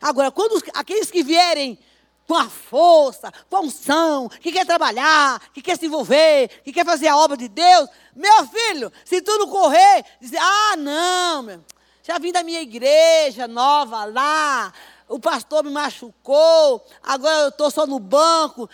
Agora, 0.00 0.30
quando 0.32 0.52
os, 0.52 0.62
aqueles 0.74 1.10
que 1.10 1.22
vierem 1.22 1.78
com 2.26 2.34
a 2.34 2.48
força, 2.48 3.32
com 3.48 3.56
a 3.56 3.60
unção, 3.60 4.28
que 4.28 4.52
quer 4.52 4.66
trabalhar, 4.66 5.40
que 5.52 5.62
quer 5.62 5.78
se 5.78 5.86
envolver, 5.86 6.48
que 6.64 6.72
quer 6.72 6.84
fazer 6.84 7.08
a 7.08 7.16
obra 7.16 7.36
de 7.36 7.48
Deus, 7.48 7.88
meu 8.14 8.46
filho, 8.46 8.92
se 9.04 9.20
tu 9.20 9.38
não 9.38 9.48
correr, 9.48 10.04
dizer, 10.20 10.38
ah, 10.38 10.76
não, 10.76 11.42
meu, 11.42 11.64
já 12.10 12.18
vim 12.18 12.32
da 12.32 12.42
minha 12.42 12.60
igreja 12.60 13.46
nova 13.46 14.04
lá, 14.04 14.72
o 15.06 15.20
pastor 15.20 15.62
me 15.62 15.70
machucou, 15.70 16.84
agora 17.00 17.42
eu 17.42 17.48
estou 17.50 17.70
só 17.70 17.86
no 17.86 18.00
banco. 18.00 18.68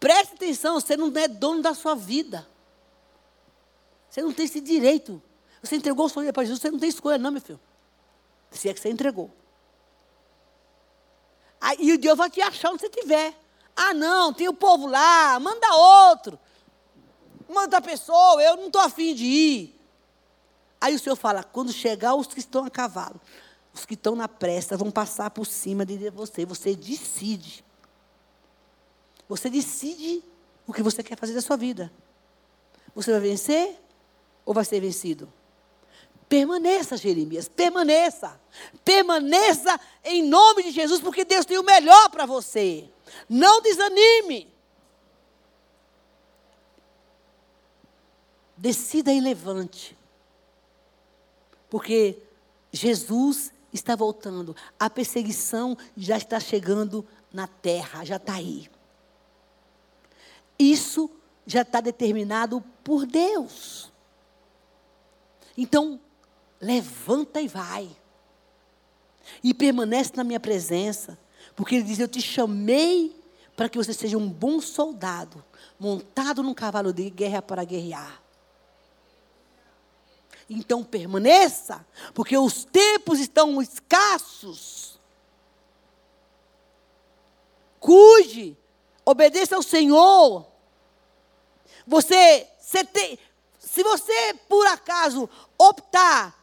Preste 0.00 0.34
atenção, 0.34 0.80
você 0.80 0.96
não 0.96 1.16
é 1.16 1.28
dono 1.28 1.62
da 1.62 1.72
sua 1.72 1.94
vida. 1.94 2.44
Você 4.08 4.20
não 4.22 4.32
tem 4.32 4.44
esse 4.44 4.60
direito. 4.60 5.22
Você 5.62 5.76
entregou 5.76 6.08
sua 6.08 6.22
vida 6.22 6.32
para 6.32 6.42
Jesus, 6.42 6.60
você 6.60 6.68
não 6.68 6.80
tem 6.80 6.88
escolha, 6.88 7.16
não, 7.16 7.30
meu 7.30 7.40
filho. 7.40 7.60
Se 8.50 8.68
é 8.68 8.74
que 8.74 8.80
você 8.80 8.90
entregou. 8.90 9.30
Aí, 11.60 11.92
o 11.92 11.98
Deus 11.98 12.18
vai 12.18 12.28
te 12.28 12.40
achar 12.40 12.72
onde 12.72 12.80
você 12.80 12.88
estiver. 12.88 13.32
Ah, 13.76 13.94
não, 13.94 14.32
tem 14.32 14.48
o 14.48 14.54
povo 14.54 14.88
lá, 14.88 15.38
manda 15.38 15.76
outro. 15.76 16.40
Manda 17.48 17.76
a 17.76 17.80
pessoa, 17.80 18.42
eu 18.42 18.56
não 18.56 18.66
estou 18.66 18.80
afim 18.80 19.14
de 19.14 19.26
ir. 19.26 19.79
Aí 20.80 20.94
o 20.94 20.98
Senhor 20.98 21.16
fala: 21.16 21.44
quando 21.44 21.72
chegar 21.72 22.14
os 22.14 22.26
que 22.26 22.38
estão 22.38 22.64
a 22.64 22.70
cavalo, 22.70 23.20
os 23.72 23.84
que 23.84 23.94
estão 23.94 24.16
na 24.16 24.28
pressa 24.28 24.76
vão 24.76 24.90
passar 24.90 25.30
por 25.30 25.46
cima 25.46 25.84
de 25.84 26.10
você. 26.10 26.44
Você 26.46 26.74
decide. 26.74 27.64
Você 29.28 29.48
decide 29.48 30.24
o 30.66 30.72
que 30.72 30.82
você 30.82 31.02
quer 31.02 31.16
fazer 31.16 31.34
da 31.34 31.42
sua 31.42 31.56
vida. 31.56 31.92
Você 32.94 33.12
vai 33.12 33.20
vencer 33.20 33.78
ou 34.44 34.52
vai 34.52 34.64
ser 34.64 34.80
vencido? 34.80 35.32
Permaneça, 36.28 36.96
Jeremias, 36.96 37.48
permaneça. 37.48 38.40
Permaneça 38.84 39.78
em 40.04 40.22
nome 40.22 40.62
de 40.64 40.70
Jesus, 40.70 41.00
porque 41.00 41.24
Deus 41.24 41.44
tem 41.44 41.58
o 41.58 41.62
melhor 41.62 42.08
para 42.10 42.26
você. 42.26 42.88
Não 43.28 43.60
desanime. 43.60 44.52
Decida 48.56 49.12
e 49.12 49.20
levante. 49.20 49.99
Porque 51.70 52.18
Jesus 52.72 53.52
está 53.72 53.94
voltando. 53.96 54.54
A 54.78 54.90
perseguição 54.90 55.78
já 55.96 56.16
está 56.16 56.40
chegando 56.40 57.06
na 57.32 57.46
terra, 57.46 58.04
já 58.04 58.16
está 58.16 58.34
aí. 58.34 58.68
Isso 60.58 61.10
já 61.46 61.62
está 61.62 61.80
determinado 61.80 62.60
por 62.84 63.06
Deus. 63.06 63.90
Então, 65.56 66.00
levanta 66.60 67.40
e 67.40 67.48
vai. 67.48 67.88
E 69.42 69.54
permanece 69.54 70.12
na 70.16 70.24
minha 70.24 70.40
presença. 70.40 71.18
Porque 71.54 71.76
ele 71.76 71.84
diz: 71.84 71.98
Eu 71.98 72.08
te 72.08 72.20
chamei 72.20 73.16
para 73.56 73.68
que 73.68 73.78
você 73.78 73.92
seja 73.92 74.16
um 74.16 74.28
bom 74.28 74.60
soldado, 74.60 75.44
montado 75.78 76.42
num 76.42 76.54
cavalo 76.54 76.92
de 76.92 77.08
guerra 77.10 77.42
para 77.42 77.64
guerrear. 77.64 78.20
Então 80.52 80.82
permaneça, 80.82 81.86
porque 82.12 82.36
os 82.36 82.64
tempos 82.64 83.20
estão 83.20 83.62
escassos. 83.62 84.98
Cuide, 87.78 88.58
obedeça 89.04 89.54
ao 89.54 89.62
Senhor. 89.62 90.44
Você, 91.86 92.48
se 92.58 93.82
você 93.84 94.34
por 94.48 94.66
acaso 94.66 95.30
optar 95.56 96.36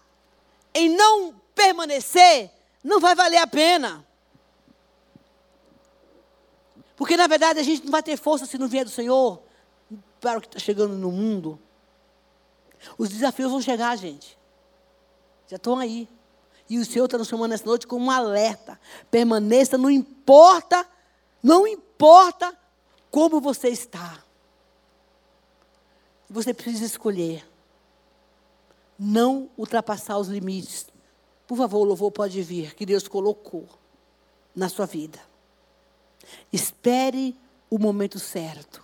em 0.74 0.88
não 0.88 1.36
permanecer, 1.54 2.50
não 2.82 3.02
vai 3.02 3.14
valer 3.14 3.38
a 3.38 3.48
pena. 3.48 4.08
Porque 6.96 7.18
na 7.18 7.28
verdade 7.28 7.60
a 7.60 7.64
gente 7.64 7.84
não 7.84 7.92
vai 7.92 8.02
ter 8.02 8.16
força 8.16 8.46
se 8.46 8.58
não 8.58 8.70
vier 8.70 8.86
do 8.86 8.90
Senhor 8.90 9.44
para 10.22 10.38
o 10.38 10.42
que 10.42 10.48
está 10.48 10.60
chegando 10.60 10.96
no 10.96 11.12
mundo. 11.12 11.60
Os 12.98 13.10
desafios 13.10 13.52
vão 13.52 13.62
chegar, 13.62 13.96
gente. 13.98 14.38
Já 15.48 15.56
estão 15.56 15.78
aí. 15.78 16.08
E 16.70 16.78
o 16.78 16.86
Senhor 16.86 17.06
está 17.06 17.18
nos 17.18 17.28
chamando 17.28 17.54
essa 17.54 17.66
noite 17.66 17.88
com 17.88 17.98
um 17.98 18.12
alerta. 18.12 18.80
Permaneça, 19.10 19.78
não 19.78 19.90
importa, 19.90 20.86
não 21.42 21.66
importa 21.66 22.58
como 23.10 23.40
você 23.40 23.70
está. 23.70 24.22
Você 26.30 26.54
precisa 26.54 26.86
escolher. 26.86 27.48
Não 29.00 29.50
ultrapassar 29.58 30.18
os 30.18 30.28
limites. 30.28 30.88
Por 31.48 31.58
favor, 31.58 31.80
o 31.80 31.86
louvor 31.86 32.12
pode 32.12 32.42
vir, 32.42 32.76
que 32.76 32.86
Deus 32.86 33.08
colocou 33.08 33.68
na 34.54 34.68
sua 34.68 34.86
vida. 34.86 35.20
Espere 36.52 37.34
o 37.70 37.80
momento 37.80 38.20
certo. 38.20 38.84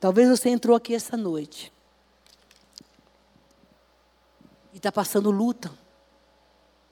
Talvez 0.00 0.28
você 0.28 0.48
entrou 0.48 0.74
aqui 0.74 0.94
essa 0.94 1.16
noite 1.16 1.72
e 4.72 4.76
está 4.76 4.90
passando 4.90 5.30
luta, 5.30 5.70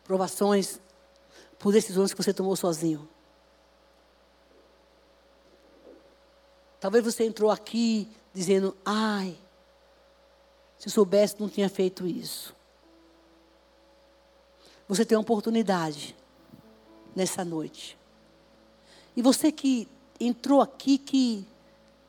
provações, 0.04 0.80
por 1.58 1.72
decisões 1.72 2.12
que 2.12 2.22
você 2.22 2.32
tomou 2.32 2.56
sozinho. 2.56 3.08
Talvez 6.80 7.04
você 7.04 7.24
entrou 7.24 7.50
aqui 7.50 8.08
dizendo: 8.32 8.76
ai, 8.84 9.36
se 10.78 10.88
soubesse, 10.90 11.36
não 11.38 11.48
tinha 11.48 11.68
feito 11.68 12.06
isso. 12.06 12.54
Você 14.88 15.04
tem 15.04 15.16
uma 15.16 15.22
oportunidade 15.22 16.16
nessa 17.14 17.44
noite. 17.44 17.98
E 19.14 19.22
você 19.22 19.52
que 19.52 19.86
entrou 20.18 20.60
aqui, 20.60 20.98
que 20.98 21.46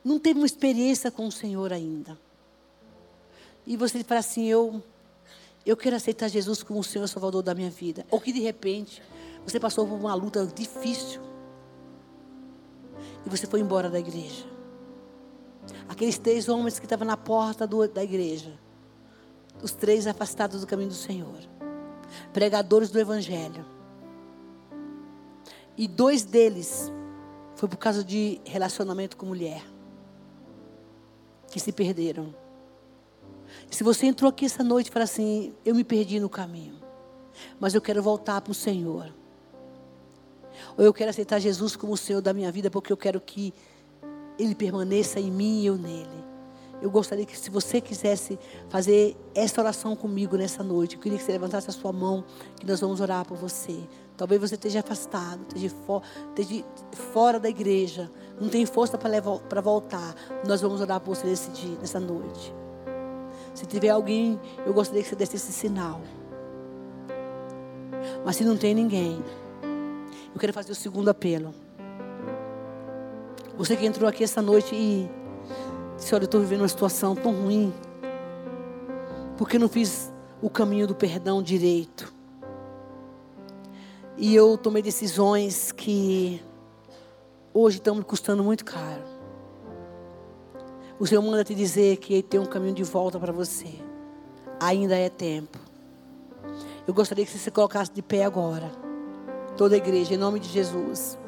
não 0.04 0.18
teve 0.18 0.40
uma 0.40 0.46
experiência 0.46 1.10
com 1.10 1.26
o 1.26 1.32
Senhor 1.32 1.72
ainda. 1.72 2.18
E 3.66 3.76
você 3.76 4.02
fala 4.02 4.20
assim: 4.20 4.46
eu 4.46 4.82
eu 5.70 5.76
quero 5.76 5.96
aceitar 5.96 6.28
Jesus 6.28 6.62
como 6.62 6.80
o 6.80 6.84
Senhor 6.84 7.06
Salvador 7.06 7.42
da 7.42 7.54
minha 7.54 7.70
vida. 7.70 8.04
Ou 8.10 8.20
que 8.20 8.32
de 8.32 8.40
repente 8.40 9.02
você 9.44 9.60
passou 9.60 9.86
por 9.86 9.94
uma 9.94 10.14
luta 10.14 10.46
difícil 10.46 11.20
e 13.24 13.28
você 13.28 13.46
foi 13.46 13.60
embora 13.60 13.88
da 13.88 13.98
igreja. 13.98 14.44
Aqueles 15.88 16.18
três 16.18 16.48
homens 16.48 16.78
que 16.78 16.86
estavam 16.86 17.06
na 17.06 17.16
porta 17.16 17.66
do, 17.66 17.86
da 17.86 18.02
igreja, 18.02 18.58
os 19.62 19.72
três 19.72 20.06
afastados 20.06 20.60
do 20.60 20.66
caminho 20.66 20.88
do 20.88 20.94
Senhor, 20.94 21.38
pregadores 22.32 22.90
do 22.90 22.98
Evangelho. 22.98 23.64
E 25.76 25.86
dois 25.86 26.24
deles 26.24 26.92
foi 27.54 27.68
por 27.68 27.76
causa 27.76 28.02
de 28.02 28.40
relacionamento 28.44 29.16
com 29.16 29.26
mulher, 29.26 29.64
que 31.50 31.60
se 31.60 31.70
perderam. 31.70 32.34
Se 33.70 33.82
você 33.82 34.06
entrou 34.06 34.28
aqui 34.28 34.44
essa 34.44 34.62
noite 34.62 34.88
e 34.88 34.90
fala 34.90 35.04
assim: 35.04 35.52
Eu 35.64 35.74
me 35.74 35.84
perdi 35.84 36.20
no 36.20 36.28
caminho, 36.28 36.74
mas 37.58 37.74
eu 37.74 37.80
quero 37.80 38.02
voltar 38.02 38.40
para 38.40 38.50
o 38.50 38.54
Senhor. 38.54 39.12
Ou 40.76 40.84
eu 40.84 40.92
quero 40.92 41.10
aceitar 41.10 41.38
Jesus 41.38 41.76
como 41.76 41.92
o 41.92 41.96
Senhor 41.96 42.20
da 42.20 42.32
minha 42.32 42.50
vida, 42.52 42.70
porque 42.70 42.92
eu 42.92 42.96
quero 42.96 43.20
que 43.20 43.52
Ele 44.38 44.54
permaneça 44.54 45.20
em 45.20 45.30
mim 45.30 45.62
e 45.62 45.66
eu 45.66 45.76
nele. 45.76 46.22
Eu 46.82 46.90
gostaria 46.90 47.24
que, 47.24 47.38
se 47.38 47.48
você 47.48 47.80
quisesse 47.80 48.36
fazer 48.68 49.16
essa 49.36 49.60
oração 49.60 49.94
comigo 49.94 50.36
nessa 50.36 50.64
noite, 50.64 50.96
eu 50.96 51.00
queria 51.00 51.16
que 51.16 51.22
você 51.24 51.30
levantasse 51.30 51.70
a 51.70 51.72
sua 51.72 51.92
mão, 51.92 52.24
que 52.58 52.66
nós 52.66 52.80
vamos 52.80 53.00
orar 53.00 53.24
por 53.24 53.36
você. 53.36 53.78
Talvez 54.16 54.40
você 54.40 54.56
esteja 54.56 54.80
afastado, 54.80 55.40
esteja, 55.46 55.72
for, 55.86 56.02
esteja 56.36 56.64
fora 57.12 57.38
da 57.38 57.48
igreja, 57.48 58.10
não 58.40 58.48
tem 58.48 58.66
força 58.66 58.98
para 58.98 59.60
voltar. 59.60 60.14
Nós 60.44 60.60
vamos 60.60 60.80
orar 60.80 61.00
por 61.00 61.14
você 61.14 61.24
nesse 61.24 61.50
dia, 61.52 61.78
nessa 61.80 62.00
noite. 62.00 62.52
Se 63.54 63.66
tiver 63.66 63.90
alguém, 63.90 64.40
eu 64.64 64.72
gostaria 64.72 65.02
que 65.02 65.08
você 65.08 65.16
desse 65.16 65.36
esse 65.36 65.52
sinal. 65.52 66.00
Mas 68.24 68.36
se 68.36 68.44
não 68.44 68.56
tem 68.56 68.74
ninguém, 68.74 69.22
eu 70.34 70.40
quero 70.40 70.52
fazer 70.52 70.72
o 70.72 70.74
segundo 70.74 71.08
apelo. 71.08 71.54
Você 73.56 73.76
que 73.76 73.84
entrou 73.84 74.08
aqui 74.08 74.24
essa 74.24 74.40
noite 74.40 74.74
e 74.74 75.08
disse: 75.96 76.14
Olha, 76.14 76.22
eu 76.22 76.26
estou 76.26 76.40
vivendo 76.40 76.60
uma 76.62 76.68
situação 76.68 77.14
tão 77.14 77.32
ruim, 77.32 77.72
porque 79.36 79.58
não 79.58 79.68
fiz 79.68 80.12
o 80.40 80.48
caminho 80.48 80.86
do 80.86 80.94
perdão 80.94 81.42
direito. 81.42 82.12
E 84.16 84.34
eu 84.34 84.56
tomei 84.56 84.82
decisões 84.82 85.72
que 85.72 86.42
hoje 87.52 87.78
estão 87.78 87.94
me 87.94 88.04
custando 88.04 88.42
muito 88.42 88.64
caro. 88.64 89.11
O 91.02 91.06
Senhor 91.08 91.20
manda 91.20 91.42
te 91.42 91.52
dizer 91.52 91.96
que 91.96 92.22
tem 92.22 92.38
um 92.38 92.46
caminho 92.46 92.74
de 92.76 92.84
volta 92.84 93.18
para 93.18 93.32
você. 93.32 93.66
Ainda 94.60 94.96
é 94.96 95.08
tempo. 95.08 95.58
Eu 96.86 96.94
gostaria 96.94 97.24
que 97.24 97.30
você 97.32 97.38
se 97.38 97.50
colocasse 97.50 97.90
de 97.90 98.00
pé 98.00 98.24
agora. 98.24 98.70
Toda 99.56 99.74
a 99.74 99.78
igreja, 99.78 100.14
em 100.14 100.16
nome 100.16 100.38
de 100.38 100.48
Jesus. 100.48 101.18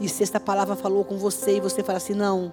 E 0.00 0.08
se 0.08 0.22
esta 0.22 0.40
palavra 0.40 0.74
falou 0.74 1.04
com 1.04 1.18
você 1.18 1.58
e 1.58 1.60
você 1.60 1.82
fala 1.82 1.98
assim, 1.98 2.14
não. 2.14 2.50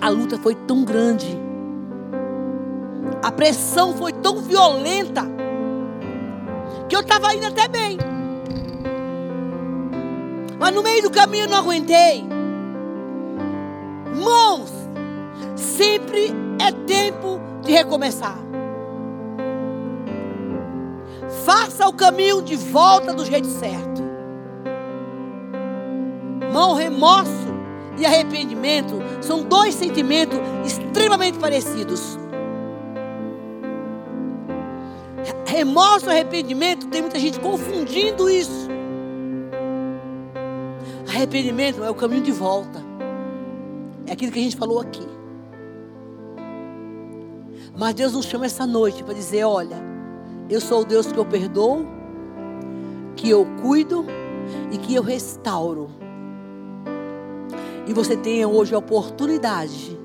A 0.00 0.08
luta 0.10 0.38
foi 0.38 0.54
tão 0.54 0.84
grande. 0.84 1.36
A 3.20 3.32
pressão 3.32 3.96
foi 3.96 4.12
tão 4.12 4.42
violenta. 4.42 5.22
Que 6.88 6.94
eu 6.94 7.00
estava 7.00 7.34
indo 7.34 7.46
até 7.46 7.66
bem. 7.66 8.11
Mas 10.62 10.72
no 10.72 10.80
meio 10.80 11.02
do 11.02 11.10
caminho 11.10 11.46
eu 11.46 11.48
não 11.48 11.58
aguentei. 11.58 12.24
Irmãos, 14.14 14.70
sempre 15.56 16.32
é 16.60 16.70
tempo 16.86 17.40
de 17.62 17.72
recomeçar. 17.72 18.38
Faça 21.44 21.88
o 21.88 21.92
caminho 21.92 22.40
de 22.40 22.54
volta 22.54 23.12
do 23.12 23.24
jeito 23.24 23.48
certo. 23.48 24.04
Mão, 26.52 26.74
remorso 26.74 27.32
e 27.98 28.06
arrependimento 28.06 29.02
são 29.20 29.42
dois 29.42 29.74
sentimentos 29.74 30.38
extremamente 30.64 31.40
parecidos. 31.40 32.16
Remorso 35.44 36.06
e 36.06 36.10
arrependimento, 36.10 36.86
tem 36.86 37.00
muita 37.02 37.18
gente 37.18 37.40
confundindo 37.40 38.30
isso. 38.30 38.71
Arrependimento 41.14 41.84
é 41.84 41.90
o 41.90 41.94
caminho 41.94 42.22
de 42.22 42.32
volta. 42.32 42.82
É 44.06 44.12
aquilo 44.12 44.32
que 44.32 44.38
a 44.38 44.42
gente 44.42 44.56
falou 44.56 44.80
aqui. 44.80 45.06
Mas 47.76 47.94
Deus 47.94 48.14
nos 48.14 48.24
chama 48.24 48.46
essa 48.46 48.66
noite 48.66 49.04
para 49.04 49.12
dizer: 49.12 49.44
olha, 49.44 49.76
eu 50.48 50.58
sou 50.58 50.80
o 50.80 50.84
Deus 50.86 51.12
que 51.12 51.18
eu 51.18 51.26
perdoo, 51.26 51.86
que 53.14 53.28
eu 53.28 53.46
cuido 53.60 54.06
e 54.70 54.78
que 54.78 54.94
eu 54.94 55.02
restauro. 55.02 55.90
E 57.86 57.92
você 57.92 58.16
tenha 58.16 58.48
hoje 58.48 58.74
a 58.74 58.78
oportunidade 58.78 59.98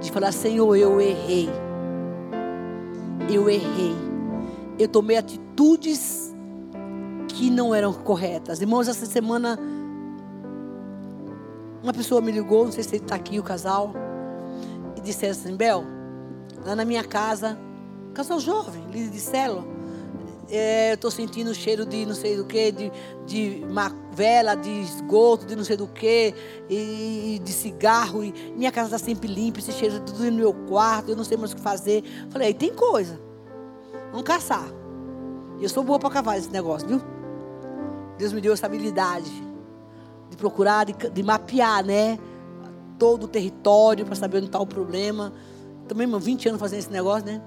de 0.00 0.12
falar: 0.12 0.30
Senhor, 0.30 0.76
eu 0.76 1.00
errei. 1.00 1.50
Eu 3.28 3.50
errei. 3.50 3.96
Eu 4.78 4.86
tomei 4.86 5.16
atitudes 5.16 6.32
que 7.26 7.50
não 7.50 7.74
eram 7.74 7.92
corretas. 7.92 8.60
Irmãos, 8.60 8.86
essa 8.86 9.06
semana, 9.06 9.58
uma 11.82 11.92
pessoa 11.92 12.20
me 12.20 12.30
ligou, 12.30 12.64
não 12.64 12.72
sei 12.72 12.82
se 12.82 12.96
ele 12.96 13.04
está 13.04 13.14
aqui, 13.14 13.38
o 13.38 13.42
casal, 13.42 13.92
e 14.96 15.00
disse 15.00 15.26
assim: 15.26 15.56
Bel, 15.56 15.84
lá 16.64 16.76
na 16.76 16.84
minha 16.84 17.04
casa, 17.04 17.58
casal 18.14 18.38
jovem, 18.38 18.84
líder 18.90 19.10
de 19.10 19.20
célula. 19.20 19.80
É, 20.52 20.90
eu 20.90 20.94
estou 20.94 21.12
sentindo 21.12 21.52
o 21.52 21.54
cheiro 21.54 21.86
de 21.86 22.04
não 22.04 22.14
sei 22.14 22.36
do 22.36 22.44
que, 22.44 22.72
de, 22.72 22.92
de 23.24 23.62
vela, 24.12 24.56
de 24.56 24.68
esgoto, 24.80 25.46
de 25.46 25.54
não 25.54 25.62
sei 25.62 25.76
do 25.76 25.86
que, 25.86 26.34
e, 26.68 27.40
de 27.42 27.52
cigarro. 27.52 28.24
E 28.24 28.32
minha 28.56 28.72
casa 28.72 28.96
está 28.96 28.98
sempre 28.98 29.28
limpa, 29.28 29.60
esse 29.60 29.70
cheiro 29.70 30.00
tudo 30.00 30.24
no 30.24 30.32
meu 30.32 30.52
quarto, 30.52 31.10
eu 31.10 31.16
não 31.16 31.22
sei 31.22 31.36
mais 31.36 31.52
o 31.52 31.56
que 31.56 31.62
fazer. 31.62 32.02
Falei, 32.30 32.52
tem 32.52 32.74
coisa. 32.74 33.20
Vamos 34.10 34.24
caçar. 34.24 34.68
Eu 35.60 35.68
sou 35.68 35.84
boa 35.84 36.00
para 36.00 36.10
cavar 36.10 36.36
esse 36.36 36.50
negócio, 36.50 36.88
viu? 36.88 37.00
Deus 38.18 38.32
me 38.32 38.40
deu 38.40 38.52
essa 38.52 38.66
habilidade 38.66 39.30
de 40.30 40.36
procurar, 40.36 40.86
de, 40.86 40.92
de 40.92 41.22
mapear, 41.22 41.84
né? 41.84 42.18
Todo 42.98 43.24
o 43.24 43.28
território 43.28 44.06
para 44.06 44.14
saber 44.14 44.38
onde 44.38 44.46
está 44.46 44.58
o 44.58 44.66
problema. 44.66 45.32
Também, 45.88 46.06
20 46.06 46.48
anos 46.48 46.60
fazendo 46.60 46.78
esse 46.78 46.92
negócio, 46.92 47.26
né? 47.26 47.42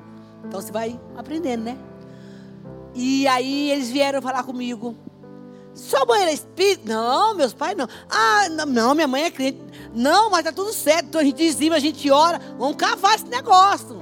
Então 0.46 0.62
você 0.62 0.72
vai 0.72 1.00
aprendendo, 1.16 1.64
né? 1.64 1.78
E 2.94 3.28
aí 3.28 3.72
eles 3.72 3.90
vieram 3.90 4.22
falar 4.22 4.44
comigo. 4.44 4.96
Sua 5.74 6.06
mãe 6.06 6.22
era 6.22 6.32
espírita? 6.32 6.94
Não, 6.94 7.34
meus 7.34 7.54
pais 7.54 7.76
não. 7.76 7.88
Ah, 8.10 8.48
não, 8.68 8.94
minha 8.94 9.08
mãe 9.08 9.24
é 9.24 9.32
crente. 9.32 9.60
Não, 9.94 10.30
mas 10.30 10.44
tá 10.44 10.52
tudo 10.52 10.72
certo. 10.72 11.06
Então 11.06 11.22
a 11.22 11.24
gente 11.24 11.38
dizima, 11.38 11.76
a 11.76 11.80
gente 11.80 12.12
ora. 12.12 12.40
Vamos 12.60 12.76
cavar 12.76 13.16
esse 13.16 13.28
negócio. 13.28 14.02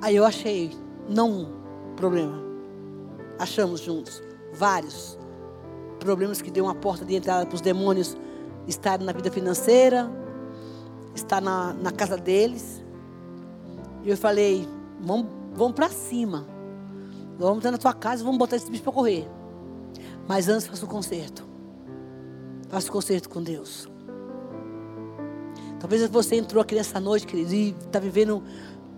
Aí 0.00 0.16
eu 0.16 0.24
achei, 0.24 0.70
não 1.08 1.30
um 1.30 1.94
problema. 1.96 2.42
Achamos 3.38 3.80
juntos 3.80 4.22
vários 4.54 5.18
problemas 6.06 6.40
que 6.40 6.52
deu 6.52 6.64
uma 6.64 6.74
porta 6.74 7.04
de 7.04 7.16
entrada 7.16 7.44
para 7.44 7.54
os 7.56 7.60
demônios 7.60 8.16
estarem 8.68 9.04
na 9.04 9.12
vida 9.12 9.28
financeira, 9.28 10.08
estar 11.16 11.40
na, 11.40 11.72
na 11.74 11.90
casa 11.90 12.16
deles. 12.16 12.84
E 14.04 14.10
eu 14.10 14.16
falei, 14.16 14.68
vamos, 15.00 15.26
vamos 15.52 15.74
para 15.74 15.88
cima. 15.88 16.46
vamos 17.36 17.58
entrar 17.58 17.72
na 17.72 17.78
tua 17.78 17.92
casa 17.92 18.22
e 18.22 18.24
vamos 18.24 18.38
botar 18.38 18.54
esse 18.54 18.70
bicho 18.70 18.84
para 18.84 18.92
correr. 18.92 19.28
Mas 20.28 20.48
antes 20.48 20.68
faça 20.68 20.84
o 20.84 20.88
conserto. 20.88 21.44
Faça 22.68 22.88
o 22.88 22.92
conserto 22.92 23.28
com 23.28 23.42
Deus. 23.42 23.88
Talvez 25.80 26.08
você 26.08 26.36
entrou 26.36 26.62
aqui 26.62 26.76
nessa 26.76 27.00
noite, 27.00 27.26
querido, 27.26 27.52
e 27.52 27.70
está 27.84 27.98
vivendo. 27.98 28.42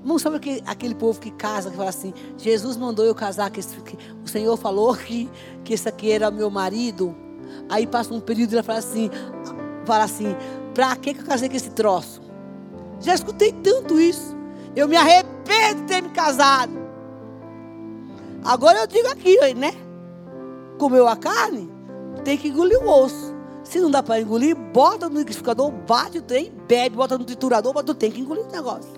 Não 0.04 0.18
sabe 0.18 0.36
aquele, 0.36 0.62
aquele 0.66 0.94
povo 0.94 1.20
que 1.20 1.30
casa, 1.30 1.70
que 1.70 1.76
fala 1.76 1.88
assim: 1.88 2.12
Jesus 2.36 2.76
mandou 2.76 3.04
eu 3.04 3.14
casar, 3.14 3.50
que, 3.50 3.60
esse, 3.60 3.76
que 3.80 3.98
o 4.24 4.28
Senhor 4.28 4.56
falou 4.56 4.94
que, 4.96 5.28
que 5.64 5.74
esse 5.74 5.88
aqui 5.88 6.10
era 6.10 6.30
meu 6.30 6.50
marido. 6.50 7.14
Aí 7.68 7.86
passa 7.86 8.14
um 8.14 8.20
período 8.20 8.52
e 8.52 8.54
ela 8.54 8.62
fala 8.62 8.78
assim: 8.78 9.10
fala 9.84 10.04
assim, 10.04 10.36
pra 10.74 10.94
que 10.96 11.10
eu 11.10 11.24
casei 11.24 11.48
com 11.48 11.56
esse 11.56 11.70
troço? 11.70 12.20
Já 13.00 13.14
escutei 13.14 13.52
tanto 13.52 14.00
isso. 14.00 14.36
Eu 14.76 14.86
me 14.86 14.96
arrependo 14.96 15.80
de 15.80 15.86
ter 15.86 16.02
me 16.02 16.10
casado. 16.10 16.72
Agora 18.44 18.80
eu 18.80 18.86
digo 18.86 19.08
aqui, 19.08 19.36
né? 19.54 19.72
Comeu 20.78 21.08
a 21.08 21.16
carne, 21.16 21.68
tem 22.24 22.38
que 22.38 22.48
engolir 22.48 22.78
o 22.78 22.88
osso. 22.88 23.34
Se 23.64 23.80
não 23.80 23.90
dá 23.90 24.02
para 24.02 24.20
engolir, 24.20 24.56
bota 24.56 25.08
no 25.08 25.18
liquidificador, 25.18 25.70
bate 25.70 26.18
o 26.18 26.22
trem, 26.22 26.52
bebe, 26.66 26.96
bota 26.96 27.18
no 27.18 27.24
triturador, 27.24 27.74
tu 27.82 27.94
tem 27.94 28.10
que 28.10 28.20
engolir 28.20 28.44
o 28.44 28.50
negócio. 28.50 28.90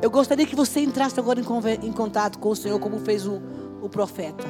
Eu 0.00 0.10
gostaria 0.10 0.46
que 0.46 0.54
você 0.54 0.80
entrasse 0.80 1.18
agora 1.18 1.40
em, 1.40 1.92
contato 1.92 2.38
com 2.38 2.50
o 2.50 2.56
Senhor, 2.56 2.78
como 2.78 3.00
fez 3.00 3.26
o, 3.26 3.40
o 3.82 3.88
profeta. 3.88 4.44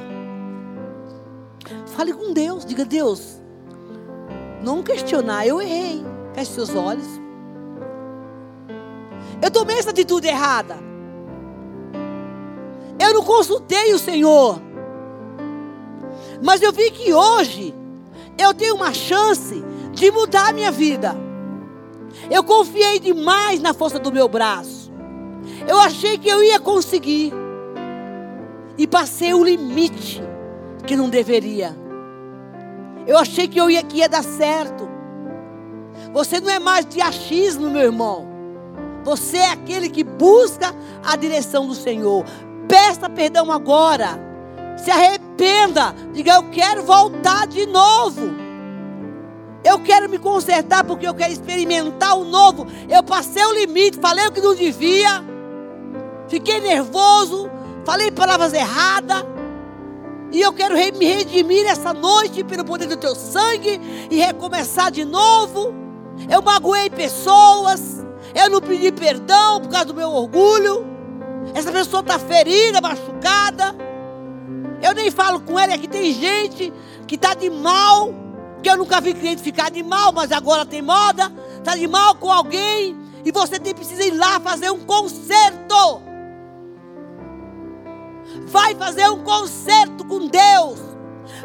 Fale 1.87 2.13
com 2.13 2.33
Deus, 2.33 2.63
diga 2.63 2.85
Deus, 2.85 3.41
não 4.61 4.83
questionar, 4.83 5.47
eu 5.47 5.61
errei. 5.61 6.03
Feche 6.33 6.51
seus 6.51 6.75
olhos. 6.75 7.07
Eu 9.41 9.49
tomei 9.49 9.79
essa 9.79 9.89
atitude 9.89 10.27
errada. 10.27 10.77
Eu 12.99 13.13
não 13.13 13.23
consultei 13.23 13.93
o 13.93 13.99
Senhor. 13.99 14.61
Mas 16.43 16.61
eu 16.61 16.71
vi 16.71 16.91
que 16.91 17.13
hoje 17.13 17.73
eu 18.37 18.53
tenho 18.53 18.75
uma 18.75 18.93
chance 18.93 19.63
de 19.93 20.11
mudar 20.11 20.49
a 20.49 20.53
minha 20.53 20.71
vida. 20.71 21.15
Eu 22.29 22.43
confiei 22.43 22.99
demais 22.99 23.59
na 23.61 23.73
força 23.73 23.97
do 23.97 24.11
meu 24.11 24.27
braço. 24.27 24.78
Eu 25.67 25.79
achei 25.79 26.17
que 26.17 26.29
eu 26.29 26.43
ia 26.43 26.59
conseguir. 26.59 27.33
E 28.77 28.87
passei 28.87 29.33
o 29.33 29.43
limite 29.43 30.21
que 30.85 30.95
não 30.95 31.09
deveria. 31.09 31.75
Eu 33.05 33.17
achei 33.17 33.47
que 33.47 33.59
eu 33.59 33.69
ia 33.69 33.83
que 33.83 33.97
ia 33.97 34.09
dar 34.09 34.23
certo. 34.23 34.87
Você 36.13 36.39
não 36.39 36.49
é 36.49 36.59
mais 36.59 36.85
de 36.85 37.01
achismo, 37.01 37.69
meu 37.69 37.81
irmão. 37.81 38.27
Você 39.03 39.37
é 39.37 39.51
aquele 39.51 39.89
que 39.89 40.03
busca 40.03 40.73
a 41.03 41.15
direção 41.15 41.67
do 41.67 41.75
Senhor. 41.75 42.25
Peça 42.67 43.09
perdão 43.09 43.51
agora. 43.51 44.19
Se 44.77 44.91
arrependa. 44.91 45.93
Diga: 46.13 46.35
Eu 46.35 46.43
quero 46.49 46.83
voltar 46.83 47.47
de 47.47 47.65
novo. 47.65 48.49
Eu 49.63 49.79
quero 49.79 50.09
me 50.09 50.17
consertar 50.17 50.83
porque 50.83 51.07
eu 51.07 51.13
quero 51.13 51.33
experimentar 51.33 52.17
o 52.17 52.23
novo. 52.23 52.65
Eu 52.87 53.03
passei 53.03 53.43
o 53.43 53.53
limite, 53.53 53.99
falei 53.99 54.25
o 54.27 54.31
que 54.31 54.41
não 54.41 54.55
devia. 54.55 55.23
Fiquei 56.29 56.59
nervoso, 56.59 57.49
falei 57.83 58.11
palavras 58.11 58.53
erradas. 58.53 59.25
E 60.31 60.39
eu 60.39 60.53
quero 60.53 60.75
me 60.75 61.05
redimir 61.05 61.65
essa 61.65 61.91
noite 61.91 62.43
pelo 62.43 62.63
poder 62.63 62.87
do 62.87 62.95
teu 62.95 63.15
sangue 63.15 63.81
e 64.11 64.17
recomeçar 64.17 64.91
de 64.91 65.03
novo. 65.03 65.73
Eu 66.29 66.41
magoei 66.41 66.89
pessoas. 66.89 68.05
Eu 68.35 68.47
não 68.47 68.61
pedi 68.61 68.91
perdão 68.91 69.59
por 69.59 69.69
causa 69.69 69.85
do 69.85 69.93
meu 69.95 70.11
orgulho. 70.11 70.85
Essa 71.55 71.71
pessoa 71.71 72.01
está 72.01 72.19
ferida, 72.19 72.79
machucada. 72.79 73.75
Eu 74.83 74.93
nem 74.93 75.09
falo 75.09 75.39
com 75.39 75.57
ela, 75.57 75.73
aqui 75.73 75.87
tem 75.87 76.13
gente 76.13 76.71
que 77.07 77.15
está 77.15 77.33
de 77.33 77.49
mal, 77.49 78.13
que 78.61 78.69
eu 78.69 78.77
nunca 78.77 79.01
vi 79.01 79.15
cliente 79.15 79.41
ficar 79.41 79.71
de 79.71 79.81
mal, 79.81 80.11
mas 80.11 80.31
agora 80.31 80.63
tem 80.63 80.81
moda. 80.83 81.31
Está 81.57 81.75
de 81.75 81.87
mal 81.87 82.13
com 82.15 82.31
alguém. 82.31 82.95
E 83.25 83.31
você 83.31 83.59
tem, 83.59 83.73
precisa 83.73 84.03
ir 84.03 84.11
lá 84.11 84.39
fazer 84.39 84.69
um 84.69 84.79
concerto. 84.79 86.08
Vai 88.47 88.75
fazer 88.75 89.07
um 89.09 89.23
concerto 89.23 90.05
com 90.05 90.27
Deus. 90.27 90.79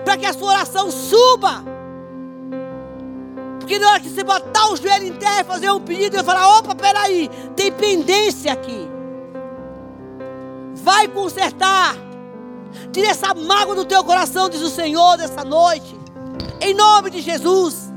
Para 0.05 0.17
que 0.17 0.27
a 0.27 0.33
sua 0.33 0.49
oração 0.49 0.91
suba. 0.91 1.65
Porque 3.59 3.79
na 3.79 3.93
hora 3.93 4.01
que 4.01 4.11
você 4.11 4.23
botar 4.23 4.71
o 4.71 4.77
joelho 4.77 5.07
em 5.07 5.15
terra 5.15 5.41
e 5.41 5.45
fazer 5.45 5.71
um 5.71 5.81
pedido, 5.81 6.17
ele 6.17 6.23
falar: 6.23 6.59
opa, 6.59 6.75
peraí, 6.75 7.31
tem 7.57 7.73
pendência 7.73 8.53
aqui. 8.53 8.89
Vai 10.75 11.09
consertar. 11.09 11.97
Tira 12.93 13.09
essa 13.09 13.33
mágoa 13.35 13.75
do 13.75 13.85
teu 13.85 14.05
coração, 14.05 14.49
diz 14.49 14.61
o 14.61 14.69
Senhor, 14.69 15.17
dessa 15.17 15.45
noite. 15.45 15.99
Em 16.61 16.75
nome 16.75 17.11
de 17.11 17.21
Jesus. 17.21 17.91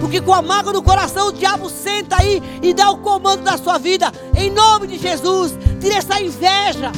Porque 0.00 0.20
com 0.20 0.32
a 0.32 0.40
mágoa 0.40 0.72
no 0.72 0.82
coração 0.82 1.28
o 1.28 1.32
diabo 1.32 1.68
senta 1.68 2.16
aí 2.20 2.42
e 2.62 2.72
dá 2.72 2.90
o 2.90 2.98
comando 2.98 3.42
da 3.42 3.58
sua 3.58 3.76
vida. 3.76 4.12
Em 4.36 4.50
nome 4.50 4.86
de 4.86 4.98
Jesus. 4.98 5.52
Tira 5.80 5.96
essa 5.96 6.20
inveja. 6.20 6.92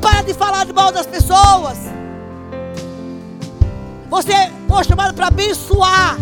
Para 0.00 0.22
de 0.22 0.34
falar 0.34 0.64
de 0.64 0.72
mal 0.72 0.90
das 0.90 1.06
pessoas. 1.06 1.78
Você 4.08 4.32
foi 4.68 4.84
chamado 4.84 5.14
para 5.14 5.28
abençoar. 5.28 6.16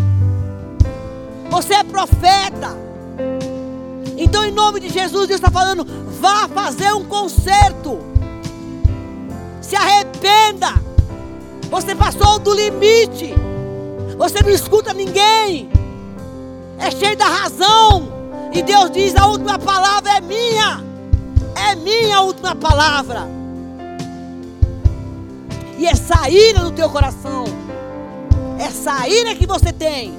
Você 1.51 1.75
é 1.75 1.85
profeta. 1.85 2.77
Então, 4.17 4.45
em 4.45 4.51
nome 4.51 4.81
de 4.81 4.89
Jesus, 4.89 5.29
Deus 5.29 5.41
está 5.41 5.51
falando: 5.51 5.87
vá 6.21 6.49
fazer 6.49 6.93
um 6.93 7.05
concerto. 7.05 8.01
Se 9.61 9.77
arrependa. 9.77 10.75
Você 11.71 11.95
passou 11.95 12.39
do 12.39 12.53
limite. 12.53 13.35
Você 14.17 14.43
não 14.43 14.51
escuta 14.51 14.93
ninguém. 14.93 15.71
É 16.79 16.91
cheio 16.91 17.17
da 17.17 17.27
razão. 17.27 18.09
E 18.53 18.63
Deus 18.63 18.91
diz: 18.91 19.17
a 19.17 19.27
última 19.27 19.59
palavra 19.59 20.17
é 20.17 20.21
minha. 20.21 20.85
É 21.55 21.77
minha 21.77 22.17
a 22.17 22.21
última 22.23 22.55
palavra. 22.55 23.38
E 25.79 25.87
essa 25.87 26.29
ira 26.29 26.61
no 26.61 26.73
teu 26.73 26.91
coração. 26.91 27.45
Essa 28.59 29.09
ira 29.09 29.35
que 29.37 29.47
você 29.47 29.73
tem. 29.73 30.19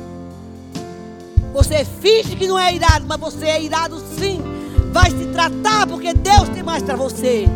Você 1.53 1.85
finge 1.85 2.35
que 2.35 2.47
não 2.47 2.57
é 2.57 2.73
irado, 2.73 3.05
mas 3.07 3.19
você 3.19 3.45
é 3.45 3.61
irado 3.61 4.01
sim. 4.17 4.41
Vai 4.93 5.11
se 5.11 5.25
tratar 5.27 5.85
porque 5.85 6.13
Deus 6.13 6.47
tem 6.49 6.63
mais 6.63 6.81
para 6.81 6.95
você. 6.95 7.47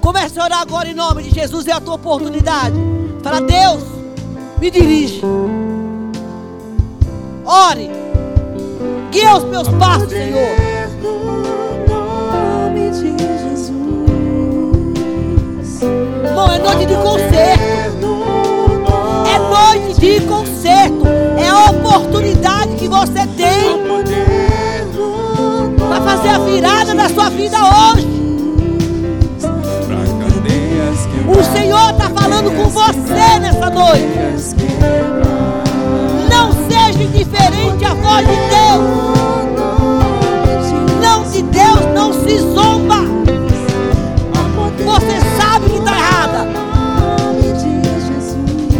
Comece 0.00 0.38
a 0.38 0.44
orar 0.44 0.60
agora 0.60 0.88
em 0.88 0.94
nome 0.94 1.24
de 1.24 1.30
Jesus, 1.30 1.66
é 1.66 1.72
a 1.72 1.80
tua 1.80 1.94
oportunidade. 1.94 2.76
Fala, 3.22 3.40
Deus, 3.40 3.82
me 4.60 4.70
dirige. 4.70 5.20
Ore. 7.44 7.90
Guia 9.10 9.36
os 9.36 9.44
meus 9.44 9.68
passos, 9.68 10.08
Senhor. 10.08 11.29
É 16.52 16.58
noite 16.58 16.86
de 16.86 16.94
conserto. 16.96 18.24
É 19.26 19.38
noite 19.38 20.00
de 20.00 20.20
conserto. 20.26 21.06
É 21.38 21.48
a 21.48 21.70
oportunidade 21.70 22.74
que 22.76 22.88
você 22.88 23.26
tem 23.36 23.80
para 25.88 26.00
fazer 26.02 26.28
a 26.28 26.38
virada 26.38 26.94
da 26.94 27.08
sua 27.08 27.30
vida 27.30 27.56
hoje. 27.58 28.08
O 31.28 31.44
Senhor 31.52 31.90
está 31.90 32.10
falando 32.10 32.50
com 32.56 32.68
você 32.68 33.38
nessa 33.40 33.70
noite. 33.70 34.18
Não 36.28 36.52
seja 36.68 37.02
indiferente 37.02 37.84
à 37.84 37.94
voz 37.94 38.26
de 38.26 38.34
Deus. 38.34 38.84
Não 41.00 41.22
de 41.24 41.42
Deus 41.42 41.94
não 41.94 42.12
se 42.12 42.38
zomba. 42.38 43.00
Você 44.84 45.29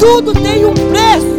Tudo 0.00 0.32
tem 0.32 0.64
um 0.64 0.72
preço. 0.72 1.38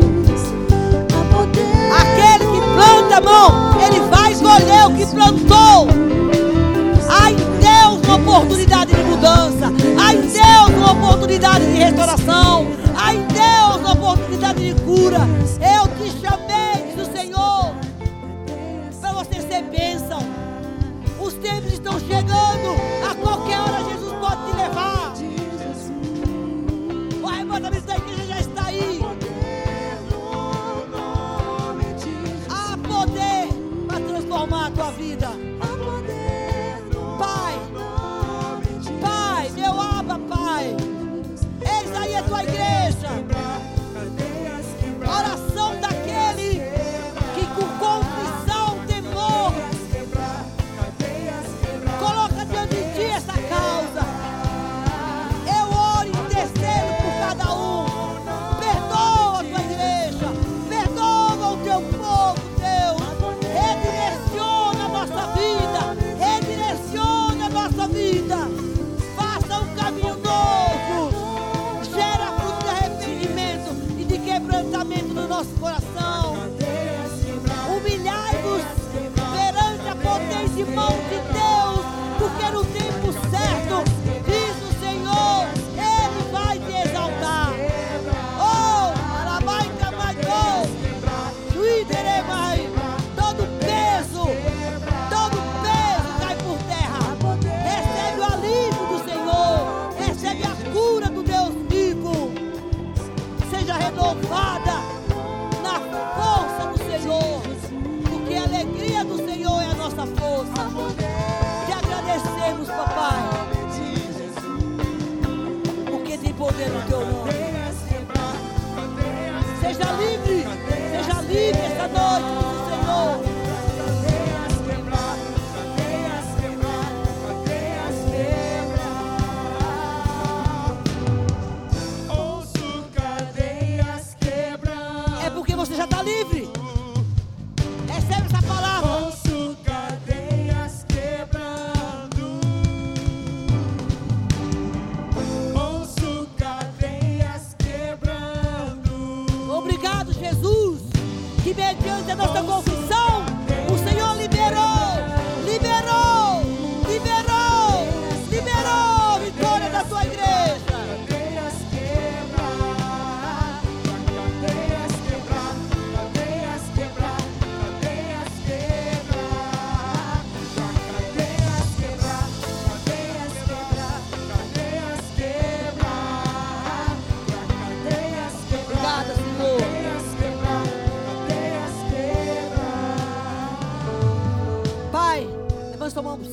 Aquele 2.00 2.46
que 2.52 2.62
planta, 2.76 3.20
mão, 3.20 3.72
ele 3.84 4.00
vai 4.02 4.36
colher 4.36 4.86
o 4.86 4.96
que 4.96 5.06
plantou. 5.08 5.88
Em 7.28 7.36
Deus 7.60 8.02
uma 8.06 8.16
oportunidade 8.18 8.94
de 8.94 9.04
mudança. 9.04 9.66
Em 10.12 10.22
Deus 10.22 10.78
uma 10.78 10.92
oportunidade 10.92 11.66
de 11.66 11.80
restauração. 11.80 12.68
Em 13.12 13.26
Deus 13.34 13.78
uma 13.78 13.94
oportunidade 13.94 14.74
de 14.74 14.80
cura. 14.82 15.20
Eu 15.60 15.88
te 15.98 16.12
chamei, 16.22 16.94
diz 16.94 17.08
o 17.08 17.12
Senhor, 17.12 17.74
para 19.02 19.12
você 19.14 19.42
ser 19.42 19.64
bênção. 19.64 20.20
Os 21.20 21.34
tempos 21.34 21.74
estão 21.74 22.00
chegando. 22.00 22.80
A 23.10 23.16
qualquer 23.16 23.60
hora 23.60 23.71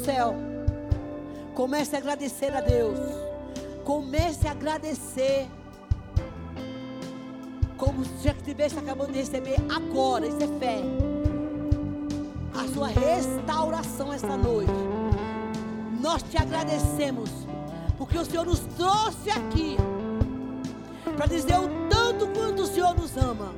céu. 0.08 0.34
Comece 1.54 1.94
a 1.94 1.98
agradecer 1.98 2.56
a 2.56 2.62
Deus. 2.62 2.98
Comece 3.84 4.48
a 4.48 4.52
agradecer. 4.52 5.46
Como 7.76 8.04
se 8.04 8.24
já 8.24 8.32
estivesse 8.32 8.78
acabando 8.78 9.12
de 9.12 9.18
receber 9.18 9.56
agora. 9.68 10.26
Isso 10.26 10.42
é 10.42 10.58
fé. 10.58 10.80
A 12.54 12.66
sua 12.72 12.88
restauração 12.88 14.10
esta 14.10 14.34
noite. 14.34 14.72
Nós 16.00 16.22
te 16.22 16.38
agradecemos. 16.38 17.30
Porque 17.98 18.16
o 18.16 18.24
Senhor 18.24 18.46
nos 18.46 18.60
trouxe 18.60 19.30
aqui. 19.30 19.76
Para 21.16 21.26
dizer 21.26 21.58
o 21.58 21.68
tanto 21.90 22.28
quanto 22.28 22.62
o 22.62 22.66
Senhor 22.66 22.96
nos 22.96 23.14
ama. 23.18 23.52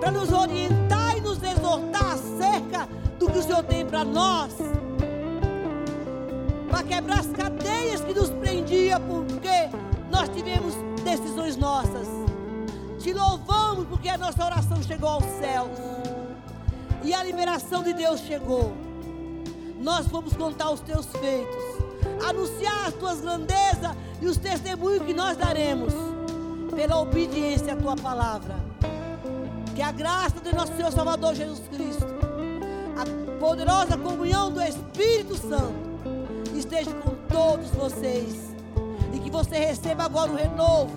Para 0.00 0.10
nos 0.12 0.32
orientar 0.32 1.18
e 1.18 1.20
nos 1.20 1.42
exortar 1.42 2.14
acerca 2.14 2.88
do 3.18 3.30
que 3.30 3.38
o 3.38 3.42
Senhor 3.42 3.62
tem 3.64 3.84
para 3.84 4.02
nós. 4.02 4.54
Para 6.74 6.82
quebrar 6.82 7.20
as 7.20 7.28
cadeias 7.28 8.00
que 8.00 8.12
nos 8.12 8.30
prendia, 8.30 8.98
porque 8.98 9.70
nós 10.10 10.28
tivemos 10.30 10.74
decisões 11.04 11.56
nossas. 11.56 12.08
Te 12.98 13.12
louvamos 13.12 13.86
porque 13.86 14.08
a 14.08 14.18
nossa 14.18 14.44
oração 14.44 14.82
chegou 14.82 15.08
aos 15.08 15.24
céus. 15.38 15.70
E 17.04 17.14
a 17.14 17.22
liberação 17.22 17.84
de 17.84 17.92
Deus 17.92 18.18
chegou. 18.22 18.74
Nós 19.78 20.08
vamos 20.08 20.32
contar 20.32 20.72
os 20.72 20.80
teus 20.80 21.06
feitos, 21.06 21.64
anunciar 22.28 22.88
as 22.88 22.94
tuas 22.94 23.20
grandezas 23.20 23.96
e 24.20 24.26
os 24.26 24.36
testemunhos 24.36 25.06
que 25.06 25.14
nós 25.14 25.36
daremos 25.36 25.94
pela 26.74 27.00
obediência 27.00 27.74
à 27.74 27.76
tua 27.76 27.94
palavra. 27.94 28.56
Que 29.76 29.80
a 29.80 29.92
graça 29.92 30.40
do 30.40 30.52
nosso 30.52 30.74
Senhor 30.74 30.90
Salvador 30.90 31.36
Jesus 31.36 31.62
Cristo, 31.68 32.12
a 32.96 33.38
poderosa 33.38 33.96
comunhão 33.96 34.50
do 34.50 34.60
Espírito 34.60 35.36
Santo, 35.36 35.83
esteja 36.58 36.92
com 36.92 37.14
todos 37.28 37.70
vocês. 37.70 38.54
E 39.12 39.18
que 39.18 39.30
você 39.30 39.56
receba 39.58 40.04
agora 40.04 40.32
o 40.32 40.36
renovo 40.36 40.96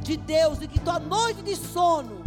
de 0.00 0.16
Deus. 0.16 0.60
E 0.62 0.68
que 0.68 0.80
tua 0.80 0.98
noite 0.98 1.42
de 1.42 1.56
sono 1.56 2.22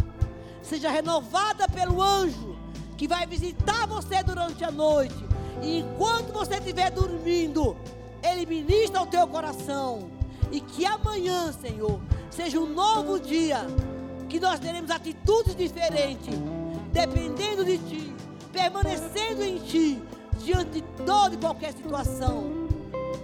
seja 0.62 0.90
renovada 0.90 1.68
pelo 1.68 2.00
anjo 2.00 2.56
que 2.96 3.08
vai 3.08 3.26
visitar 3.26 3.84
você 3.86 4.22
durante 4.22 4.64
a 4.64 4.70
noite. 4.70 5.26
E 5.60 5.80
enquanto 5.80 6.32
você 6.32 6.54
estiver 6.54 6.88
dormindo, 6.90 7.76
ele 8.22 8.46
ministra 8.46 9.00
ao 9.00 9.06
teu 9.06 9.26
coração. 9.26 10.08
E 10.52 10.60
que 10.60 10.86
amanhã, 10.86 11.52
Senhor, 11.52 12.00
seja 12.30 12.60
um 12.60 12.72
novo 12.72 13.18
dia. 13.18 13.66
Que 14.28 14.38
nós 14.38 14.60
teremos 14.60 14.90
atitudes 14.90 15.56
diferentes. 15.56 16.32
Dependendo 16.92 17.64
de 17.64 17.78
Ti. 17.78 18.14
Permanecendo 18.52 19.42
em 19.42 19.58
Ti. 19.58 20.00
Diante 20.38 20.70
de 20.70 20.82
toda 21.04 21.34
e 21.34 21.38
qualquer 21.38 21.72
situação. 21.72 22.61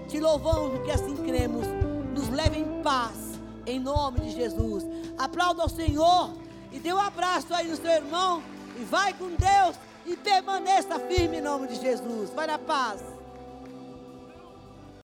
Te 0.08 0.18
louvamos 0.18 0.72
porque 0.72 0.90
assim 0.90 1.16
cremos. 1.16 1.66
Nos 2.14 2.28
leve 2.30 2.58
em 2.58 2.82
paz. 2.82 3.38
Em 3.66 3.78
nome 3.78 4.20
de 4.20 4.30
Jesus. 4.30 4.84
Aplauda 5.18 5.62
ao 5.62 5.68
Senhor. 5.68 6.30
E 6.72 6.78
dê 6.78 6.92
um 6.92 6.98
abraço 6.98 7.52
aí 7.54 7.68
no 7.68 7.76
seu 7.76 7.90
irmão. 7.90 8.42
E 8.80 8.84
vai 8.84 9.12
com 9.12 9.26
Deus. 9.26 9.76
E 10.06 10.16
permaneça 10.16 10.98
firme 11.00 11.38
em 11.38 11.42
nome 11.42 11.68
de 11.68 11.76
Jesus. 11.76 12.30
Vai 12.30 12.46
na 12.46 12.58
paz. 12.58 13.17